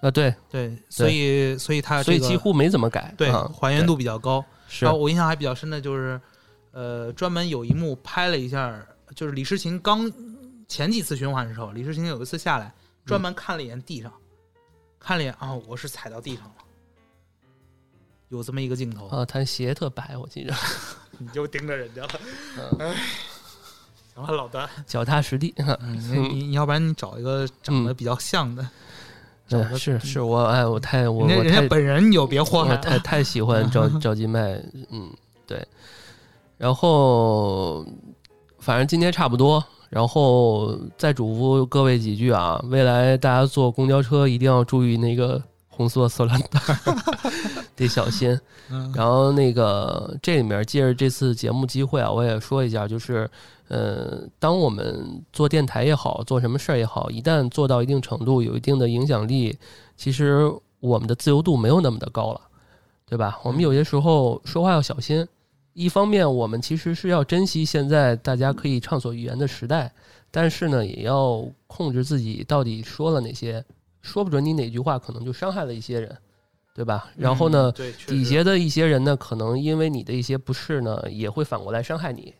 [0.00, 3.12] 啊对，对，所以所以他这个所以几乎没怎么改。
[3.16, 4.44] 对啊还原度比较高。
[4.68, 6.20] 是然后我印象还比较深的就是，
[6.72, 10.10] 呃，专门有一幕拍了一下，就是李诗情刚
[10.68, 12.72] 前几次循环的时候，李诗情有一次下来，
[13.06, 14.12] 专门看了一眼地上，
[15.00, 16.54] 看了一眼啊，我是踩到地上了，
[18.28, 20.54] 有这么一个镜头，啊，他鞋特白，我记着，
[21.16, 22.20] 你就盯着人家了，
[22.78, 22.94] 嗯
[24.14, 25.54] 行了，老段，脚踏实地。
[25.56, 28.68] 嗯， 你你你要不然你找一个长得比较像的，
[29.48, 34.60] 找嗯，个是是，我哎，我太我我太本人你就别祸害我太，太喜欢赵 赵今麦，
[34.90, 35.08] 嗯，
[35.46, 35.66] 对。
[36.58, 37.84] 然后
[38.58, 46.96] 反正今天差不多，然后再嘱咐各位几句啊，未来大家坐公交车一定要注意那个红色塑料袋儿，
[47.74, 48.38] 得小心。
[48.70, 53.30] 嗯然后那个这里面借着这次节目机会啊，我也说一下，就是
[53.68, 59.56] 呃，当我们做电台也好，做什么事儿也好，一旦做到一定程度，有一定的影响力，
[59.96, 60.50] 其实
[60.80, 62.40] 我们的自由度没有那么的高了，
[63.06, 63.38] 对吧？
[63.44, 65.26] 我们有些时候说话要小心。
[65.74, 69.92] 一方面，我们其实是要珍惜现在大家可以畅所欲言的时代，
[70.28, 73.64] 但是呢，也要控制自己到底说了哪些，
[74.00, 76.18] 说不准你哪句话可能就伤害了一些人，
[76.74, 77.08] 对吧？
[77.16, 77.70] 然后呢
[78.06, 82.34] 底下的一些人呢，可能因为你的一些不适呢，也会反过来伤害你，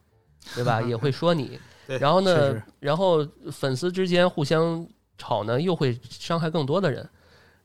[0.54, 0.80] 对吧？
[0.88, 1.58] 也会说你。
[1.86, 7.08] 然后呢，然后粉丝之间互相吵呢，又会伤害更多的人。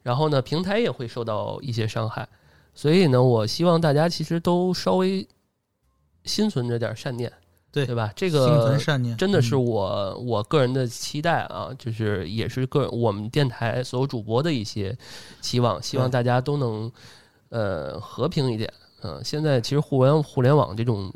[0.02, 2.28] 然后呢，平台也会受到一些伤害。
[2.74, 5.28] 所以呢，我希望大家其实都稍微
[6.24, 7.32] 心存着点善念，
[7.72, 8.12] 对对吧？
[8.16, 14.98] 这心存个善念，真的是嗯我我个人的期待啊，就是也是个我们电台所有主播的一些
[15.42, 16.92] 期望，希望大家都能
[17.50, 18.72] 呃和平一点。
[19.02, 21.14] 嗯、现在其实互联互联网这种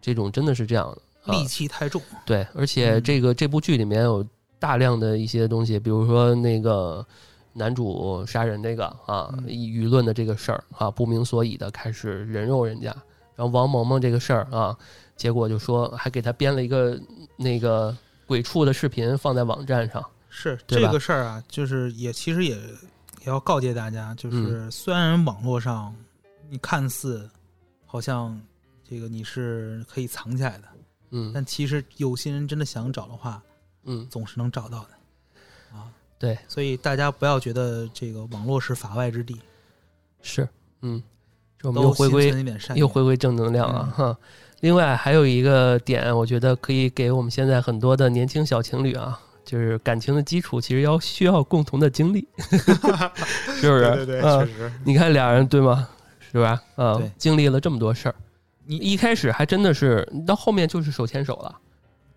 [0.00, 0.96] 这种真的是这样
[1.26, 3.02] 戾气太重，对，而且嗯。
[3.02, 4.26] 这个这部剧里面有
[4.58, 7.04] 大量的一些东西，比如说那个
[7.52, 12.94] 男主杀人这个啊，嗯舆论的这个事儿啊，不明所以的开始人肉人家，
[13.36, 14.76] 然后王萌萌这个事儿啊，
[15.16, 17.00] 结果就说还给他编了一个
[17.36, 17.96] 那个
[18.26, 25.94] 鬼畜的视频放在网站上，是这个事儿啊，就是也其实也也要告诫大家，就是嗯虽然网络上
[26.50, 27.28] 你看似
[27.86, 28.40] 好像
[28.88, 30.64] 这个你是可以藏起来的，
[31.16, 33.40] 嗯但其实有些人真的想找的话，
[33.84, 35.86] 嗯，总是能找到的啊。
[36.18, 39.40] 对，所以大家不要觉得这个网络是法外之地，
[40.22, 40.48] 是，
[40.80, 41.00] 嗯，
[41.58, 42.34] 这我们又回归。
[42.74, 44.18] 又回归正能量啊嗯哈。
[44.60, 53.94] 另外还有一个点，我觉得可以给我们现在很多的年轻小情侣啊，就是感情的基础其实要需要共同的经历， 是不是？
[53.94, 54.72] 对对确实。
[54.84, 55.88] 你看俩人对吗？
[56.32, 56.60] 是吧？
[56.74, 58.14] 啊对，经历了这么多事儿，
[58.66, 61.60] 你一开始还真的是，到后面就是手牵手了。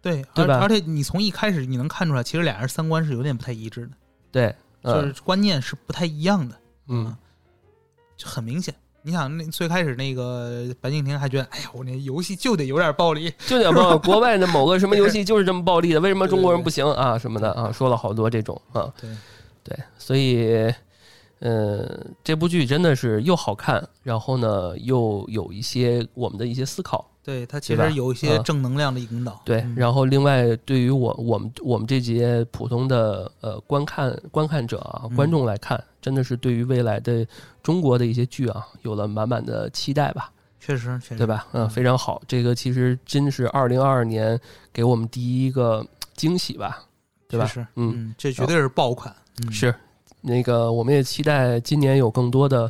[0.02, 3.92] 对，对吧而而且你从一开始你能看出来，其实俩人三观是有点不太一致的，
[4.32, 6.56] 对，就嗯是观念是不太一样的。
[6.88, 7.14] 嗯，
[8.16, 8.74] 就很明显。
[9.02, 17.18] 你想，那最开始那个白敬亭还觉得，哎呀，我那游戏就得有点暴力，就讲暴，国外的某个什么游戏就是这么暴力的，为什么中国人不行啊？
[17.18, 18.94] 什么的啊，说了好多这种啊。
[19.00, 19.10] 对
[19.64, 20.74] 对，所以，
[21.40, 27.10] 呃，这部剧真的是又好看，然后呢，又有一些我们的一些思考。
[27.24, 29.42] 对，它其实有一些啊正能量的引导。
[29.44, 37.28] 对，嗯然后另外对于我我们我们这些普通的呃观看观看者啊嗯观众来看，真的是对于未来的
[37.62, 40.32] 中国的一些剧啊，有了满满的期待吧，
[40.62, 41.46] 确实确实，对吧？
[41.52, 44.40] 嗯，嗯非常好，这个其实真是二零二二年
[44.72, 45.86] 给我们第一个
[46.16, 46.82] 惊喜吧，
[47.28, 49.14] 对吧确实，嗯嗯，这绝对是爆款。
[49.44, 49.76] 嗯，是，
[50.28, 52.70] 那个我们也期待今年有更多的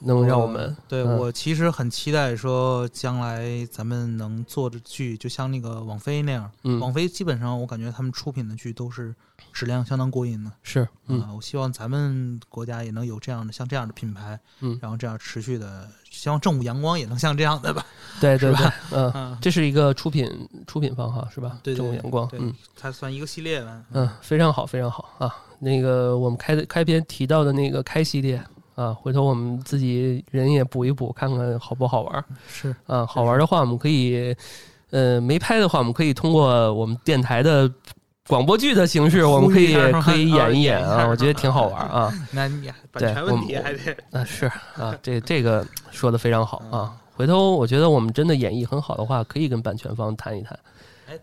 [0.00, 6.50] 能让我们对嗯我其实很期待说将来咱们能做的剧，就像那个网飞那样。
[6.64, 9.14] 嗯网飞基本上我感觉他们出品的剧都是
[9.52, 10.50] 质量相当过硬的。
[10.62, 17.84] 是嗯啊，我希望咱们国家也能有这样的像这样的品牌，嗯然后这样持续的，希望正午阳光也能像这样的吧。
[18.20, 20.26] 对对吧嗯，嗯，这是一个出品
[20.66, 21.58] 出品方哈是吧？
[21.62, 22.54] 对对对正午阳光对嗯。
[22.74, 23.82] 它算一个系列吧。
[23.92, 25.36] 嗯，非常好，非常好啊！
[25.60, 28.42] 那个我们开的开篇提到的那个开系列
[28.74, 33.04] 啊，回头我们自己人也补一补，看看好不好玩儿是啊。
[33.04, 34.34] 好玩的话，我们可以，
[34.90, 37.70] 呃，没拍的话，我们可以通过我们电台的
[38.26, 42.12] 广播剧的形式，我们可以可以演一演啊啊，我觉得挺好玩儿啊。
[42.32, 44.46] 那你版对权问题我们还得啊，是
[44.76, 46.96] 啊，这这个说的非常好啊。
[47.12, 50.58] 回头我觉得我们真的演绎很好的话，可以跟版权方谈一谈，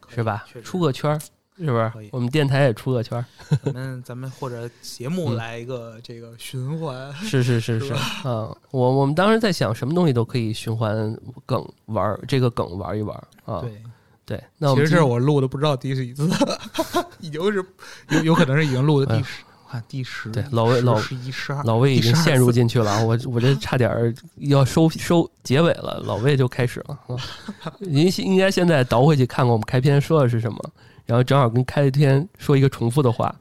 [0.08, 1.20] 是吧出个圈儿，
[1.58, 1.92] 是不是？
[2.12, 3.26] 我们电台也出个圈儿。
[3.64, 7.14] 咱们咱们或者节目嗯来一个这个循环。
[7.16, 7.94] 是是是是是
[8.28, 11.16] 啊，我我们当时在想，什么东西都可以循环
[11.46, 13.16] 梗玩儿，这个梗玩一玩
[13.46, 13.62] 啊。
[13.62, 13.82] 对，
[14.26, 16.30] 对，那我们今其实这是我录的不知道第几次，
[17.20, 17.66] 已经是
[18.10, 27.18] 有有可能是已经录的第十，看第十，对老魏老十一十二，老魏已经陷入进去了啊，我我这差点要收收结尾了，老魏就开始了啊。
[27.80, 30.72] 您应该现在倒回去看看我们开篇说的是什么，
[31.08, 33.34] 然后正好跟开天说一个重复的话，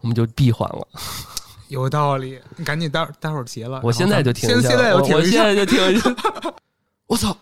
[0.00, 0.88] 我们就闭环了。
[1.68, 3.82] 有道理，你赶紧待会待会儿结了。
[3.84, 6.10] 我现在就停一下，现现在我现在就停一下。
[7.06, 7.36] 我操，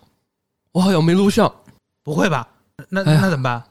[0.73, 1.48] 我好像没录上，
[2.03, 2.48] 不会吧？
[2.89, 3.62] 那哎那怎么办？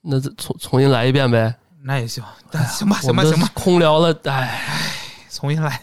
[0.00, 1.52] 那重重新来一遍呗。
[1.82, 4.60] 那也行，但行吧，行吧行吧，空聊了，哎。
[5.30, 5.80] 重新来，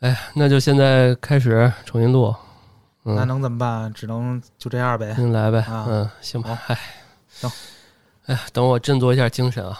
[0.00, 2.34] 哎，那就现在开始重新录，
[3.04, 3.90] 嗯，那能怎么办？
[3.94, 5.24] 只能就这样呗重。
[5.24, 6.76] 新来呗，啊嗯，行吧，哎，
[7.30, 7.48] 行，
[8.26, 9.78] 哎呀，等我振作一下精神啊，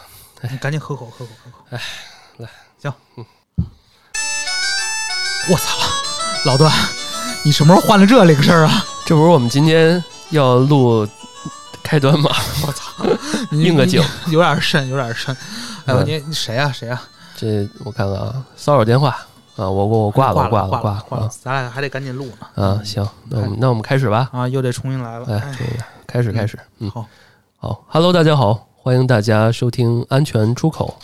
[0.50, 1.58] 你赶紧喝口喝口喝口。
[1.70, 1.80] 哎，
[2.38, 2.48] 来，
[2.80, 2.92] 行。
[3.16, 3.24] 嗯
[5.50, 5.78] 我操，
[6.46, 6.72] 老段，
[7.44, 8.82] 你什么时候换了这铃声啊？
[9.04, 11.06] 这不是我们今天要录
[11.82, 12.30] 开端吗？
[12.66, 13.04] 我操，
[13.52, 15.36] 你应个景，有点深，有点深。
[15.84, 17.02] 哎你你谁啊谁啊？
[17.36, 19.10] 这我看看啊，骚扰电话
[19.56, 22.64] 啊，我我我挂了，挂了，挂了，挂了，咱俩还得赶紧录呢。
[22.64, 25.26] 啊，行，那我们那我们开始吧，啊，又得重新来了。
[25.28, 25.42] 哎，
[26.06, 27.04] 开始开始，嗯，好，
[27.64, 30.94] 好，Hello，大家好，欢迎大家收听安全出口，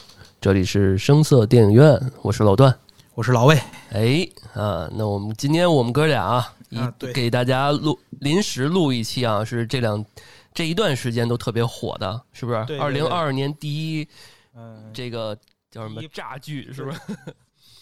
[0.43, 2.79] 这里是声色电影院，我是老段。
[3.15, 3.59] 我是老魏。
[3.93, 6.79] 哎啊，那我们今天我们哥俩啊，一
[7.15, 10.05] 给大家录临时录一期啊，是这两
[10.53, 12.77] 这一段时间都特别火的，是不是对？
[12.77, 14.07] 对二零二二年第一
[14.55, 15.35] 嗯，这个
[15.71, 17.01] 叫什么一炸剧，是不是？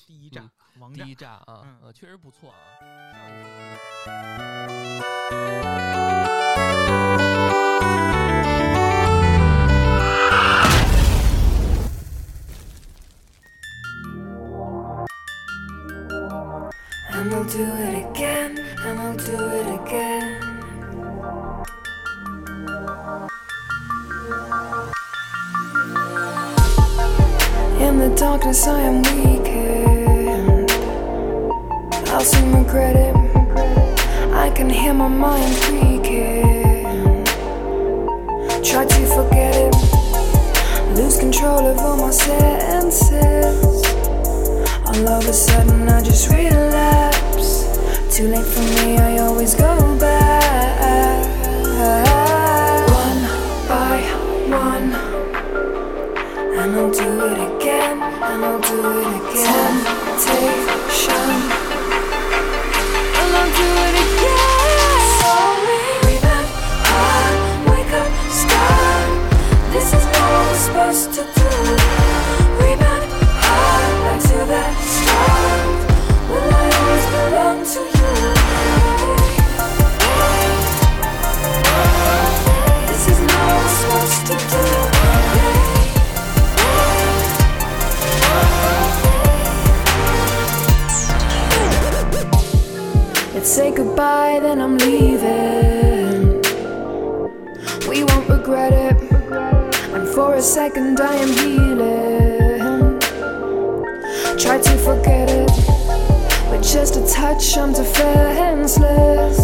[0.06, 0.48] 第一炸，
[0.78, 1.06] 王第炸。
[1.09, 2.55] 一炸啊，嗯呃，确实不错啊。
[17.19, 20.40] And I'll do it again, and I'll do it again.
[27.82, 30.70] In the darkness, I am weakened.
[32.11, 33.16] I'll soon regret it.
[34.32, 37.24] I can hear my mind creaking.
[38.62, 39.74] Try to forget it.
[40.95, 43.12] Lose control of all my senses.
[44.86, 47.07] All of a sudden I just relapse.
[48.19, 51.24] Too late for me, I always go back.
[52.90, 53.23] One
[53.69, 54.01] by
[54.51, 54.90] one,
[56.59, 59.74] and I'll do it again, and I'll do it again.
[60.19, 61.31] Temptation,
[63.15, 64.99] I'll do it again.
[65.20, 66.49] Sorry, revamp,
[66.90, 68.11] I wake up.
[69.73, 70.03] This is
[70.59, 71.38] supposed to
[93.59, 96.40] say goodbye, then I'm leaving.
[97.89, 98.97] We won't regret it.
[99.94, 103.01] And for a second I am healing.
[104.39, 105.51] Try to forget it.
[106.52, 109.40] With just a touch, I'm defenseless.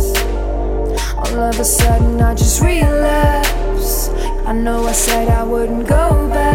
[1.17, 4.11] All of a sudden, I just relapse.
[4.47, 6.55] I know I said I wouldn't go back.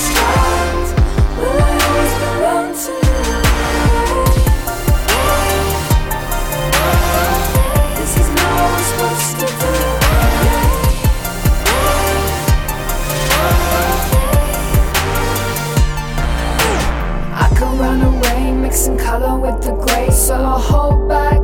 [18.81, 20.09] mixing color with the gray.
[20.09, 21.39] So I'll hold back,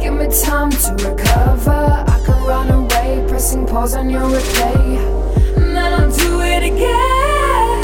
[0.00, 1.70] give me time to recover.
[1.70, 4.98] I could run away, pressing pause on your replay.
[5.56, 7.78] And then I'll do it again.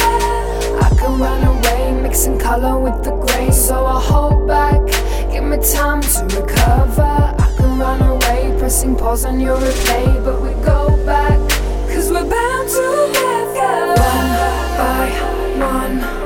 [0.83, 3.53] I could run away, mixing color with the gray.
[3.53, 4.85] So I'll hold back,
[5.31, 7.16] give me time to recover.
[7.39, 10.24] I could run away, pressing pause on your replay.
[10.24, 11.39] But we go back,
[11.95, 12.87] cause we're bound to
[13.20, 13.55] have
[14.03, 14.41] One
[14.81, 16.26] by one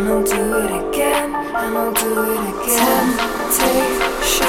[0.00, 3.18] and I'll do it again, and I'll do it again.
[3.52, 4.46] Temptation,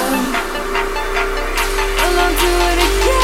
[1.99, 3.20] and I'll do it again.